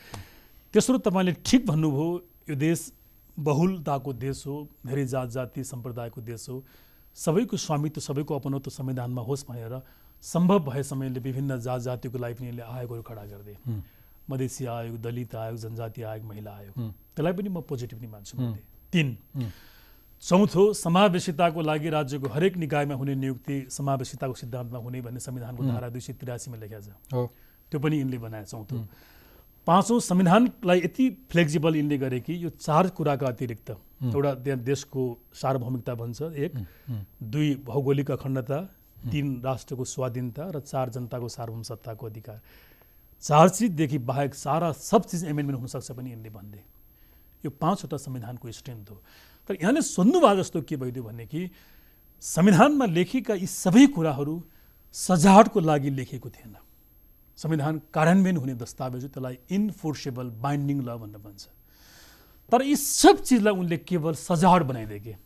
तेस्रो 0.74 0.98
तपाईँले 0.98 1.32
ठिक 1.44 1.66
भन्नुभयो 1.66 2.08
यो 2.50 2.56
देश 2.56 2.80
बहुलताको 3.38 4.12
देश 4.12 4.46
हो 4.46 4.56
धेरै 4.86 5.04
जात 5.06 5.28
जाति 5.30 5.64
सम्प्रदायको 5.64 6.20
देश 6.20 6.48
हो। 6.48 6.64
सबैको 7.14 7.56
स्वामित्व 7.56 8.00
सबैको 8.00 8.32
अपनत्व 8.34 8.70
संविधानमा 8.70 9.22
होस् 9.22 9.46
भनेर 9.46 9.74
सम्भव 10.22 10.58
भएसम्मले 10.64 11.20
विभिन्न 11.20 11.58
जात 11.60 11.80
जातिको 11.80 12.18
लागि 12.18 12.34
पनि 12.34 12.48
यसले 12.48 12.62
आयोगहरू 12.62 13.02
खडा 13.02 13.24
गरिदिए। 13.24 13.82
मधेसी 14.30 14.66
आयोग 14.66 15.00
दलित 15.00 15.34
आयोग 15.34 15.56
जनजाति 15.58 16.02
आयोग 16.02 16.24
महिला 16.26 16.50
आयोग। 16.52 16.74
त्यसलाई 17.16 17.32
पनि 17.32 17.48
म 17.48 17.60
पोजिटिभ 17.64 18.00
नै 18.02 18.08
मान्छु। 18.08 18.38
मैले 18.38 18.60
तिन। 18.92 19.16
चौथो 20.22 20.72
समावेशिताको 20.74 21.60
लागि 21.62 21.88
राज्यको 21.88 22.28
हरेक 22.28 22.56
निकायमा 22.56 22.94
हुने 22.94 23.14
नियुक्ति 23.14 23.56
समावेशिताको 23.70 24.34
सिद्धान्तमा 24.34 24.78
हुने 24.78 25.00
भन्ने 25.00 25.20
संविधानको। 25.20 25.62
धारा 25.64 25.88
दुई 25.88 26.00
सय 26.00 26.12
तिरासीमा 26.18 26.56
लेखेको 26.58 26.80
छ 26.82 27.28
त्यो 27.70 27.78
पनि 27.80 27.96
यिनले 27.98 28.18
बनाए 28.18 28.44
चौथो 28.44 28.76
पाँचौँ 29.66 30.00
संविधानलाई 30.00 30.78
यति 30.80 31.04
फ्लेक्जिबल 31.30 31.76
यिनले 31.76 31.98
गरे 31.98 32.20
कि 32.20 32.34
यो 32.44 32.50
चार 32.50 32.88
कुराका 32.96 33.26
अतिरिक्त 33.28 33.70
एउटा 33.70 34.34
त्यहाँ 34.34 34.60
देशको 34.60 35.02
सार्वभौमिकता 35.34 35.94
भन्छ 35.94 36.22
एक। 36.22 36.52
दुई 37.22 37.54
भौगोलिक 37.64 38.10
अखण्डता 38.10 38.58
तिन 38.98 39.26
राष्ट्रको 39.44 39.84
स्वाधीनता 39.84 40.50
र 40.50 40.60
चार 40.60 40.90
जनताको 40.90 41.28
सार्वभौम 41.28 41.62
सत्ताको 41.62 42.06
अधिकार। 42.06 42.40
चार 43.22 43.48
चिजदेखि 43.48 43.98
बाहेक 43.98 44.34
सारा 44.34 44.72
सब 44.72 45.04
चिज 45.04 45.24
एमेन्डमेन्ट 45.24 45.58
हुनसक्छ 45.60 45.90
पनि 45.92 46.10
यिनले 46.10 46.30
भन्थे 46.30 46.62
यो 47.44 47.50
पाँचवटा 47.50 47.96
संविधानको 47.96 48.50
स्ट्रेन्थ 48.52 48.90
हो। 48.90 49.02
तर 49.48 49.54
यहाँले 49.62 49.82
सोध्नुभयो 49.82 50.36
जस्तो 50.36 50.62
के 50.62 50.76
भइदियो 50.76 51.04
भने 51.04 51.26
कि 51.26 51.50
संविधानमा 52.22 52.86
लेखिएका 52.86 53.34
यी 53.34 53.46
सबै 53.46 53.86
कुराहरू 53.94 54.34
सजावटको 54.94 55.60
लागि 55.60 55.90
लेखिएको 55.90 56.30
थिएन। 56.30 56.54
संविधान 57.38 57.80
कार्यान्वयन 57.94 58.36
हुने 58.36 58.54
दस्तावेज 58.58 59.02
हो 59.02 59.08
त्यसलाई 59.08 59.38
इन्फोर्सेबल 59.50 60.26
बाइन्डिङ 60.42 60.78
ल 60.82 60.96
भनेर 60.98 61.22
भन्छ। 61.22 61.46
तर 62.52 62.62
यी 62.62 62.76
सब 62.76 63.22
चिजलाई 63.22 63.54
उनले 63.54 63.76
केवल 63.78 64.14
सजावट 64.18 64.62
बनाइदिए 64.62 65.16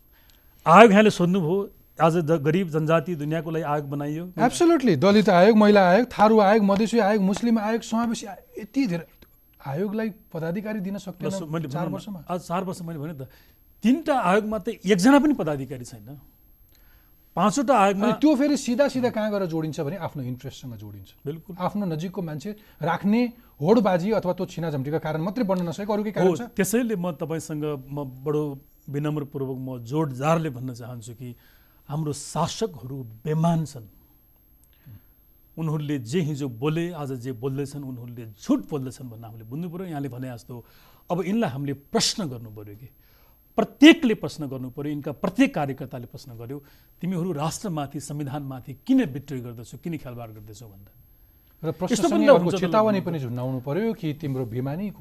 आयोग 0.67 0.91
यहाँले 0.93 1.11
सोध्नुभयो 1.11 1.57
आज 2.03 2.17
ज- 2.19 2.39
गरिब 2.43 2.69
जनजाति 2.75 3.15
दुनियाँको 3.15 3.51
लागि 3.51 3.65
आयोग 3.73 3.87
बनाइयो। 3.91 4.25
एब्सोल्युटली 4.39 4.95
दलित 4.97 5.29
आयोग 5.29 5.57
महिला 5.57 5.83
आयोग 5.91 6.07
थारू 6.11 6.39
आयोग 6.41 6.63
मधेसी 6.65 6.99
आयोग 6.99 7.23
मुस्लिम 7.23 7.59
आयोग 7.59 7.83
समावेशी 7.83 8.27
आयोग 8.27 8.61
यति 8.61 8.87
धेरै 8.87 9.07
आयोगलाई 9.61 10.09
पदाधिकारी 10.33 10.81
दिन 10.83 10.99
सक्दैन 10.99 11.69
चार 11.69 11.89
वर्षमा। 11.89 12.25
आज 12.29 12.41
चार 12.41 12.63
वर्ष 12.65 12.83
मैले 12.83 12.99
भने 12.99 13.15
त 13.15 13.29
तिनवटा 13.85 14.15
आयोगमा 14.19 14.59
त 14.59 14.69
एकजना 14.83 15.19
पनि 15.19 15.35
पदाधिकारी 15.39 15.85
छैन। 15.85 16.19
पाँचवटा 17.37 17.75
आयोगमा 17.79 18.11
त्यो 18.21 18.35
फेरि 18.37 18.57
सिधा 18.57 18.87
सिधा 18.93 19.11
कहाँ 19.11 19.31
गएर 19.31 19.45
जोडिन्छ 19.53 19.81
भने 19.81 19.97
आफ्नो 19.97 20.23
इन्ट्रेस्टसँग 20.23 20.75
जोडिन्छ। 20.83 21.11
बिल्कुल। 21.27 21.57
आफ्नो 21.59 21.85
नजिकको 21.87 22.21
मान्छे 22.23 22.51
राख्ने 22.83 23.23
होडबाजी 23.63 24.11
अथवा 24.19 24.33
त्यो 24.33 24.47
छिनाझम्टीका 24.53 24.99
कारण 24.99 25.21
मात्रै 25.23 25.45
बन्न 25.45 25.69
नसकेको 25.69 25.93
अरू 25.93 26.03
केही 26.03 26.13
कारण 26.13 26.29
हो 26.29 26.37
छ। 26.37 26.43
त्यसैले 26.57 26.97
म 26.99 27.13
तपाईँसँग 27.17 27.65
म 27.89 28.05
बडो 28.27 28.43
विनम्रपूर्वक 28.91 29.59
म 29.59 29.79
जोड 29.87 30.13
जारले 30.13 30.51
भन्न 30.51 30.75
चाहन्छु 30.75 31.13
कि 31.15 31.29
हाम्रो 31.89 32.13
शासकहरू 32.13 32.97
बेमान 33.25 33.65
छन्। 33.65 33.87
उनीहरूले 35.53 35.99
जे 36.01 36.21
हिजो 36.33 36.49
बोले 36.49 36.93
आज 36.97 37.13
जे 37.21 37.33
बोल्दैछन् 37.37 37.85
उनीहरूले 37.85 38.25
झुट 38.41 38.61
बोल्दैछन् 38.71 39.09
भन्ने 39.11 39.27
हामीले 39.27 39.45
बुझ्नु 39.45 39.69
पऱ्यो 39.69 39.87
यहाँले 39.93 40.09
भने 40.09 40.29
जस्तो 40.33 40.55
अब 41.11 41.19
यिनलाई 41.29 41.51
हामीले 41.51 41.75
प्रश्न 41.93 42.21
गर्नु 42.33 42.51
पऱ्यो 42.57 42.75
कि? 42.81 42.89
प्रत्येकले 43.59 44.15
प्रश्न 44.17 44.49
गर्नु 44.49 44.69
पऱ्यो 44.73 44.91
यिनका 44.97 45.13
प्रत्येक 45.13 45.51
कार्यकर्ताले 45.55 46.07
प्रश्न 46.09 46.31
गर्यो 46.41 46.59
तिमीहरू 47.05 47.33
राष्ट्रमाथि 47.37 48.01
संविधानमाथि 48.01 48.73
किन 48.87 49.05
बिट्रे 49.13 49.41
गर्दछौ 49.45 49.77
किन 49.77 50.01
खेलबाड 50.01 50.31
गर्दैछौ 50.41 50.69
भन्दा? 50.73 50.93
र 51.63 51.71
त 51.77 51.85
चेतावनी 52.59 53.01
पनि 53.05 53.19
झुन्डाउनु 53.21 53.61
पर्यो 53.61 53.93
कि 53.93 54.09
तिम्रो 54.19 54.45
बिमानीको। 54.49 55.01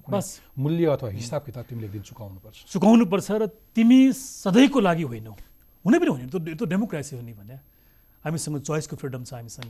मूल्य 0.59 0.85
अथवा 0.93 1.09
हिसाब 1.09 1.41
किताब 1.47 1.63
तिमीले 1.63 1.89
दिन 1.95 2.01
चुकाउनु 2.11 2.39
पर्छ 2.43 2.57
चुकाउनु 2.75 3.05
पर्छ 3.07 3.27
र 3.31 3.47
तिमी 3.71 4.11
सधैँको 4.13 4.79
लागि 4.83 5.03
होइनौ। 5.07 5.33
हुनै 5.85 5.97
पनि 5.99 6.09
होइन 6.09 6.29
त्यो 6.29 6.39
त्यो 6.55 6.65
डेमोक्रेसी 6.65 7.15
हो 7.15 7.21
नि 7.21 7.33
भने। 7.33 7.55
हामीसँग 8.25 8.61
चोइसको 8.61 8.95
फ्रिडम 9.01 9.23
छ 9.23 9.33
हामीसँग। 9.33 9.69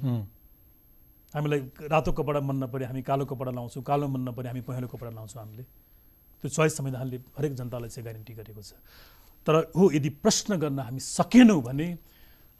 हामीलाई 1.33 1.59
रातो 1.87 2.11
कपडा 2.11 2.39
मन 2.43 2.55
नपऱ्यो 2.63 2.87
हामी 2.87 3.01
कालो 3.01 3.25
कपडा 3.25 3.51
लाउँछौँ। 3.51 3.83
कालो 3.83 4.07
मन 4.07 4.21
नपऱ्यो 4.29 4.49
हामी 4.51 4.61
पहेँलो 4.67 4.87
कपडा 4.91 5.11
लाउँछौँ 5.15 5.41
हामीले। 5.43 5.63
त्यो 6.43 6.49
चोइस 6.49 6.71
संविधानले 6.77 7.17
हरेक 7.37 7.53
जनतालाई 7.55 7.89
चाहिँ 7.89 8.03
ग्यारेन्टी 8.03 8.33
गरेको 8.33 8.61
छ। 8.61 8.73
तर 9.47 9.71
हो 9.71 9.83
यदि 9.91 10.09
प्रश्न 10.19 10.59
गर्न 10.59 10.79
हामी 10.79 10.99
सकेनौँ 10.99 11.61
भने 11.63 11.87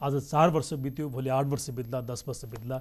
आज 0.02 0.14
चार 0.32 0.50
वर्ष 0.50 0.74
बित्यो 0.82 1.10
भोलि 1.12 1.30
आठ 1.30 1.46
वर्ष 1.46 1.70
बित्ला 1.78 2.02
दस 2.02 2.24
वर्ष 2.28 2.46
बित्ला 2.50 2.78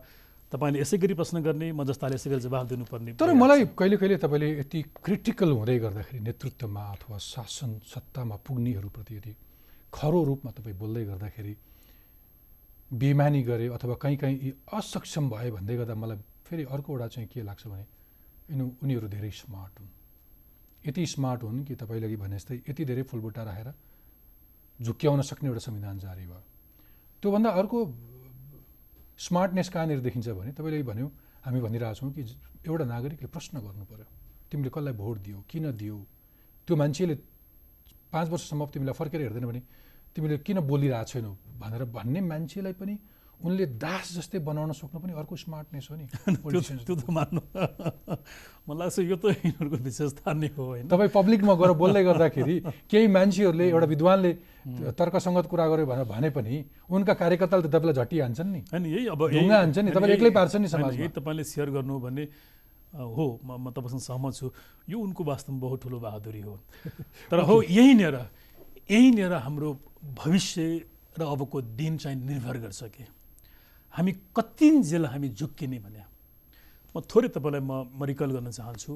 तपाईँले 0.52 0.80
यसै 0.80 0.96
गरी 0.98 1.14
प्रश्न 1.14 1.42
गर्ने 1.42 1.66
म 1.72 1.85
जस्ताले 1.85 2.14
यसै 2.16 2.30
गरी 2.30 2.40
जवाफ 2.46 2.66
दिनुपर्ने 2.70 3.12
तर 3.20 3.33
मलाई 3.35 3.76
कहिले 3.76 3.96
कहिले 4.00 4.16
तपाईँले 4.16 4.48
यति 4.59 4.80
क्रिटिकल 5.04 5.50
हुँदै 5.52 5.78
गर्दाखेरि 5.85 6.20
नेतृत्वमा 6.22 6.85
अथवा 6.94 7.18
शासन 7.18 7.70
सत्तामा 7.85 8.37
पुग्नेहरूप्रति 8.46 9.14
यदि 9.16 9.33
खरो 9.92 10.22
रूपमा 10.24 10.50
तपाईँ 10.50 10.76
बोल्दै 10.76 11.05
गर्दाखेरि 11.05 11.55
बेमानी 12.90 13.42
गरे 13.42 13.66
अथवा 13.68 13.94
कहीँ 13.94 14.16
कहीँ 14.16 14.53
असक्षम 14.72 15.31
भए 15.31 15.50
भन्दै 15.50 15.76
गर्दा 15.76 15.94
मलाई 15.94 16.18
फेरि 16.46 16.64
अर्को 16.64 16.92
एउटा 16.92 17.07
चाहिँ 17.09 17.29
के 17.29 17.42
लाग्छ 17.42 17.66
भने 17.66 17.85
यिनी 18.50 18.64
उनीहरू 18.83 19.09
धेरै 19.09 19.31
स्मार्ट 19.31 19.74
हुन्। 19.81 19.88
यति 20.87 21.07
स्मार्ट 21.07 21.42
हुन् 21.42 21.64
कि 21.64 21.74
तपाईँले 21.74 22.16
भने 22.16 22.37
जस्तै 22.37 22.57
यति 22.68 22.85
धेरै 22.85 23.03
फुलबुट्टा 23.11 23.42
राखेर 23.42 23.68
झुक्क्याउन 24.81 25.20
सक्ने 25.22 25.48
एउटा 25.48 25.61
संविधान 25.61 25.98
जारी 25.98 26.26
भयो। 26.26 26.42
त्योभन्दा 27.22 27.50
अर्को 27.50 27.79
स्मार्टनेस 29.18 29.68
कहाँनिर 29.68 30.00
देखिन्छ 30.00 30.29
भने 30.29 30.53
तपाईँले 30.53 30.83
भन्यो 30.83 31.07
हामी 31.44 31.61
भनिरहेछौँ 31.61 32.11
कि 32.12 32.22
एउटा 32.66 32.85
नागरिकले 32.85 33.29
प्रश्न 33.29 33.61
गर्नु 33.61 33.85
पर्यो 33.85 34.07
तिमीले 34.50 34.70
कसलाई 34.74 34.94
भोट 34.94 35.16
दियो 35.18 35.38
किन 35.50 35.70
दियो? 35.72 35.96
त्यो 36.66 36.76
मान्छेले 36.76 37.14
पाँच 38.12 38.27
वर्षसम्म 38.31 38.66
तिमीलाई 38.75 38.94
फर्केर 39.01 39.20
हेर्दैन 39.20 39.46
भने 39.46 39.61
तिमीले 40.14 40.37
किन 40.46 40.59
बोलिरहेको 40.66 41.09
छैनौ? 41.11 41.33
भनेर 41.61 41.83
भन्ने 41.96 42.20
मान्छेलाई 42.20 42.75
पनि 42.75 42.94
उनले 43.40 43.66
दास 43.81 44.20
जस्तै 44.20 44.38
बनाउन 44.44 44.73
सक्नु 44.77 45.01
पनि 45.01 45.12
अर्को 45.16 45.33
स्मार्टनेस 45.33 45.87
हो 45.90 45.96
नि 45.96 46.07
त्यो 46.85 46.94
त 46.94 47.09
मान्नु। 47.09 47.40
मलाई 48.68 48.85
लाग्छ 48.85 48.99
यो 49.01 49.16
त 49.16 49.33
यिनीहरूको 49.33 49.77
विशेषता 49.81 50.33
नै 50.37 50.49
हो 50.53 50.64
होइन। 50.77 50.87
तपाईँ 50.92 51.09
पब्लिकमा 51.09 51.55
गएर 51.57 51.73
बोल्दै 51.73 52.03
गर्दाखेरि 52.05 52.57
केही 52.90 53.07
मान्छेहरूले 53.16 53.64
एउटा 53.73 53.87
विद्वानले 53.96 54.33
तर्कसङ्गत 54.92 55.46
कुरा 55.49 55.66
गर्यो 55.73 55.87
भनेर 55.88 56.05
भने 56.05 56.29
पनि 56.37 56.55
उनका 56.92 57.14
कार्यकर्ताले 57.16 57.62
त 57.64 57.73
तपाईँलाई 57.73 57.96
झट्टी 57.96 58.16
हान्छन् 58.20 58.51
नि। 58.53 58.61
होइन 58.77 58.85
यही 58.92 59.07
अब 59.09 59.20
ढुङ्गा 59.33 59.57
हान्छ 59.57 59.79
नि, 59.79 59.90
तपाईँले 59.96 60.14
एक्लै 60.20 60.31
पार्छ 60.37 60.55
नि 60.61 60.68
समाजमा। 60.68 61.01
यही 61.01 61.09
तपाईँले 61.16 61.44
सेयर 61.49 61.68
गर्नु 61.81 61.94
भने 61.96 62.25
हो 62.94 63.26
म 63.44 63.50
म 63.59 63.70
तपाईँसँग 63.70 64.00
सहमत 64.00 64.35
छु। 64.35 64.50
यो 64.90 64.98
उनको 64.98 65.22
वास्तवमा 65.24 65.61
बहुत 65.61 65.83
ठुलो 65.83 65.98
बहादुरी 66.00 66.40
हो। 66.40 66.55
तर 67.31 67.40
हो 67.46 67.62
यहीँनिर 67.62 68.16
यहीँनिर 68.90 69.33
हाम्रो 69.46 69.70
भविष्य 70.18 70.62
र 71.18 71.22
अबको 71.22 71.61
दिन 71.79 71.96
चाहिँ 71.98 72.16
निर्भर 72.18 72.57
गर्छ 72.66 72.83
कि 72.90 73.05
हामी 73.94 74.12
कतिन्जेल 74.35 75.07
हामी 75.07 75.29
झुक्किने 75.38 75.79
भने 75.79 76.03
म 76.94 77.00
थोरै 77.07 77.29
तपाईँलाई 77.31 77.62
म 77.62 77.87
म 77.94 78.05
रिकल 78.11 78.31
गर्न 78.35 78.50
चाहन्छु। 78.50 78.92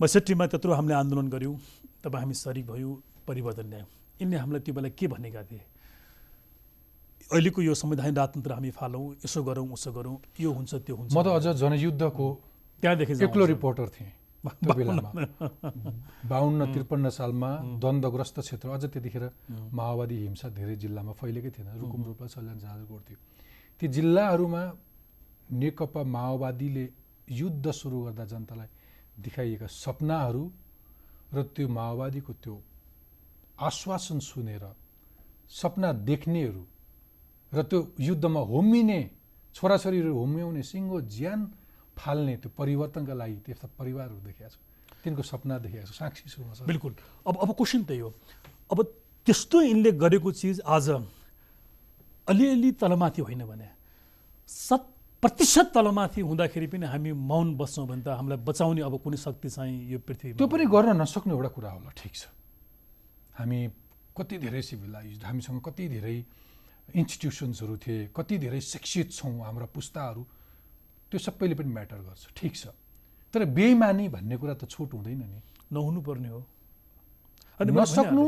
बैसठीमा 0.00 0.46
त्यत्रो 0.46 0.72
हामीले 0.72 0.94
आन्दोलन 0.94 1.28
गऱ्यौँ। 1.34 1.56
तब 2.02 2.14
हामी 2.16 2.34
सरिक 2.34 2.66
भयौँ 2.66 2.94
परिवर्तन 3.26 3.66
ल्यायौँ। 3.70 3.88
यिनले 4.22 4.36
हामीलाई 4.38 4.60
त्यो 4.62 4.74
बेला 4.74 4.88
के 4.94 5.06
भनेका 5.10 5.42
थिए? 5.50 5.62
अहिलेको 7.32 7.62
यो 7.62 7.74
संवैधानिक 7.74 8.18
राजतन्त्र 8.18 8.52
हामी 8.52 8.70
फालौँ 8.70 9.04
यसो 9.24 9.40
गरौँ 9.42 9.66
उसो 9.72 9.90
गरौँ 9.92 10.16
यो 10.40 10.50
हुन्छ 10.52 10.74
त्यो 10.86 10.94
हुन्छ। 10.96 11.10
म 11.10 11.22
त 11.22 11.26
अझ 11.32 11.46
जनयुद्धको 11.62 12.26
त्यहाँदेखि। 12.82 13.12
एक्लो 13.24 13.44
रिपोर्टर 13.46 13.88
थिएँ। 13.88 14.10
त्यो 14.44 14.74
बेलामा। 14.74 15.10
बाहन्न 16.30 16.60
त्रिपन्न 16.72 17.08
सालमा 17.10 17.50
द्वन्द्वग्रस्त 17.82 18.36
क्षेत्र। 18.40 18.68
अझ 18.68 18.84
त्यतिखेर 18.86 19.24
माओवादी 19.72 20.16
हिंसा 20.26 20.48
धेरै 20.50 20.76
जिल्लामा 20.76 21.12
फैलेकै 21.14 21.50
थिएन। 21.50 21.68
रुकुम 21.78 22.02
रूपा 22.04 22.26
सल्यान 22.26 22.58
जाजरकोट 22.58 23.02
थियो 23.06 23.18
ती 23.80 23.88
जिल्लाहरूमा 23.88 24.62
नेकपा 25.52 26.02
माओवादीले 26.06 26.84
युद्ध 27.32 27.66
सुरु 27.72 27.98
गर्दा 28.04 28.24
जनतालाई 28.24 28.68
देखाइएका 29.18 29.66
सपनाहरू 29.74 30.42
र 31.34 31.42
त्यो 31.50 31.68
माओवादीको 31.68 32.32
त्यो 32.34 32.54
आश्वासन 33.58 34.18
सुनेर 34.20 34.64
सपना 35.50 35.90
देख्नेहरू 36.02 36.64
र 37.52 37.58
त्यो 37.62 37.78
युद्धमा 38.00 38.40
होमिने 38.42 39.00
छोराछोरीहरू 39.54 40.12
होम्याउने 40.14 40.62
सिङ्गो 40.62 40.98
ज्यान 41.10 41.40
फाल्ने 41.96 42.36
त्यो 42.42 42.50
परिवर्तनका 42.58 43.14
लागि 43.14 43.36
त्यस्ता 43.46 43.66
परिवारहरू 43.78 44.20
देखेको 44.26 44.48
छु। 44.48 44.58
तिनको 45.04 45.22
सपना 45.22 45.58
देखेको 45.58 45.86
छु 45.86 45.94
साक्षी 45.94 46.28
छु 46.30 46.42
म। 46.42 46.66
बिल्कुल। 46.66 46.92
अब 47.26 47.34
अब 47.42 47.50
क्वेसन 47.52 47.82
त्यही 47.84 48.00
हो 48.00 48.10
अब 48.72 48.78
त्यस्तो 49.26 49.62
यिनले 49.62 49.90
गरेको 49.98 50.30
चिज 50.32 50.60
आज 50.66 50.88
अलिअलि 52.28 52.70
तलमाथि 52.80 53.22
होइन 53.22 53.42
भने 53.46 53.68
सत 54.48 54.82
प्रतिशत 55.22 55.70
तलमाथि 55.74 56.20
हुँदाखेरि 56.20 56.66
पनि 56.66 56.86
हामी 56.86 57.12
मौन 57.12 57.54
बस्छौँ 57.56 57.86
भने 57.86 58.02
त 58.02 58.08
हामीलाई 58.18 58.38
बचाउने 58.42 58.82
अब 58.82 58.94
कुनै 58.98 59.16
शक्ति 59.16 59.48
चाहिँ 59.48 59.74
यो 59.92 59.98
पृथ्वी 60.02 60.32
त्यो 60.34 60.46
पनि 60.46 60.64
गर्न 60.66 60.98
नसक्ने 60.98 61.32
एउटा 61.34 61.50
कुरा 61.54 61.70
होला 61.70 61.90
ठिक 61.94 62.14
छ। 62.14 62.26
हामी 63.38 63.58
कति 64.18 64.38
धेरै 64.38 64.62
सिभिलाइज 64.62 65.22
हामीसँग 65.24 65.60
कति 65.62 65.88
धेरै 65.88 66.16
इन्स्टिट्युसन्सहरू 66.94 67.76
थिए 67.78 68.10
कति 68.16 68.38
धेरै 68.38 68.60
शिक्षित 68.60 69.12
छौँ 69.12 69.38
हाम्रा 69.46 69.66
पुस्ताहरू। 69.70 70.22
त्यो 71.12 71.20
सबैले 71.20 71.54
पनि 71.60 71.68
म्याटर 71.68 72.00
गर्छ। 72.08 72.32
ठिक 72.32 72.52
छ। 72.56 72.72
तर 73.28 73.44
बेइमानी 73.44 74.08
भन्ने 74.08 74.36
कुरा 74.40 74.54
त 74.56 74.64
छुट 74.64 74.96
हुँदैन 74.96 75.20
नि। 75.28 75.40
नहुनुपर्ने 75.68 76.28
हो। 76.32 76.40
नसक्नु। 77.60 78.24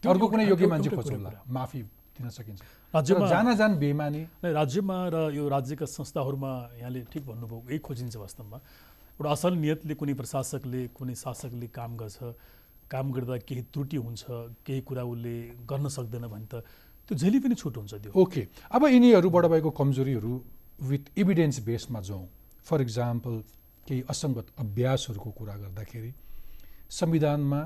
त्यो 0.00 0.08
अर्को 0.08 0.26
कुनै 0.32 0.44
योग्य 0.48 0.66
मान्छे 0.72 0.88
होला। 0.88 1.44
माफी 1.44 1.80
दिन 2.16 2.28
सकिन्छ। 2.32 2.60
राज्यमा 2.96 3.26
जान 3.28 3.46
जान 3.60 3.72
बेइमानी। 3.76 4.22
नै, 4.40 4.50
राज्यमा 4.56 4.96
र 5.12 5.16
यो 5.36 5.44
राज्यका 5.52 5.84
संस्थाहरूमा 5.84 6.80
यहाँले 6.80 7.00
ठिक 7.12 7.22
भन्नुभयो 7.28 7.60
यही 7.68 7.78
खोजिन्छ 7.84 8.16
वास्तवमा। 8.16 8.58
एउटा 9.20 9.28
असल 9.28 9.52
नियतले 9.60 9.94
कुनै 10.00 10.14
प्रशासकले 10.16 10.80
कुनै 10.96 11.14
शासकले 11.14 11.66
काम 11.68 11.90
गर्छ। 12.00 12.18
काम 12.88 13.06
गर्दा 13.12 13.36
केही 13.44 13.62
त्रुटि 13.68 13.96
हुन्छ 14.00 14.22
केही 14.64 14.80
कुरा 14.80 15.04
उसले 15.04 15.34
गर्न 15.68 15.86
सक्दैन 15.92 16.24
भने 16.32 16.46
त 16.48 16.64
त्यो 17.04 17.14
जहिले 17.20 17.38
पनि 17.44 17.54
छुट 17.54 17.76
हुन्छ 17.76 17.92
त्यो। 18.00 18.12
ओके। 18.16 18.42
अब 18.72 18.82
यिनीहरूबाट 18.96 19.44
भएको 19.52 19.70
कमजोरीहरू 19.76 20.32
विथ 20.80 21.18
इभिडेन्स 21.18 21.58
बेसमा 21.60 22.00
जाउँ 22.00 22.26
फर 22.66 22.80
इक्जाम्पल 22.80 23.42
केही 23.86 24.02
असङ्गत 24.10 24.46
अभ्यासहरूको 24.58 25.30
कुरा 25.30 25.56
गर्दाखेरि 25.56 26.12
संविधानमा 26.90 27.60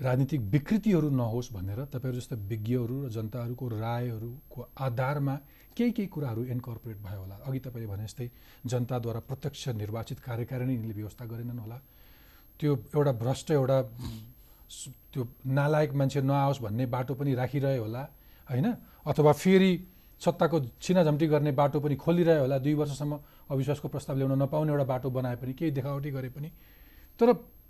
राजनीतिक 0.00 0.40
विकृतिहरू 0.40 1.08
नहोस् 1.10 1.52
भनेर 1.52 1.84
तपाईँहरू 1.92 2.20
जस्ता 2.20 2.36
विज्ञहरू 2.46 2.96
र 3.04 3.08
जनताहरूको 3.10 3.68
रायहरूको 3.68 4.68
आधारमा 4.78 5.34
केही 5.76 5.90
केही 5.90 6.08
कुराहरू 6.08 6.44
इन्कर्पोरेट 6.54 6.98
भयो 7.02 7.20
होला। 7.20 7.34
अघि 7.46 7.58
तपाईँले 7.58 7.86
भने 7.86 8.04
जस्तै 8.06 8.28
जनताद्वारा 8.66 9.20
प्रत्यक्ष 9.20 9.68
निर्वाचित 9.74 10.18
कार्यकारिणी 10.20 10.74
यिनले 10.74 10.94
व्यवस्था 10.94 11.24
गरेनन् 11.26 11.58
होला। 11.58 11.78
त्यो 12.60 12.76
एउटा 12.94 13.12
भ्रष्ट 13.12 13.50
एउटा 13.50 13.78
त्यो 15.12 15.22
नालायक 15.46 15.92
मान्छे 15.94 16.20
नआओस् 16.22 16.62
भन्ने 16.62 16.86
बाटो 16.86 17.14
पनि 17.14 17.34
राखिरह्यो 17.34 17.82
होला 17.82 18.02
होइन? 18.48 18.66
अथवा 19.06 19.32
फेरि 19.32 19.72
सत्ताको 20.18 20.56
छिनाझम्टी 20.82 21.26
गर्ने 21.26 21.52
बाटो 21.52 21.78
पनि 21.80 21.96
खोलिरह्यो 21.96 22.42
होला 22.42 22.58
दुई 22.58 22.74
वर्षसम्म 22.74 23.12
अविश्वासको 23.50 23.88
प्रस्ताव 23.88 24.16
ल्याउन 24.18 24.34
नपाउने 24.42 24.70
एउटा 24.72 24.84
बाटो 24.84 25.08
बनाए 25.10 25.36
पनि 25.36 25.52
केही 25.54 25.70
देखावटी 25.70 26.10
गरे 26.10 26.28
पनि। 26.34 26.48
तर 27.18 27.28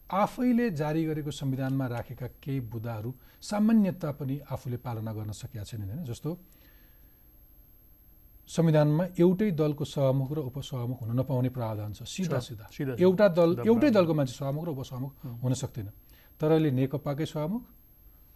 आफैले 0.08 0.70
जारी 0.72 1.04
गरेको 1.04 1.30
संविधानमा 1.30 1.86
राखेका 1.86 2.26
केही 2.40 2.60
बुदाहरू 2.72 3.10
सामान्यतः 3.42 4.10
पनि 4.16 4.34
आफूले 4.48 4.76
पालना 4.80 5.12
गर्न 5.12 5.32
सकेका 5.32 5.64
छैनन् 5.64 5.90
होइन? 5.92 6.04
जस्तो 6.08 6.30
संविधानमा 8.48 9.04
एउटै 9.20 9.50
दलको 9.52 9.84
सहमुख 9.84 10.30
र 10.32 10.38
उपसहमुख 10.48 10.98
हुन 11.04 11.10
नपाउने 11.20 11.50
प्रावधान 11.52 11.92
छ। 11.92 12.08
सिधा 12.08 12.40
सिधा। 12.40 12.64
एउटा 12.96 13.26
दल 13.28 13.50
एउटै। 13.68 13.90
दलको 13.92 14.12
मान्छे 14.16 14.34
सहमुख 14.40 14.64
र 14.64 14.68
उपसहमुख 14.72 15.12
हुन 15.44 15.52
सक्दैन। 15.52 15.88
तर 16.40 16.50
अहिले 16.56 16.70
नेकपाकै 16.72 17.26
सहमुख 17.28 17.62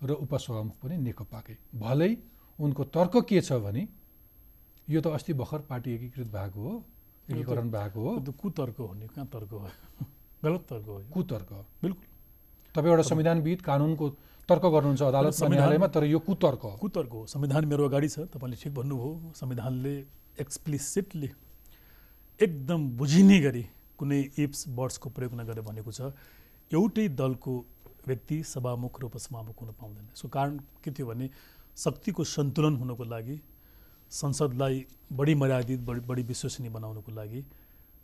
र 0.05 0.11
उपसहमुख 0.21 0.77
पनि 0.85 0.97
नेकपाकै। 1.01 1.57
भलै 1.73 2.13
उनको 2.59 2.83
तर्क 2.93 3.15
के 3.25 3.41
छ 3.41 3.57
भने 3.57 3.83
यो 4.93 5.01
त 5.01 5.07
अस्ति 5.07 5.33
भर्खर 5.33 5.59
पार्टी 5.59 5.95
एकीकृत 5.95 6.27
भएको 6.27 6.61
हो 6.61 6.85
एकीकरण 7.31 7.71
भएको 7.71 8.01
हो। 8.01 8.21
त्यो 8.21 8.33
कुतर्क 8.33 8.77
हो 8.79 8.95
नि 8.95 9.07
कहाँ 9.07 9.27
तर्क 9.27 9.51
हो? 9.51 9.69
गलत 10.45 10.61
तर्क 10.71 10.87
हो। 10.87 11.03
कुतर्क 11.15 11.53
बिल्कुल। 11.83 12.05
तपाईँ 12.75 12.91
एउटा 12.91 13.03
संविधानविद 13.03 13.63
कानुनको 13.63 14.09
तर्क 14.49 14.63
गर्नुहुन्छ 14.63 15.03
अदालत 15.03 15.33
संविधान- 15.33 15.59
न्यायालयमा 15.59 15.87
तर 15.87 16.05
यो 16.05 16.19
कुतर्क 16.19 16.61
हो। 16.61 16.77
कुतर्क 16.77 17.11
हो। 17.11 17.27
संविधान 17.27 17.65
मेरो 17.65 17.89
अगाडि 17.89 18.09
छ 18.09 18.19
तपाईँले 18.19 18.57
ठिक 18.57 18.75
भन्नुभयो। 18.75 19.33
संविधानले 19.37 19.95
एक्सप्लिसिटली 20.41 21.31
एकदम 22.43 22.91
बुझिने 22.91 23.41
गरी 23.41 23.67
कुनै 23.99 24.31
इप्स 24.39 24.65
वर्ड्सको 24.69 25.11
प्रयोग 25.11 25.35
नगरेर 25.35 25.61
भनेको 25.61 25.93
छ 25.93 26.01
एउटै 26.73 27.09
दलको 27.09 27.65
व्यक्ति 28.07 28.43
सभामुख 28.43 29.01
र 29.01 29.05
उपसभामुख 29.05 29.63
हुन 29.63 29.71
पाउँदैन। 29.71 30.05
यसको 30.05 30.29
कारण 30.29 30.59
के 30.59 30.91
थियो 30.91 31.07
भने 31.07 31.31
शक्तिको 31.77 32.25
सन्तुलन 32.25 32.77
हुनको 32.77 33.05
लागि 33.05 33.41
संसदलाई 34.13 34.85
बढी 35.19 35.35
मर्यादित 35.35 35.81
बढी 35.89 36.01
बढी 36.09 36.23
विश्वसनीय 36.31 36.71
बनाउनको 36.71 37.11
लागि 37.13 37.41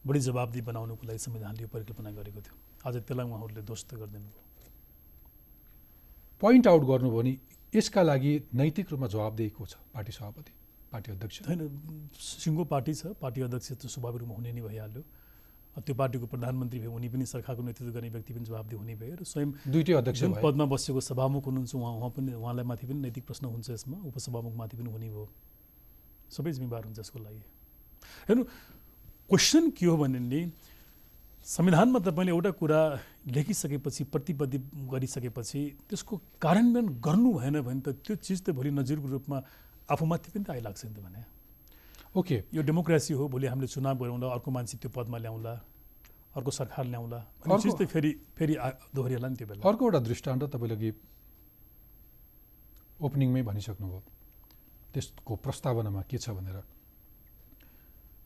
बढी 0.07 0.21
जवाबदी 0.21 0.61
बनाउनको 0.69 1.07
लागि 1.07 1.19
संविधानले 1.19 1.63
यो 1.63 1.69
परिकल्पना 1.69 2.11
गरेको 2.19 2.41
थियो। 2.41 2.55
आज 2.87 2.95
त्यसलाई 3.05 3.27
उहाँहरूले 3.29 3.63
दोष 3.63 3.81
त 3.85 3.95
गरिदिनु 4.01 4.29
भयो 4.33 4.47
पोइन्ट 6.41 6.67
आउट 6.67 6.83
गर्नुभयो 6.89 7.19
भने 7.19 7.33
यसका 7.75 8.03
लागि 8.03 8.33
नैतिक 8.55 8.87
रूपमा 8.91 9.07
जवाबदेही 9.07 9.51
को 9.51 9.67
छ? 9.67 9.75
पार्टी 9.95 10.13
सभापति 10.13 10.53
पार्टी 10.93 11.09
अध्यक्ष? 11.13 11.37
होइन 11.45 11.61
सिङ्गो 12.17 12.65
पार्टी 12.65 12.95
छ। 12.95 13.13
पार्टी 13.21 13.41
अध्यक्ष 13.45 13.73
त 13.73 13.87
स्वाभाविक 13.93 14.21
रूपमा 14.23 14.35
हुने 14.35 14.53
नै 14.53 14.63
भइहाल्यो। 14.65 15.03
त्यो 15.79 15.95
पार्टीको 15.95 16.27
प्रधानमन्त्री 16.27 16.79
भयो 16.81 16.93
उनी 16.93 17.09
पनि 17.13 17.25
सरकारको 17.27 17.63
नेतृत्व 17.63 17.93
गर्ने 17.93 18.09
व्यक्ति 18.11 18.33
पनि 18.35 18.45
जवाबदेही 18.49 18.79
हुने 18.81 18.95
भयो 18.97 19.15
र 19.21 19.23
स्वयं 19.29 19.51
दुइटै 19.69 19.93
अध्यक्ष 20.01 20.23
पदमा 20.41 20.65
बसेको 20.73 21.01
सभामुख 21.05 21.45
हुनुहुन्छ 21.47 21.75
उहाँ 21.75 21.93
उहाँ 22.01 22.11
पनि 22.17 22.33
उहाँलाई 22.33 22.65
माथि 22.65 22.87
पनि 22.89 22.99
नैतिक 23.05 23.25
प्रश्न 23.29 23.45
हुन्छ 23.47 23.71
यसमा। 23.77 23.97
उपसभामुखमाथि 24.09 24.75
पनि 24.81 24.91
हुने 24.91 25.09
भयो। 25.13 25.29
सबै 26.31 26.53
जिम्मेवार 26.53 26.83
हुन्छ 26.85 26.99
यसको 26.99 27.19
लागि। 27.19 27.43
हेर्नु 28.29 28.43
क्वेसन 29.29 29.65
के 29.77 29.87
हो 29.87 29.97
भने 29.97 30.19
नि 30.21 30.41
संविधानमा 31.45 31.99
तपाईँले 32.05 32.33
एउटा 32.33 32.51
कुरा 32.61 32.81
लेखिसकेपछि 33.33 34.05
प्रतिबद्ध 34.13 34.55
गरिसकेपछि 34.93 35.61
त्यसको 35.89 36.15
कार्यान्वयन 36.45 36.87
गर्नु 37.01 37.31
भएन 37.39 37.57
भने 37.65 37.81
त 37.81 37.89
त्यो 38.05 38.15
चिज 38.21 38.39
त 38.45 38.51
भोलि 38.53 38.71
नजिरको 38.77 39.09
रूपमा 39.09 39.39
आफूमाथि 39.89 40.29
पनि 40.33 40.45
त 40.45 40.51
आइलाग्छ 40.53 40.85
नि 40.85 40.93
त 40.93 41.01
भने। 41.01 41.21
ओके। 42.17 42.37
यो 42.53 42.61
डेमोक्रेसी 42.63 43.13
हो 43.15 43.29
भोलि 43.29 43.47
हामीले 43.49 43.69
चुनाव 43.69 43.97
गरौँला 43.97 44.27
अर्को 44.29 44.51
मान्छे 44.51 44.77
त्यो 44.77 44.91
पदमा 44.93 45.19
ल्याउँला 45.25 45.53
अर्को 46.37 46.51
सरकार 46.51 46.85
ल्याउँला 46.93 47.19
चिज 47.49 47.73
त 47.81 47.89
फेरि 47.89 48.11
फेरि 48.37 48.55
दोहोरिएला 48.95 49.29
नि 49.29 49.37
त्यो 49.37 49.47
बेला। 49.49 49.61
अर्को 49.65 49.83
एउटा 49.85 50.01
दृष्टान्त 50.05 50.43
तपाईँले 50.53 50.75
अघि 50.77 50.91
ओपनिङमै 53.01 53.43
भनिसक्नुभयो। 53.43 54.01
त्यसको 54.95 55.37
प्रस्तावनामा 55.37 56.03
के 56.03 56.19
छ 56.19 56.31
भनेर। 56.31 56.63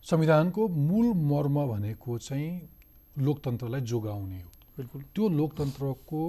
संविधानको 0.05 0.69
मूल 0.69 1.13
मर्म 1.15 1.67
भनेको 1.67 2.19
चाहिँ 2.19 2.51
लोकतन्त्रलाई 3.19 3.81
जोगाउने 3.83 4.41
हो। 4.41 4.51
बिल्कुल। 4.77 5.03
त्यो 5.15 5.29
लोकतन्त्रको 5.29 6.23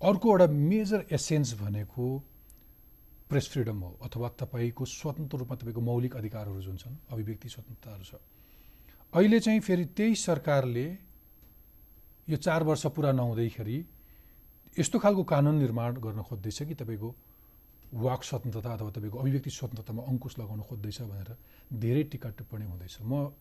अर्को 0.00 0.26
एउटा 0.30 0.46
मेजर 0.46 1.06
एसेन्स 1.12 1.54
भनेको 1.60 2.06
प्रेस 3.28 3.48
फ्रिडम 3.52 3.78
हो 3.82 3.90
अथवा 4.02 4.28
तपाईँको 4.40 4.84
स्वतन्त्र 4.84 5.38
रूपमा 5.38 5.56
तपाईँको 5.56 5.80
मौलिक 5.80 6.16
अधिकारहरू 6.16 6.60
जुन 6.62 6.76
छन् 6.76 6.96
अभिव्यक्ति 7.10 7.48
स्वतन्त्रताहरू 7.48 8.04
छ। 8.04 8.14
अहिले 9.12 9.40
चाहिँ 9.40 9.60
फेरि 9.60 9.84
त्यही 9.96 10.14
सरकारले 10.14 10.86
यो 12.28 12.36
चार 12.36 12.62
वर्ष 12.62 12.86
पुरा 12.86 13.12
नहुँदैखेरि 13.12 13.78
यस्तो 14.78 14.98
खालको 14.98 15.22
कानुन 15.24 15.54
निर्माण 15.54 15.96
गर्न 15.96 16.22
खोज्दैछ 16.22 16.62
कि 16.62 16.74
तपाईँको 16.74 17.08
वाक 17.92 18.22
स्वतन्त्रता 18.22 18.72
अथवा 18.72 18.90
तपाईँको 18.90 19.18
अभिव्यक्ति 19.18 19.50
स्वतन्त्रतामा 19.50 20.02
अङ्कुश 20.08 20.38
लगाउन 20.38 20.60
खोज्दैछ 20.68 20.98
भनेर 21.08 21.30
धेरै 21.72 22.02
टिका 22.12 22.28
टिप्पणी 22.36 22.64
हुँदैछ। 22.68 22.96
म 23.02 23.32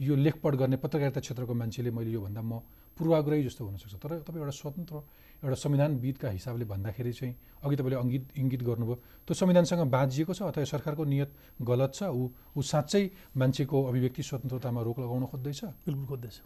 यो 0.00 0.14
लेखपढ 0.14 0.54
गर्ने 0.54 0.76
पत्रकारिता 0.76 1.20
क्षेत्रको 1.20 1.54
मान्छेले 1.54 1.90
मैले 1.90 2.10
योभन्दा 2.12 2.42
म 2.42 2.60
पूर्वाग्रही 2.98 3.42
जस्तो 3.46 3.62
हुनसक्छ। 3.64 3.94
तर 4.02 4.10
तपाईँ 4.26 4.42
एउटा 4.42 4.54
स्वतन्त्र 4.58 4.96
एउटा 5.42 5.54
संविधानविदका 5.54 6.28
हिसाबले 6.28 6.64
भन्दाखेरि 6.66 7.12
चाहिँ 7.12 7.34
अघि 7.62 7.76
तपाईँले 7.78 7.96
अङ्गित 7.96 8.24
इङ्गित 8.36 8.62
गर्नुभयो 8.62 8.96
त्यो 9.26 9.34
संविधानसँग 9.34 9.82
बाँझिएको 9.86 10.32
छ 10.34 10.42
अथवा 10.50 10.64
सरकारको 10.66 11.04
नियत 11.06 11.30
गलत 11.62 11.90
छ? 11.94 12.02
ऊ 12.10 12.22
ऊ 12.58 12.60
साँच्चै 12.62 13.04
मान्छेको 13.38 13.76
अभिव्यक्ति 13.90 14.22
स्वतन्त्रतामा 14.22 14.80
रोक 14.82 14.98
लगाउन 14.98 15.24
खोज्दैछ? 15.30 15.60
बिल्कुल 15.86 16.06
खोज्दैछ। 16.06 16.36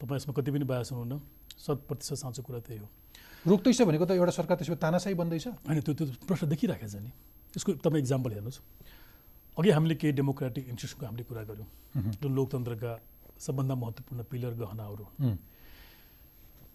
तपाईँ 0.00 0.16
यसमा 0.16 0.32
कति 0.36 0.50
पनि 0.52 0.64
बायस 0.64 0.92
हुनुहुन्न 0.92 1.20
शत 1.56 1.78
प्रतिशत 1.88 2.16
साँचो 2.22 2.42
कुरा 2.44 2.60
त्यही 2.62 2.78
हो। 2.78 2.88
रोक्दैछ 3.46 3.82
भनेको 3.82 4.04
त 4.04 4.10
एउटा 4.18 4.32
सरकार 4.34 4.56
त्यसो 4.58 4.72
भए 4.74 4.80
तानासाही 4.82 5.14
बन्दैछ? 5.14 5.46
होइन 5.66 5.80
त्यो 5.80 5.94
त्यो 5.94 6.06
प्रश्न 6.26 6.48
देखिराखेको 6.48 6.90
छ 6.90 6.96
नि। 6.98 7.10
यसको 7.54 7.70
तपाईँ 7.78 8.02
इक्जाम्पल 8.02 8.30
हेर्नुहोस्। 8.34 8.60
अघि 9.58 9.70
हामीले 9.70 9.94
केही 9.94 10.12
डेमोक्रेटिक 10.18 10.64
इन्स्टिट्युसनको 10.68 11.04
हामीले 11.06 11.24
कुरा 11.28 11.42
गऱ्यौँ। 11.46 11.68
जुन 12.18 12.30
लोकतन्त्रका 12.34 12.92
सबभन्दा 13.38 13.74
महत्त्वपूर्ण 13.74 14.20
पिलर 14.30 14.52
गहनाहरू। 14.58 15.04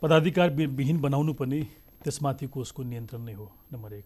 पदाधिकार 0.01 0.49
विहीन 0.51 0.97
बनाउनु 0.99 1.33
पनि 1.35 1.59
त्यसमाथिको 2.03 2.57
उसको 2.59 2.81
नियन्त्रण 2.83 3.21
नै 3.23 3.33
हो 3.33 3.47
नम्बर 3.71 3.93
एक। 3.93 4.05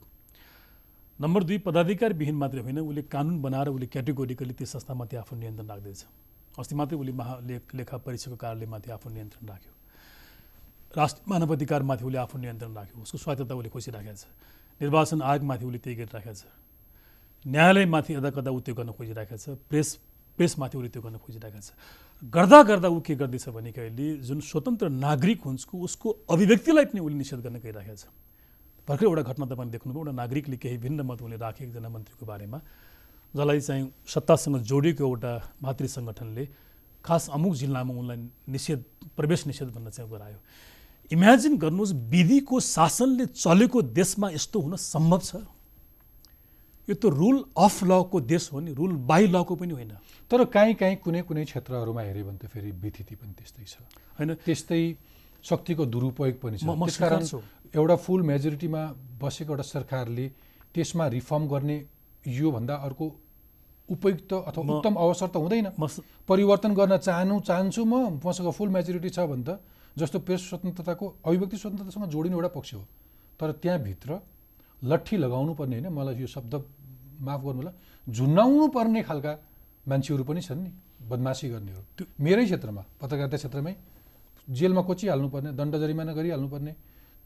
नम्बर 1.19 1.41
दुई 1.43 1.57
पदाधिकार 1.65 2.13
विहीन 2.13 2.35
मात्रै 2.37 2.61
होइन 2.61 2.79
उसले 2.81 3.01
कानुन 3.09 3.41
बनाएर 3.41 3.69
उसले 3.69 3.87
क्याटेगोरिकली 3.93 4.53
त्यो 4.53 4.67
संस्थामाथि 4.67 5.15
आफ्नो 5.17 5.37
नियन्त्रण 5.39 5.67
राख्दैछ। 5.67 6.01
अस्ति 6.57 6.73
मात्रै 6.75 6.97
उसले 6.97 7.13
महा 7.13 7.33
लेख 7.41 7.63
लेखा 7.73 7.97
परीक्षाको 7.97 8.35
कार्यालयमाथि 8.37 8.89
आफ्नो 8.91 9.09
नियन्त्रण 9.13 9.45
राख्यो। 9.45 9.71
राष्ट्रिय 10.97 11.29
मानव 11.29 11.53
अधिकारमाथि 11.53 12.03
उसले 12.05 12.17
आफ्नो 12.17 12.41
नियन्त्रण 12.41 12.73
राख्यो। 12.73 13.01
उसको 13.05 13.17
स्वायत्तता 13.17 13.53
उसले 13.55 13.69
खोजिराखेको 13.69 14.17
छ। 14.17 14.25
निर्वाचन 14.81 15.21
आयोगमाथि 15.21 15.63
उसले 15.65 15.79
त्यही 15.79 15.95
गरिराखेको 16.01 16.33
छ। 16.33 16.43
न्यायालयमाथि 17.45 18.11
यदा 18.17 18.29
कदा 18.33 18.49
ऊ 18.49 18.59
त्यो 18.65 18.73
गर्न 18.73 18.91
खोजिराखेको 18.97 19.37
छ। 19.37 19.45
प्रेस 19.69 19.87
प्रेसमाथि 20.37 20.77
उसले 20.77 20.89
त्यो 20.89 21.01
गर्न 21.05 21.17
खोजिराखेको 21.21 21.61
छ। 21.61 21.69
गर्दा 22.33 22.59
गर्दा 22.69 22.87
ऊ 22.89 22.99
के 23.05 23.13
गर्दैछ 23.13 23.45
भने 23.53 23.71
अहिले 23.77 24.07
जुन 24.25 24.39
स्वतन्त्र 24.41 24.89
नागरिक 24.89 25.39
हुन्छ 25.45 25.61
उसको 25.69 26.07
अभिव्यक्तिलाई 26.33 26.85
पनि 26.89 26.99
उसले 27.05 27.17
निषेध 27.21 27.39
गर्न 27.45 27.57
गइराखेको 27.61 27.97
छ। 27.97 28.05
भर्खर 28.87 29.05
एउटा 29.05 29.21
घटना 29.21 29.45
तपाईँले 29.45 29.71
देख्नुभयो। 29.77 30.01
एउटा 30.01 30.13
नागरिकले 30.17 30.57
केही 30.57 30.77
भिन्न 30.81 30.99
मत 31.05 31.21
उसले 31.21 31.37
राखे 31.37 31.61
एकजना 31.65 31.89
मन्त्रीको 31.93 32.25
बारेमा। 32.25 32.57
जसलाई 33.37 33.59
चाहिँ 33.59 33.83
सत्तासँग 34.07 34.55
जोडिएको 34.65 35.03
एउटा 35.03 35.31
भातृ 35.61 35.85
सङ्गठनले 35.93 36.43
खास 37.05 37.29
अमुक 37.37 37.53
जिल्लामा 37.53 37.93
उनलाई 37.93 38.17
निषेध 38.49 38.79
प्रवेश 39.13 39.45
निषेध 39.45 39.69
भन्न 39.75 39.89
चाहिँ 39.93 40.09
गरायो। 40.09 40.39
इमेजिन 41.11 41.57
गर्नुहोस् 41.57 41.93
विधिको 42.11 42.59
शासनले 42.59 43.25
चलेको 43.35 43.81
देशमा 43.95 44.29
यस्तो 44.29 44.59
हुन 44.59 44.75
सम्भव 44.75 45.21
छ। 45.23 45.35
यो 46.87 46.95
त 46.95 47.05
रुल 47.11 47.37
अफ 47.55 47.83
लको 47.83 48.17
देश 48.27 48.49
हो 48.51 48.59
नि 48.59 48.71
रुल 48.73 48.91
बाई 49.07 49.27
लको 49.27 49.55
पनि 49.55 49.73
होइन। 49.73 49.91
तर 50.31 50.43
काहीँ 50.51 50.75
काहीँ 50.75 50.95
कुनै 50.99 51.21
कुनै 51.23 51.43
क्षेत्रहरूमा 51.45 52.01
हेऱ्यो 52.01 52.25
भने 52.27 52.39
त 52.39 52.45
फेरि 52.47 52.71
विथिति 52.83 53.15
पनि 53.15 53.33
त्यस्तै 53.39 53.63
छ। 53.63 53.75
होइन। 54.19 54.35
त्यस्तै 54.43 54.83
शक्तिको 55.43 55.83
दुरुपयोग 55.85 56.35
पनि 56.43 56.57
छ। 56.59 56.63
त्यसकारण। 56.63 57.23
एउटा 57.71 57.95
फुल 57.95 58.21
मेजोरिटीमा 58.23 58.81
बसेको 59.19 59.51
एउटा 59.51 59.63
सरकारले 59.63 60.27
त्यसमा 60.75 61.05
रिफर्म 61.07 61.43
गर्ने 61.47 61.77
योभन्दा 62.23 62.75
अर्को 62.87 63.05
उपयुक्त 63.89 64.31
अथवा 64.47 64.63
उत्तम 64.75 64.93
अवसर 64.95 65.27
त 65.27 65.35
हुँदैन। 65.39 65.67
परिवर्तन 66.27 66.71
गर्न 66.75 66.97
चाहनु 66.99 67.35
चाहन्छु 67.47 67.81
म 67.83 68.19
मसँग 68.19 68.51
फुल 68.51 68.69
मेजोरिटी 68.75 69.09
छ 69.09 69.19
भने 69.23 69.43
त 69.43 69.59
जस्तो 69.97 70.17
प्रेस 70.19 70.41
स्वतन्त्रताको 70.49 71.05
अभिव्यक्ति 71.25 71.57
स्वतन्त्रतासँग 71.57 72.05
जोडिने 72.13 72.35
एउटा 72.35 72.51
पक्ष 72.57 72.73
हो। 72.73 72.83
तर 73.39 73.51
त्यहाँभित्र 73.61 74.09
लट्ठी 74.81 75.15
लगाउनु 75.17 75.53
पर्ने 75.59 75.75
होइन 75.77 75.87
मलाई 75.93 76.15
यो 76.21 76.27
शब्द 76.27 76.53
माफ 77.21 77.41
गर्नु 77.45 77.59
होला 77.61 77.71
झुन्नाउनु 78.07 78.67
पर्ने 78.77 79.01
खालका 79.03 79.31
मान्छेहरू 79.89 80.23
पनि 80.23 80.41
छन् 80.41 80.61
नि 80.63 80.71
बदमासी 81.09 81.47
गर्नेहरू। 81.49 82.05
मेरै 82.19 82.45
क्षेत्रमा 82.45 82.81
पत्रकारिता 83.01 83.37
क्षेत्रमै 83.37 83.73
जेलमा 84.47 84.81
कोचिहाल्नु 84.89 85.27
पर्ने 85.33 85.49
दण्ड 85.59 85.73
जरिमाना 85.81 86.11
गरिहाल्नु 86.13 86.47
पर्ने 86.53 86.71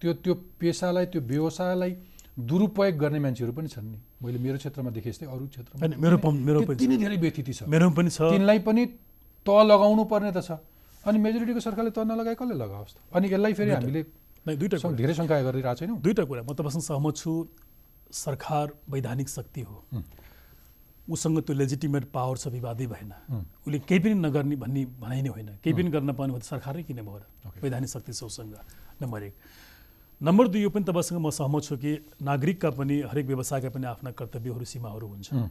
त्यो 0.01 0.11
त्यो 0.23 0.33
पेसालाई 0.59 1.05
त्यो 1.11 1.21
व्यवसायलाई 1.21 1.91
दुरुपयोग 2.39 2.95
गर्ने 2.97 3.19
मान्छेहरू 3.19 3.53
पनि 3.53 3.67
छन् 3.67 3.87
नि। 3.91 3.99
मैले 4.23 4.37
मेरो 4.39 4.57
क्षेत्रमा 4.57 4.89
देखेँ 4.95 5.11
जस्तै 5.11 5.27
अरू 5.27 5.45
क्षेत्रमा 5.53 5.79
मेरो 6.03 6.17
मेरो 6.47 6.59
पनि 6.65 6.97
धेरै 6.97 7.17
व्यथिति 7.19 7.53
छ। 7.53 7.59
मेरोमा 7.67 7.93
पनि 7.99 8.09
छ। 8.09 8.19
तिनलाई 8.31 8.59
पनि 8.63 8.83
त 9.45 9.49
लगाउनु 9.49 10.03
पर्ने 10.07 10.31
त 10.31 10.39
छ। 10.39 10.51
अनि 11.07 11.17
मेजोरिटीको 11.17 11.59
सरकारले 11.59 11.91
त 11.91 11.99
नलगाए 12.05 12.35
कसले 12.37 12.55
लगाओस् 12.55 12.93
त? 12.93 12.97
अनि 13.15 13.25
यसलाई 13.27 13.53
फेरि 13.57 13.71
हामीले 13.71 14.01
दुईवटा 14.45 14.77
धेरै 15.01 15.13
शङ्का 15.17 15.35
गरिरहेको 15.47 15.79
छैनौँ। 15.79 15.97
दुईवटा 16.01 16.23
कुरा। 16.29 16.41
म 16.45 16.51
तपाईँसँग 16.53 16.83
सहमत 16.89 17.13
छु 17.17 17.31
सरकार 18.11 18.65
वैधानिक 18.89 19.29
शक्ति 19.29 19.61
हो। 19.61 19.77
उसँग 21.09 21.37
त्यो 21.41 21.53
लेजिटिमेट 21.57 22.05
पावर 22.13 22.37
छ 22.37 22.47
विवादै 22.53 22.85
भएन। 22.87 23.11
उसले 23.65 23.79
केही 23.89 23.99
पनि 23.99 24.13
नगर्ने 24.25 24.55
भन्ने 24.61 24.81
भनाइ 25.01 25.21
नै 25.21 25.29
होइन। 25.29 25.49
केही 25.63 25.73
पनि 25.73 25.89
गर्न 25.89 26.09
पाउने 26.13 26.31
भयो 26.33 26.41
त 26.41 26.47
सरकारै 26.53 26.83
किन 26.85 27.01
भयो 27.01 27.49
वैधानिक 27.61 27.89
शक्ति 27.89 28.13
छ 28.13 28.23
उसँग। 28.29 28.53
नम्बर 29.01 29.21
एक। 29.23 29.33
नम्बर 30.21 30.47
दुई 30.53 30.61
यो 30.61 30.69
पनि 30.69 30.85
तपाईँसँग 30.85 31.17
म 31.17 31.29
सहमत 31.33 31.61
छु 31.65 31.75
कि 31.81 31.91
नागरिकका 32.21 32.69
पनि 32.77 32.95
हरेक 33.09 33.25
व्यवसायका 33.25 33.69
पनि 33.73 33.85
आफ्ना 33.89 34.09
कर्तव्यहरू 34.13 34.65
सीमाहरू 34.65 35.07
हुन्छन् 35.07 35.49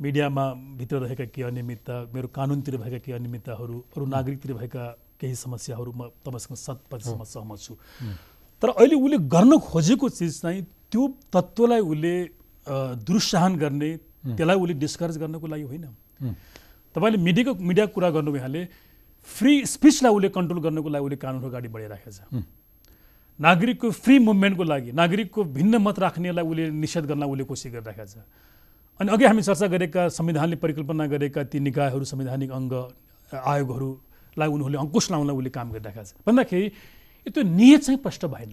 मिडियामा 0.00 0.44
भित्र 0.78 0.96
रहेका 1.00 1.24
केही 1.32 1.46
अनियमितता 1.48 1.94
मेरो 2.14 2.28
कानुनतिर 2.28 2.76
भएका 2.76 2.98
केही 3.00 3.16
अनियमितताहरू 3.16 3.76
अरू 3.96 4.04
नागरिकतिर 4.06 4.52
भएका 4.52 4.84
केही 5.20 5.34
समस्याहरू 5.34 5.92
म 5.92 6.08
तपाईँसँग 6.20 6.56
शत 6.56 6.78
प्रतिशतमा 6.90 7.24
सहमत 7.24 7.58
छु। 7.64 7.74
तर 8.62 8.68
अहिले 8.76 8.96
उसले 8.96 9.18
गर्न 9.24 9.52
खोजेको 9.56 10.08
चिज 10.08 10.40
चाहिँ 10.40 10.62
त्यो 10.92 11.02
तत्त्वलाई 11.32 11.80
उसले 11.80 12.14
दुरुत्साहन 13.08 13.56
गर्ने 13.56 13.90
त्यसलाई 14.36 14.56
उसले 14.60 14.74
डिस्करेज 14.84 15.16
गर्नको 15.18 15.46
लागि 15.46 15.64
होइन। 15.64 15.86
तपाईँले 16.94 17.18
मिडियाको 17.24 17.54
मिडियाको 17.56 17.92
कुरा 17.96 18.10
गर्नु 18.16 18.36
यहाँले 18.36 18.62
फ्री 19.28 19.52
स्पिचलाई 19.64 20.12
उसले 20.12 20.28
कन्ट्रोल 20.36 20.60
गर्नको 20.60 20.88
लागि 20.92 21.04
उसले 21.04 21.16
कानुनको 21.24 21.46
अगाडि 21.48 21.68
बढाइराखेको 21.72 22.12
छ। 22.12 22.44
नागरिकको 23.40 23.90
फ्री 23.90 24.18
मुभमेन्टको 24.18 24.64
लागि 24.64 24.92
नागरिकको 24.92 25.44
भिन्न 25.56 25.76
मत 25.80 25.98
राख्नेलाई 26.04 26.44
उसले 26.44 26.64
निषेध 26.84 27.04
गर्न 27.08 27.24
उसले 27.24 27.44
कोसिस 27.48 27.72
गरिराखेको 27.72 28.06
छ। 28.12 28.16
अनि 29.00 29.08
अघि 29.12 29.24
हामी 29.24 29.42
चर्चा 29.42 29.66
गरेका 29.74 30.08
संविधानले 30.18 30.56
परिकल्पना 30.56 31.06
गरेका 31.14 31.40
ती 31.52 31.58
निकायहरू 31.68 32.04
संवैधानिक 32.12 32.50
अङ्ग 32.50 32.72
आयोगहरूलाई 33.32 34.48
उनीहरूले 34.48 34.78
अङ्कुश 34.84 35.10
लाउनलाई 35.12 35.36
उसले 35.36 35.50
काम 35.58 35.68
गरिरहेका 35.76 36.02
छ 36.04 36.12
भन्दाखेरि 36.26 36.66
यो 37.26 37.30
त्यो 37.34 37.42
नियत 37.42 37.80
चाहिँ 37.86 38.00
प्रष्ट 38.06 38.24
भएन 38.32 38.50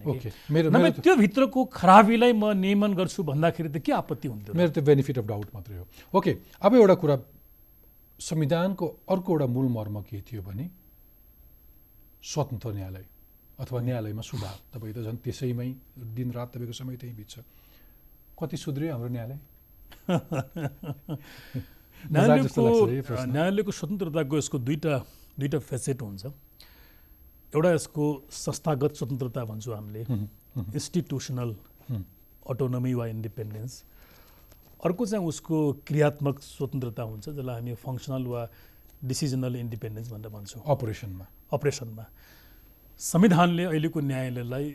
नभए 0.74 0.90
त्यो 1.00 1.14
भित्रको 1.16 1.60
खराबीलाई 1.78 2.32
म 2.32 2.52
नियमन 2.60 2.92
गर्छु 3.00 3.22
भन्दाखेरि 3.30 3.68
त 3.70 3.78
के 3.86 3.92
आपत्ति 4.02 4.28
हुन्थ्यो 4.28 4.52
मेरो 4.58 4.70
त 4.74 4.78
बेनिफिट 4.82 5.18
अफ 5.22 5.26
डाउट 5.32 5.48
मात्रै 5.54 5.76
हो। 5.78 5.86
ओके 6.18 6.32
अब 6.60 6.74
एउटा 6.74 6.94
कुरा 7.02 7.16
संविधानको 8.20 8.86
अर्को 9.14 9.30
एउटा 9.32 9.46
मूल 9.54 9.68
मर्म 9.70 9.96
के 10.10 10.20
थियो 10.26 10.42
भने 10.42 10.64
स्वतन्त्र 12.20 12.72
न्यायालय 12.74 13.04
अथवा 13.62 13.80
न्यायालयमा 13.80 14.22
सुधार। 14.26 14.56
तपाईँ 14.74 14.94
त 14.94 14.98
झन् 15.06 15.18
त्यसैमै 15.24 15.68
दिनरात 16.18 16.48
तपाईँको 16.52 16.74
समय 16.74 16.96
त्यहीँ 16.98 17.16
बित्छ। 17.16 17.34
कति 18.34 18.56
सुध्रियो 18.58 18.90
हाम्रो 18.92 19.08
न्यायालय? 19.14 19.38
न्यायालयको। 22.12 22.62
न्यायालयको 23.34 23.72
स्वतन्त्रताको 23.72 24.34
यसको 24.38 24.58
दुईवटा 24.58 24.94
दुईवटा 25.38 25.58
फेसेट 25.58 25.98
हुन्छ। 26.02 26.24
एउटा 27.54 27.70
यसको 27.72 28.04
संस्थागत 28.30 28.92
स्वतन्त्रता 28.98 29.40
भन्छौँ 29.50 29.74
हामीले। 29.74 30.02
इन्स्टिट्युसनल 30.74 31.50
अटोनोमी 32.50 32.92
वा 32.94 33.04
इन्डिपेन्डेन्स 33.14 33.72
अर्को 34.84 35.02
चाहिँ 35.06 35.24
उसको 35.24 35.56
क्रियात्मक 35.88 36.36
स्वतन्त्रता 36.44 37.02
हुन्छ 37.02 37.24
जसलाई 37.40 37.54
हामी 37.56 37.74
फङ्सनल 37.80 38.24
वा 38.28 38.40
डिसिजनल 39.00 39.56
इन्डिपेन्डेन्स 39.56 40.08
भनेर 40.12 40.28
भन्छौँ। 40.28 40.62
अपरेसनमा। 40.64 41.26
अपरेसनमा। 41.52 42.04
संविधानले 43.00 43.64
अहिलेको 43.64 44.00
न्यायालयलाई 44.00 44.66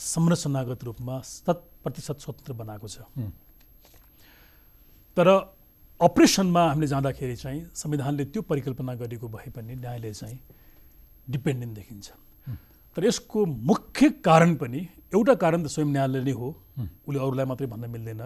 संरचनागत 0.00 0.80
रूपमा 0.84 1.20
शत 1.20 1.58
प्रतिशत 1.84 2.16
स्वतन्त्र 2.24 2.52
बनाएको 2.56 2.88
छ। 2.88 3.04
तर 5.16 5.28
अपरेसनमा 6.00 6.62
हामीले 6.68 6.86
जाँदाखेरि 6.86 7.36
चाहिँ 7.36 7.60
संविधानले 7.74 8.24
त्यो 8.32 8.42
परिकल्पना 8.50 8.94
गरेको 9.02 9.28
भए 9.28 9.50
पनि 9.56 9.74
न्यायालय 9.74 10.12
चाहिँ 10.12 10.38
डिपेन्डेन्ट 11.30 11.74
देखिन्छ 11.76 12.08
तर 12.96 13.04
यसको 13.04 13.44
मुख्य 13.70 14.08
कारण 14.24 14.54
पनि 14.62 14.80
एउटा 15.14 15.34
कारण 15.42 15.62
त 15.64 15.66
स्वयं 15.74 15.92
न्यायालय 15.92 16.22
नै 16.24 16.32
हो 16.32 16.48
उसले 16.78 17.18
अरूलाई 17.18 17.46
मात्रै 17.50 17.66
भन्न 17.66 17.90
मिल्दैन 17.90 18.22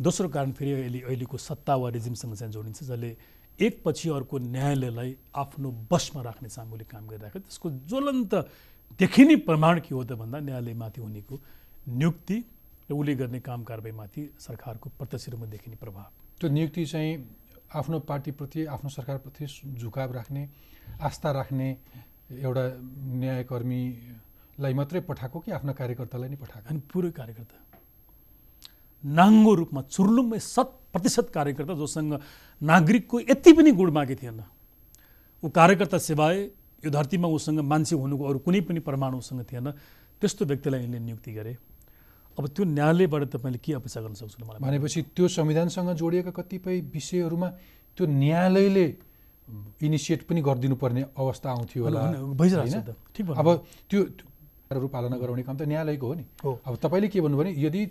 दोस्रो 0.00 0.28
कारण 0.28 0.52
फेरि 0.58 0.72
अहिले 0.72 1.00
अहिलेको 1.06 1.36
सत्ता 1.38 1.74
वा 1.76 1.88
रिजिमसँग 1.96 2.34
चाहिँ 2.34 2.52
जोडिन्छ 2.52 2.82
जसले 2.82 3.10
एकपछि 3.58 4.08
अर्को 4.10 4.38
न्यायालयलाई 4.38 5.16
आफ्नो 5.42 5.70
बसमा 5.90 6.22
राख्ने 6.22 6.48
उसले 6.48 6.84
काम 6.90 7.06
गरिरहेको। 7.06 7.38
त्यसको 7.38 7.70
ज्वलन्त 7.90 8.34
देखिने 8.98 9.36
प्रमाण 9.46 9.80
के 9.86 9.94
हो 9.94 10.02
त 10.04 10.18
भन्दा 10.18 10.38
न्यायालयमाथि 10.40 11.00
हुनेको 11.00 11.34
नियुक्ति 11.88 12.36
उसले 12.90 13.14
गर्ने 13.14 13.40
काम 13.40 13.64
कारबाहीमाथि 13.64 14.22
सरकारको 14.38 14.90
प्रत्यक्ष 14.98 15.28
रूपमा 15.28 15.46
देखिने 15.46 15.76
प्रभाव। 15.76 16.06
त्यो 16.40 16.50
नियुक्ति 16.50 16.84
चाहिँ 16.84 17.12
आफ्नो 17.74 17.98
पार्टीप्रति 18.00 18.64
आफ्नो 18.66 18.90
सरकारप्रति 18.90 19.46
झुकाव 19.80 20.12
राख्ने 20.12 20.48
आस्था 21.00 21.30
राख्ने 21.32 21.68
एउटा 22.30 22.64
न्यायकर्मीलाई 23.20 24.74
मात्रै 24.74 25.00
पठाएको 25.00 25.38
कि 25.40 25.50
आफ्ना 25.50 25.72
कार्यकर्तालाई 25.72 26.28
नै 26.28 26.36
पठाएको? 26.36 26.68
अनि 26.68 26.80
पुरै 26.92 27.10
कार्यकर्ता। 27.10 27.56
नाङ्गो 29.04 29.54
रूपमा 29.54 29.80
चुर्लुममै 29.82 30.38
शत 30.38 30.70
प्रतिशत 30.92 31.30
कार्यकर्ता 31.34 31.74
जोसँग 31.74 32.12
नागरिकको 32.62 33.20
यति 33.20 33.52
पनि 33.52 33.72
गुण 33.72 33.90
बाँकी 33.92 34.14
थिएन। 34.14 34.40
ऊ 35.42 35.48
कार्यकर्ता 35.48 35.98
सिवाय 35.98 36.36
यो 36.84 36.90
धरतीमा 36.90 37.28
उसँग 37.28 37.60
मान्छे 37.60 37.96
हुनुको 37.96 38.24
अरू 38.24 38.38
कुनै 38.38 38.60
पनि 38.60 38.80
प्रमाण 38.80 39.14
उसँग 39.14 39.44
थिएन। 39.44 39.70
त्यस्तो 40.20 40.44
व्यक्तिलाई 40.44 40.80
यिनले 40.80 40.98
नियुक्ति 40.98 41.32
गरे। 41.32 41.56
अब 42.38 42.44
त्यो 42.54 42.64
न्यायालयबाट 42.64 43.22
तपाईँले 43.34 43.58
के 43.64 43.72
अपेक्षा 43.78 44.00
गर्न 44.04 44.14
सक्छु 44.14 44.44
मलाई 44.44 44.60
भनेपछि 44.60 45.00
त्यो 45.14 45.28
संविधानसँग 45.28 45.90
जोडिएका 45.94 46.30
कतिपय 46.38 46.80
विषयहरूमा 46.94 47.48
त्यो 47.96 48.04
न्यायालयले 48.06 48.86
इनिसिएट 49.86 50.20
पनि 50.28 50.40
गरिदिनु 50.40 50.76
पर्ने 50.82 51.02
अवस्था 51.14 51.48
आउँथ्यो 51.50 51.82
होला 51.84 52.00
भइरहेको? 52.34 52.80
त। 52.80 52.96
ठिक। 53.14 53.26
अब 53.30 53.48
त्यो 53.90 54.00
पालना 54.88 55.16
गराउने 55.20 55.42
काम 55.42 55.56
त 55.56 55.62
न्यायालयको 55.62 56.06
हो 56.06 56.14
नि। 56.14 56.24
अब 56.42 56.74
तपाईँले 56.82 57.08
के 57.08 57.20
भन्नु 57.20 57.36
भने 57.38 57.50
यदि 57.54 57.82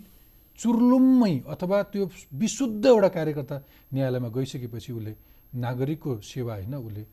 चुर्लुम्मै 0.60 1.34
अथवा 1.54 1.78
त्यो 1.94 2.04
विशुद्ध 2.34 2.86
एउटा 2.86 3.10
कार्यकर्ता 3.10 3.56
न्यायालयमा 3.94 4.30
गइसकेपछि 4.30 4.92
उसले 4.94 5.14
नागरिकको 5.56 6.12
सेवा 6.22 6.54
होइन 6.54 6.76
उसले 6.76 7.04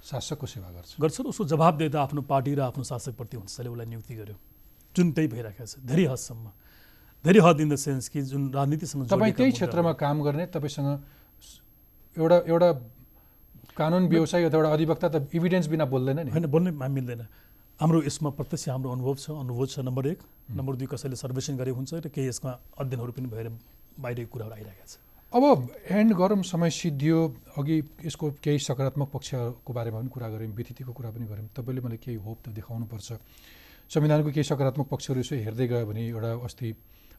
शासकको 0.00 0.46
सेवा 0.46 0.68
गर्छ 0.76 0.90
गर्छ 1.00 1.16
र 1.20 1.26
उसको 1.32 1.44
जवाबदेता 1.52 1.98
आफ्नो 2.00 2.20
पार्टी 2.24 2.52
र 2.56 2.60
आफ्नो 2.72 2.84
शासकप्रति 2.84 3.36
हुन्छ 3.36 3.48
उसलाई 3.52 3.86
नियुक्ति 3.86 4.14
गर्यो 4.20 4.36
जुन 4.96 5.06
त्यही 5.12 5.28
भइरहेको 5.28 5.64
छ 5.64 5.84
धेरै 5.84 6.04
हदसम्म 6.12 6.46
धेरै 7.20 7.40
हद 7.44 7.60
इन 7.60 7.68
द 7.68 7.76
सेन्स 7.76 8.08
कि 8.08 8.20
जुन 8.24 8.48
राजनीतिसँग 8.52 9.06
तपाईँ 9.12 9.32
त्यही 9.36 9.52
क्षेत्रमा 9.52 9.92
काम 9.92 10.16
गर्ने 10.24 10.44
तपाईँसँग 10.56 10.88
एउटा 12.16 12.36
एउटा 12.48 12.70
कानुन 13.76 14.08
व्यवसाय 14.08 14.44
अथवा 14.44 14.58
एउटा 14.58 14.72
अधिवक्ता 14.72 15.08
त 15.08 15.28
इभिडेन्स 15.28 15.66
बिना 15.68 15.84
बोल्दैन 15.84 16.18
नि। 16.24 16.30
होइन 16.32 16.46
बोल्नै 16.48 16.72
मिल्दैन। 16.72 17.22
हाम्रो 17.80 17.98
यसमा 18.08 18.30
प्रत्यक्ष 18.36 18.68
हाम्रो 18.68 18.90
अनुभव 18.92 19.14
छ। 19.14 19.36
अनुभव 19.36 19.66
छ 19.68 19.78
नम्बर 19.84 20.06
एक। 20.06 20.20
नम्बर 20.52 20.72
दुई 20.80 20.88
कसैले 20.88 21.16
सर्वेक्षण 21.16 21.56
गरेको 21.60 21.76
हुन्छ 21.76 21.92
र 21.94 22.08
केही 22.08 22.28
यसमा 22.28 22.50
अध्ययनहरू 22.80 23.12
पनि 23.12 23.28
भएर 23.28 23.48
बाहिरको 24.00 24.30
कुराहरू 24.32 24.54
आइरहेका 24.56 24.84
छ। 24.88 24.96
अब 25.32 25.44
एन्ड 25.92 26.12
गरौँ 26.16 26.42
समय 26.42 26.70
सिद्धियो। 26.72 27.18
अघि 27.56 27.76
यसको 28.04 28.26
केही 28.40 28.58
सकारात्मक 28.64 29.08
पक्षको 29.12 29.70
बारेमा 29.72 29.98
पनि 30.00 30.08
कुरा 30.08 30.28
गऱ्यौँ 30.28 30.52
व्यतिथिको 30.56 30.92
कुरा 30.92 31.10
पनि 31.12 31.24
गऱ्यौँ। 31.28 31.48
तपाईँले 31.52 31.80
मलाई 31.84 32.00
केही 32.00 32.16
होप 32.16 32.38
त 32.44 32.48
देखाउनुपर्छ। 32.48 33.08
संविधानको 33.92 34.28
केही 34.28 34.44
सकारात्मक 34.44 34.86
पक्षहरू 34.88 35.20
यसो 35.20 35.34
हेर्दै 35.36 35.66
गयो 35.68 35.86
भने 35.86 36.00
एउटा 36.08 36.30
अस्ति 36.48 36.68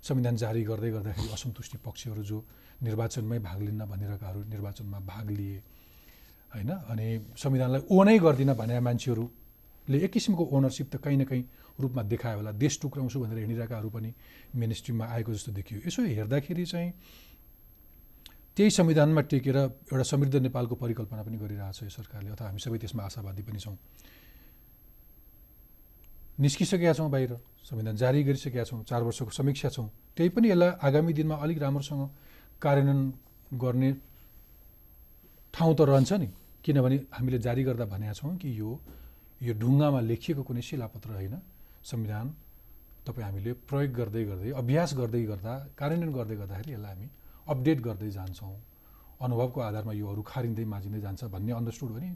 संविधान 0.03 0.35
जारी 0.35 0.63
गर्दै 0.63 0.89
गर्दाखेरि 0.91 1.29
असन्तुष्टि 1.33 1.77
पक्षहरू 1.85 2.23
जो 2.23 2.37
निर्वाचनमै 2.83 3.39
भाग 3.39 3.59
लिन्न 3.61 3.85
भनिरहेकाहरू 3.85 4.39
निर्वाचनमा 4.49 4.99
भाग 4.99 5.29
लिए 5.29 5.57
होइन? 6.53 6.71
अनि 6.91 7.07
संविधानलाई 7.37 7.81
ओनै 7.89 8.17
गर्दिनँ 8.19 8.55
भनेर 8.57 8.79
मान्छेहरूले 8.81 9.97
एक 10.05 10.11
किसिमको 10.11 10.43
ओनरसिप 10.51 10.87
त 10.89 10.95
कहीँ 10.97 11.17
न 11.17 11.23
कहीँ 11.29 11.43
रूपमा 11.79 12.01
देखायो 12.03 12.37
होला। 12.37 12.51
देश 12.57 12.79
टुक्राउँछु 12.81 13.17
भनेर 13.19 13.37
हिँडिरहेकाहरू 13.37 13.89
पनि 13.89 14.13
मेन 14.57 14.73
स्ट्रिममा 14.73 15.05
आएको 15.05 15.31
जस्तो 15.33 15.51
देखियो। 15.53 15.77
यसो 15.87 16.01
हेर्दाखेरि 16.01 16.65
चाहिँ 16.65 16.91
त्यही 18.57 18.69
संविधानमा 18.69 19.21
टेकेर 19.31 19.57
एउटा 19.57 20.03
समृद्ध 20.03 20.35
नेपालको 20.35 20.75
परिकल्पना 20.75 21.23
पनि 21.23 21.37
गरिरहेको 21.37 21.71
छ 21.71 21.83
यो 21.83 21.89
सरकारले 21.89 22.29
अथवा 22.35 22.47
हामी 22.47 22.59
सबै 22.59 22.77
त्यसमा 22.77 23.03
आशावादी 23.05 23.41
पनि 23.47 23.59
छौँ। 23.59 23.77
निस्किसकेका 26.41 26.93
छौँ 26.93 27.09
बाहिर। 27.09 27.31
संविधान 27.71 27.95
जारी 27.95 28.23
गरिसकेका 28.27 28.63
छौँ 28.67 28.83
चार 28.83 29.01
वर्षको 29.07 29.31
समीक्षा 29.31 29.69
छौँ 29.71 29.87
त्यही 30.19 30.29
पनि 30.35 30.47
यसलाई 30.51 30.71
आगामी 30.83 31.13
दिनमा 31.15 31.35
अलिक 31.39 31.57
राम्रोसँग 31.63 32.03
कार्यान्वयन 32.59 32.99
गर्ने 33.55 33.89
ठाउँ 35.55 35.73
त 35.75 35.81
रहन्छ 35.87 36.11
नि। 36.19 36.27
किनभने 36.67 36.97
हामीले 37.15 37.39
जारी 37.39 37.63
गर्दा 37.63 37.85
भनेका 37.87 38.13
छौँ 38.19 38.35
कि 38.35 38.49
यो 38.59 38.69
यो 39.41 39.53
ढुङ्गामा 39.55 39.99
लेखिएको 40.03 40.43
कुनै 40.43 40.61
शिलापत्र 40.61 41.09
होइन। 41.15 41.35
संविधान 41.81 42.27
तपाईँ 43.07 43.25
हामीले 43.25 43.51
प्रयोग 43.71 43.91
गर्दै 43.95 44.23
गर्दै 44.29 44.49
अभ्यास 44.51 44.89
गर्दै 44.99 45.23
गर्दा 45.31 45.53
कार्यान्वयन 45.79 46.11
गर्दै 46.11 46.35
गर्दाखेरि 46.43 46.71
यसलाई 46.75 46.91
हामी 46.91 47.07
अपडेट 47.47 47.79
गर्दै 47.87 48.09
जान्छौँ। 48.11 48.55
अनुभवको 49.23 49.59
आधारमा 49.69 49.93
यो 49.95 50.05
अरू 50.11 50.21
खारिँदै 50.27 50.65
माझिँदै 50.75 50.99
जान्छ 51.07 51.21
भन्ने 51.33 51.51
अन्डरस्टुड 51.55 51.89
हो 51.95 51.99
नि। 52.03 52.09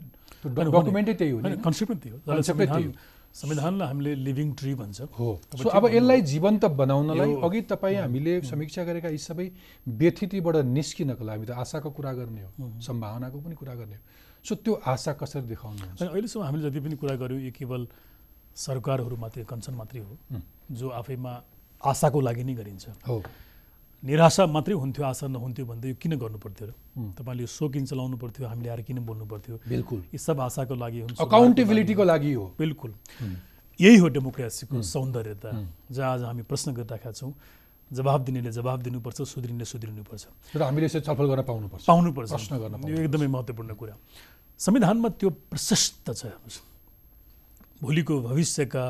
डकुमेन्टै 0.52 1.14
त्यही 1.16 1.32
हो 1.32 1.40
नि। 1.40 1.48
कन्सेप्ट 1.64 1.90
पनि 1.90 2.00
त्यही 2.04 2.12
हो। 2.12 2.18
कन्सेप्टै 2.28 2.66
त्यही 2.66 2.86
हो। 2.86 2.92
संविधानलाई 3.36 3.88
हामीले 3.88 4.14
लिभिङ 4.16 4.52
ट्री 4.56 4.74
भन्छ। 4.74 5.00
हो। 5.12 5.28
सो 5.60 5.68
अब 5.68 5.84
यसलाई 5.86 6.20
जीवन्त 6.32 6.64
बनाउनलाई 6.80 7.32
अघि 7.44 7.60
तपाईँ 7.70 7.96
हामीले 7.96 8.40
समीक्षा 8.48 8.84
गरेका 8.84 9.08
यी 9.08 9.18
सबै 9.20 9.46
व्यथितिबाट 9.86 10.56
निस्किनको 10.72 11.24
लागि 11.24 11.36
हामी 11.36 11.46
त 11.46 11.50
आशाको 11.52 11.90
कुरा 11.92 12.12
गर्ने 12.16 12.42
हो 12.42 12.80
सम्भावनाको 12.80 13.38
पनि 13.44 13.54
कुरा 13.54 13.74
गर्ने 13.74 13.96
हो। 13.96 14.02
सो 14.40 14.54
त्यो 14.64 14.72
आशा 14.86 15.12
कसरी 15.20 15.52
अनि 15.52 16.08
अहिलेसम्म 16.08 16.44
हामीले 16.44 16.70
जति 16.70 16.80
पनि 16.80 16.96
कुरा 16.96 17.14
गऱ्यौँ 17.20 17.40
यो 17.40 17.52
केवल 17.52 17.82
सरकारहरू 18.56 19.16
मात्रै 19.20 19.44
कन्सर्न 19.44 19.76
मात्रै 19.76 20.00
हुँ। 20.00 20.42
जो 20.72 20.88
आफैमा 20.88 21.32
आशाको 21.84 22.20
लागि 22.20 22.44
नै 22.44 22.54
गरिन्छ। 22.54 22.84
हो। 23.04 23.20
निराशा 24.02 24.46
मात्रै 24.46 24.74
हुन्थ्यो 24.76 25.04
आशा 25.04 25.26
नहुन्थ्यो 25.26 25.64
भन्दा 25.66 25.88
यो 25.88 25.96
किन 25.96 26.12
गर्नु 26.20 26.38
पर्थ्यो 26.38 26.66
र। 26.68 26.72
तपाईँले 27.16 27.42
यो 27.42 27.50
सो 27.50 27.64
किन 27.68 27.84
चलाउनु 27.86 28.16
पर्थ्यो 28.16 28.46
हामीले 28.46 28.68
आएर 28.70 28.82
किन 28.84 28.98
बोल्नु 29.02 29.26
पर्थ्यो 29.26 29.54
बिल्कुल। 29.66 30.00
यी 30.12 30.18
सब 30.18 30.40
आशाको 30.40 30.74
लागि 30.74 30.98
हुन् 31.00 31.10
सुधारको 31.16 31.26
अकाउन्टेबिलिटीको 31.26 32.04
लागि 32.04 32.32
हो। 32.32 32.44
बिल्कुल। 32.58 32.90
यही 33.80 33.96
हो 33.96 34.08
डेमोक्रेसीको 34.08 34.82
सौन्दर्यता। 34.82 35.50
जहाँ 35.90 36.12
आज 36.12 36.22
हामी 36.28 36.42
प्रश्न 36.44 36.72
गरिरहेका 36.76 37.12
छौँ 37.12 37.32
जवाब 37.90 38.20
दिनेले 38.24 38.50
जवाब 38.50 38.82
दिनुपर्छ 38.82 39.18
सुध्रिनेले 39.22 39.64
सुध्रिनुपर्छ। 39.64 40.24
र 40.56 40.62
हामीले 40.62 40.86
यसरी 40.86 41.02
छलफल 41.06 41.26
गर्न 41.30 41.42
पाउनुपर्छ। 41.46 41.84
पाउनुपर्छ। 41.86 42.30
प्रश्न 42.30 42.52
गर्न 42.58 42.74
यो 42.88 42.98
एकदमै 43.06 43.26
महत्त्वपूर्ण 43.26 43.72
कुरा। 43.74 43.94
संविधानमा 44.58 45.08
त्यो 45.18 45.30
प्रशस्त 45.50 46.06
छ। 46.10 46.22
भोलिको 47.82 48.14
भविष्यका 48.26 48.84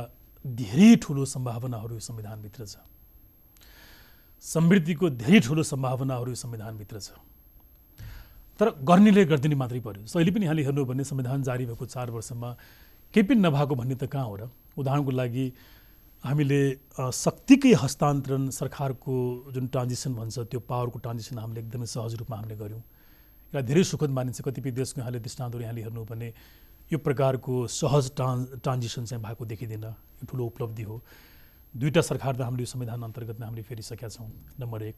धेरै 0.45 0.91
ठुलो 1.03 1.25
सम्भावनाहरू 1.25 1.95
यो 1.95 2.01
संविधानभित्र 2.01 2.63
छ। 2.65 2.77
समृद्धिको 4.47 5.07
धेरै 5.19 5.41
ठुलो 5.43 5.63
सम्भावनाहरू 5.67 6.31
यो 6.31 6.39
संविधानभित्र 6.39 6.97
छ। 7.01 7.19
तर 8.61 8.67
गर्नेले 8.89 9.25
गरिदिने 9.27 9.57
मात्रै 9.59 9.81
पर्यो। 9.83 10.07
सो 10.07 10.19
अहिले 10.19 10.31
पनि 10.33 10.45
यहाँले 10.47 10.63
हेर्नु 10.63 10.85
भने 10.87 11.05
संविधान 11.05 11.43
जारी 11.43 11.67
भएको 11.67 11.87
चार 11.87 12.11
वर्षमा 12.11 12.51
केही 13.15 13.27
पनि 13.27 13.41
नभएको 13.43 13.75
भन्ने 13.75 13.95
त 13.95 14.07
कहाँ 14.07 14.27
हो 14.27 14.37
र? 14.37 14.43
उदाहरणको 14.79 15.11
लागि 15.11 15.47
हामीले 16.25 16.61
शक्तिकै 16.97 17.73
हस्तान्तरण 17.83 18.49
सरकारको 18.51 19.15
जुन 19.55 19.67
ट्रान्जिसन 19.67 20.15
भन्छ 20.15 20.39
त्यो 20.51 20.61
पावरको 20.63 20.99
ट्रान्जिसन 21.05 21.39
हामीले 21.39 21.61
एकदमै 21.61 21.87
सहज 21.87 22.15
रूपमा 22.23 22.37
हामीले 22.37 22.57
गऱ्यौँ 22.57 22.81
यसलाई 22.81 23.63
धेरै 23.63 23.83
सुखद 23.85 24.11
मानिन्छ। 24.11 24.41
कतिपय 24.47 24.71
देशको 24.79 25.01
यहाँले 25.01 25.21
दृष्टान्तहरू 25.21 25.63
यहाँले 25.63 25.83
हेर्नु 25.83 26.03
भने 26.07 26.29
यो 26.91 26.99
प्रकारको 26.99 27.67
सहज 27.67 28.05
ट्रान् 28.17 28.41
ट्रान्जिसन 28.63 29.05
चाहिँ 29.05 29.23
भएको 29.23 29.43
देखिँदैन। 29.45 29.85
यो 29.85 30.25
ठुलो 30.25 30.45
उपलब्धि 30.47 30.83
हो। 30.83 30.97
दुईवटा 31.77 32.01
सरकार 32.03 32.37
त 32.37 32.41
हामीले 32.41 32.63
यो 32.63 32.67
संविधान 32.67 33.03
अन्तर्गतमा 33.03 33.47
हामीले 33.47 33.63
फेरिसकेका 33.63 34.09
छौँ। 34.09 34.29
नम्बर 34.61 34.83
एक। 34.83 34.97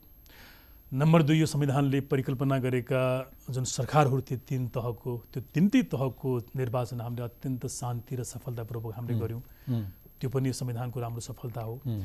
नम्बर 0.91 1.21
दुई 1.21 1.37
यो 1.39 1.45
संविधानले 1.45 1.99
परिकल्पना 2.07 2.57
गरेका 2.59 3.01
जुन 3.51 3.63
सरकारहरू 3.67 4.21
थिए 4.25 4.37
तिन 4.47 4.67
तहको 4.73 5.11
त्यो 5.33 5.41
तिनटै 5.53 5.81
तहको 5.91 6.29
निर्वाचन 6.55 7.01
हामीले 7.01 7.23
अत्यन्त 7.23 7.67
शान्ति 7.69 8.15
र 8.15 8.23
सफलतापूर्वक 8.23 8.95
हामीले 8.95 9.19
गऱ्यौँ। 9.19 9.41
त्यो 10.17 10.29
पनि 10.29 10.49
यो 10.49 10.53
संविधानको 10.53 10.99
राम्रो 10.99 11.21
सफलता 11.21 11.61
हो। 11.61 11.75
हुँ, 11.85 12.01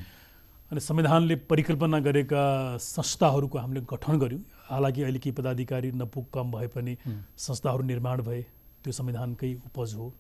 अनि 0.71 0.81
संविधानले 0.81 1.37
परिकल्पना 1.49 1.99
गरेका 2.01 2.43
संस्थाहरूको 2.79 3.59
हामीले 3.59 3.81
गठन 3.89 4.19
गऱ्यौँ। 4.19 4.43
हालाकि 4.69 5.03
अहिले 5.03 5.19
केही 5.19 5.35
पदाधिकारी 5.39 5.93
नपुग 5.93 6.25
कम 6.35 6.51
भए 6.53 6.69
पनि 6.69 6.97
संस्थाहरू 7.39 7.83
निर्माण 7.85 8.23
भए 8.23 8.43
त्यो 8.85 8.93
संविधानकै 8.93 9.55
उपज 9.65 9.95
हो। 9.95 10.13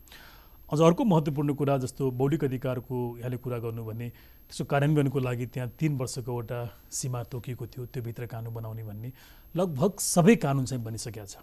अझ 0.74 0.80
अर्को 0.82 1.04
महत्त्वपूर्ण 1.04 1.54
कुरा 1.54 1.76
जस्तो 1.78 2.10
मौलिक 2.10 2.44
अधिकारको 2.44 2.98
यहाँले 3.18 3.36
कुरा 3.38 3.58
गर्नु 3.58 3.84
भने 3.84 4.08
त्यसको 4.10 4.64
कार्यान्वयनको 4.66 5.18
लागि 5.18 5.46
त्यहाँ 5.46 5.68
तिन 5.78 5.96
वर्षको 5.98 6.32
एउटा 6.32 6.58
सीमा 6.90 7.22
तोकिएको 7.30 7.66
थियो 7.66 7.86
त्योभित्र 7.86 8.26
कानुन 8.26 8.54
बनाउने 8.54 8.82
भन्ने। 8.82 9.12
लगभग 9.54 9.98
सबै 9.98 10.34
कानुन 10.36 10.64
चाहिँ 10.64 10.84
बनिसकेका 10.84 11.24
छ। 11.24 11.36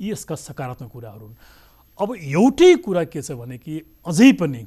यी 0.00 0.12
यसका 0.12 0.34
सकारात्मक 0.34 0.90
कुराहरू 0.90 1.26
हुन्। 1.26 1.36
अब 1.98 2.14
एउटै 2.16 2.74
कुरा 2.76 3.04
के 3.04 3.22
छ 3.22 3.36
भने 3.36 3.58
कि 3.58 3.74
अझै 4.06 4.32
पनि 4.32 4.62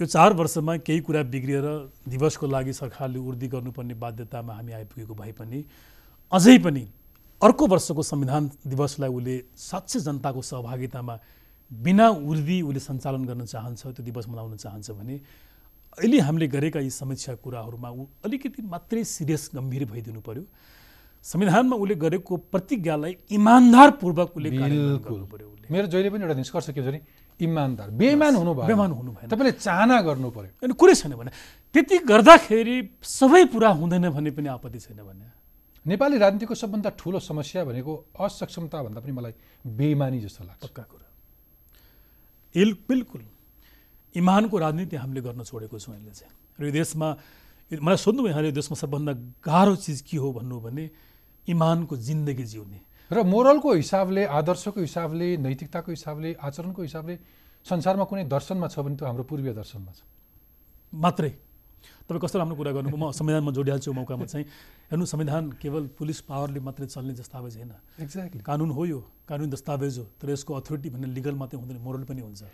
यो 0.00 0.06
चार 0.06 0.32
वर्षमा 0.32 0.76
केही 0.82 1.00
कुरा 1.00 1.22
बिग्रिएर 1.22 1.66
दिवसको 2.08 2.46
लागि 2.46 2.72
सरकारले 2.72 3.18
उर्दी 3.18 3.48
गर्नुपर्ने 3.48 3.94
बाध्यतामा 3.94 4.52
हामी 4.54 4.72
आइपुगेको 4.72 5.14
भए 5.14 5.32
पनि 5.38 5.64
अझै 6.32 6.58
पनि 6.58 6.84
अर्को 7.42 7.66
वर्षको 7.66 8.02
संविधान 8.02 8.50
दिवसलाई 8.66 9.10
उसले 9.10 9.36
साँच्चै 9.56 10.00
जनताको 10.00 10.42
सहभागितामा 10.42 11.14
बिना 11.70 12.08
उर्दी 12.08 12.60
उसले 12.62 12.80
सञ्चालन 12.80 13.24
गर्न 13.24 13.44
चाहन्छ 13.44 13.80
त्यो 13.86 14.04
दिवस 14.04 14.28
मनाउन 14.28 14.56
चाहन्छ 14.56 14.90
भने 14.90 15.14
अहिले 15.98 16.18
हामीले 16.20 16.46
गरेका 16.48 16.80
यी 16.80 16.90
समीक्षा 16.90 17.34
कुराहरूमा 17.42 17.90
ऊ 17.90 18.06
अलिकति 18.24 18.62
मात्रै 18.62 19.04
सिरियस 19.04 19.50
गम्भीर 19.54 19.84
भइदिनु 19.90 20.20
पर्यो। 20.20 20.44
संविधानमा 21.24 21.76
उसले 21.76 21.94
गरेको 21.94 22.36
प्रतिज्ञालाई 22.52 23.12
इमान्दारपूर्वक 23.32 24.36
उसले 24.36 24.50
मेरो 25.70 25.86
जहिले 25.88 26.10
पनि 26.10 26.22
एउटा 26.22 26.34
निष्कर्ष 26.34 26.70
के 26.76 26.80
भने 26.80 27.00
इमान्दार 27.40 27.90
बेइमान 27.96 28.34
हुनु 28.36 28.52
भयो। 28.54 28.66
बेमान 28.68 28.90
हुनु 28.92 29.10
भएन। 29.12 29.28
तपाईँले 29.32 29.52
चाहना 29.56 30.00
गर्नु 30.02 30.30
पर्यो। 30.30 30.50
अनि 30.62 30.74
कुरै 30.76 30.94
छैन 30.94 31.14
भने। 31.16 31.30
त्यति 31.74 31.98
गर्दाखेरि 32.04 32.76
सबै 33.00 33.44
पुरा 33.48 33.68
हुँदैन 33.80 34.10
भने 34.12 34.30
पनि 34.36 34.48
आपत्ति 34.52 34.78
छैन 34.78 35.00
भने। 35.00 35.26
नेपाली 35.86 36.16
राजनीतिको 36.18 36.54
सबभन्दा 36.54 36.90
ठुलो 37.00 37.18
समस्या 37.20 37.64
भनेको 37.64 37.92
असक्षमता 38.20 38.82
भन्दा 38.82 39.00
पनि 39.00 39.12
मलाई 39.12 39.32
बेइमानी 39.64 40.20
जस्तो 40.20 40.44
लाग्छ। 40.44 40.62
पक्का 40.62 40.82
कुरा। 40.82 41.03
बिल्कुल। 42.54 43.22
इमानको 44.14 44.54
राजनीति 44.58 44.96
हामीले 44.96 45.20
गर्न 45.20 45.42
छोडेको 45.42 45.78
छौँ 45.78 45.94
अहिले 45.94 46.12
चाहिँ। 46.14 46.32
र 46.60 46.62
यो 46.66 46.72
देशमा 46.72 47.08
मलाई 47.70 47.98
सोध्नुभयो 47.98 48.30
यहाँले 48.30 48.48
यो 48.48 48.54
देशमा 48.54 48.76
सबभन्दा 48.78 49.12
गाह्रो 49.42 49.74
चिज 49.74 50.00
के 50.06 50.16
हो 50.22 50.28
भन्नु 50.38 50.60
भने 50.60 50.84
इमानको 51.50 51.94
जिन्दगी 51.98 52.44
जिउने। 52.46 52.80
र 53.10 53.22
मोरलको 53.26 53.68
हिसाबले 53.74 54.22
आदर्शको 54.30 54.80
हिसाबले 54.80 55.26
नैतिकताको 55.42 55.90
हिसाबले 55.90 56.30
आचरणको 56.38 56.82
हिसाबले 56.82 57.14
संसारमा 57.66 58.04
कुनै 58.04 58.24
दर्शनमा 58.30 58.66
छ 58.70 58.78
भने 58.80 58.96
त्यो 58.96 59.06
हाम्रो 59.06 59.24
पूर्वीय 59.24 59.52
दर्शनमा 59.52 59.92
छ। 59.92 60.00
मात्रै। 60.94 61.32
तपाईँ 62.08 62.20
कस्तो 62.20 62.38
राम्रो 62.38 62.56
कुरा 62.56 62.72
गर्नुभयो? 62.72 62.96
म 62.96 63.10
संविधानमा 63.10 63.52
जोडिहाल्छु 63.52 63.92
मौकामा 63.92 64.24
चाहिँ। 64.24 64.46
हेर्नु 64.90 65.06
संविधान 65.06 65.52
केवल 65.52 65.86
पुलिस 65.86 66.20
पावरले 66.20 66.60
मात्रै 66.60 66.86
चल्ने 66.86 67.14
दस्तावेज 67.14 67.56
होइन। 67.56 67.72
एक्ज्याक्टली 68.00 68.42
कानुन 68.42 68.70
हो 68.70 68.84
यो। 68.84 69.04
कानुन 69.28 69.50
दस्तावेज 69.50 69.98
हो। 69.98 70.04
तर 70.04 70.30
यसको 70.30 70.54
अथोरिटी 70.54 70.90
भन्ने 70.90 71.06
लिगल 71.06 71.34
मात्रै 71.34 71.60
हुँदैन 71.60 71.78
मोरल 71.78 72.04
पनि 72.04 72.20
हुन्छ। 72.20 72.44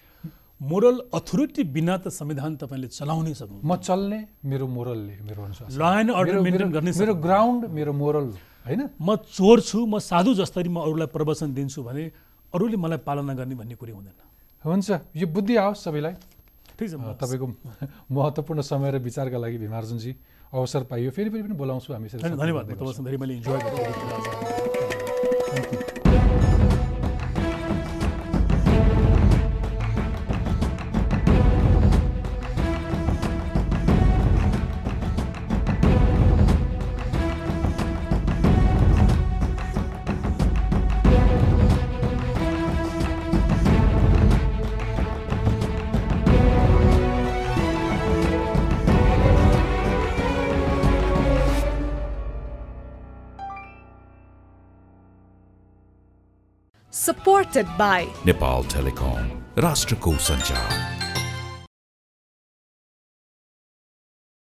मोरल 0.63 1.01
अथोरिटी 1.15 1.65
बिना 1.65 1.97
त 1.99 2.09
संविधान 2.09 2.57
तपाईँले 2.57 2.89
चलाउनै 2.89 3.35
सक्नु 3.35 3.61
म 3.65 3.77
चल्ने 3.77 4.29
मेरो 4.45 4.67
मोरलले 4.67 5.19
मेरो 5.21 5.43
अनुसार 5.43 5.71
ल 5.71 6.01
एन्ड 6.01 6.13
अर्डर 6.13 6.33
मेरो- 6.33 6.45
मेन्टेन 6.45 6.69
मेरो- 6.69 6.83
गर्ने 6.83 6.99
मेरो 6.99 7.15
ग्राउन्ड 7.15 7.65
मेरो 7.65 7.93
मोरल 7.93 8.27
होइन? 8.67 8.91
म 9.01 9.17
चोर 9.17 9.61
छु 9.61 9.87
म 9.87 9.99
साधु 9.99 10.35
जस्तरी 10.35 10.69
म 10.69 10.81
अरूलाई 10.81 11.07
प्रवचन 11.07 11.55
दिन्छु 11.55 11.83
भने 11.83 12.13
अरूले 12.55 12.77
मलाई 12.77 12.99
पालना 12.99 13.35
गर्ने 13.35 13.55
भन्ने 13.55 13.75
कुरै 13.75 13.93
हुँदैन। 13.93 14.13
हुन्छ। 14.65 14.91
यो 14.91 15.27
बुद्धि 15.27 15.57
आओस् 15.57 15.85
सबैलाई। 15.85 16.13
ठिक 16.81 16.89
छ 16.91 16.97
तपाईँको 17.21 17.47
महत्त्वपूर्ण 18.09 18.61
समय 18.65 18.91
र 18.91 18.97
विचारका 19.05 19.37
लागि 19.37 19.59
भीमार्जुनजी 19.61 20.13
अवसर 20.57 20.83
पाइयो। 20.89 21.11
फेरि 21.13 21.31
फेरि 21.31 21.43
पनि 21.45 21.55
बोलाउँछु 21.61 21.93
हामी 21.93 22.09
धन्यवाद 22.09 22.65
तपाईँसँग 22.73 23.05
धेरै 23.05 23.19
मैले 23.21 23.35
इन्जोय 23.37 23.59
गरेँ 23.61 24.60
बाई 57.79 58.07
नेपाल 58.27 58.65
टेलिकम 58.75 59.31
राष्ट्रको 59.63 60.15
सञ्चार 60.29 61.00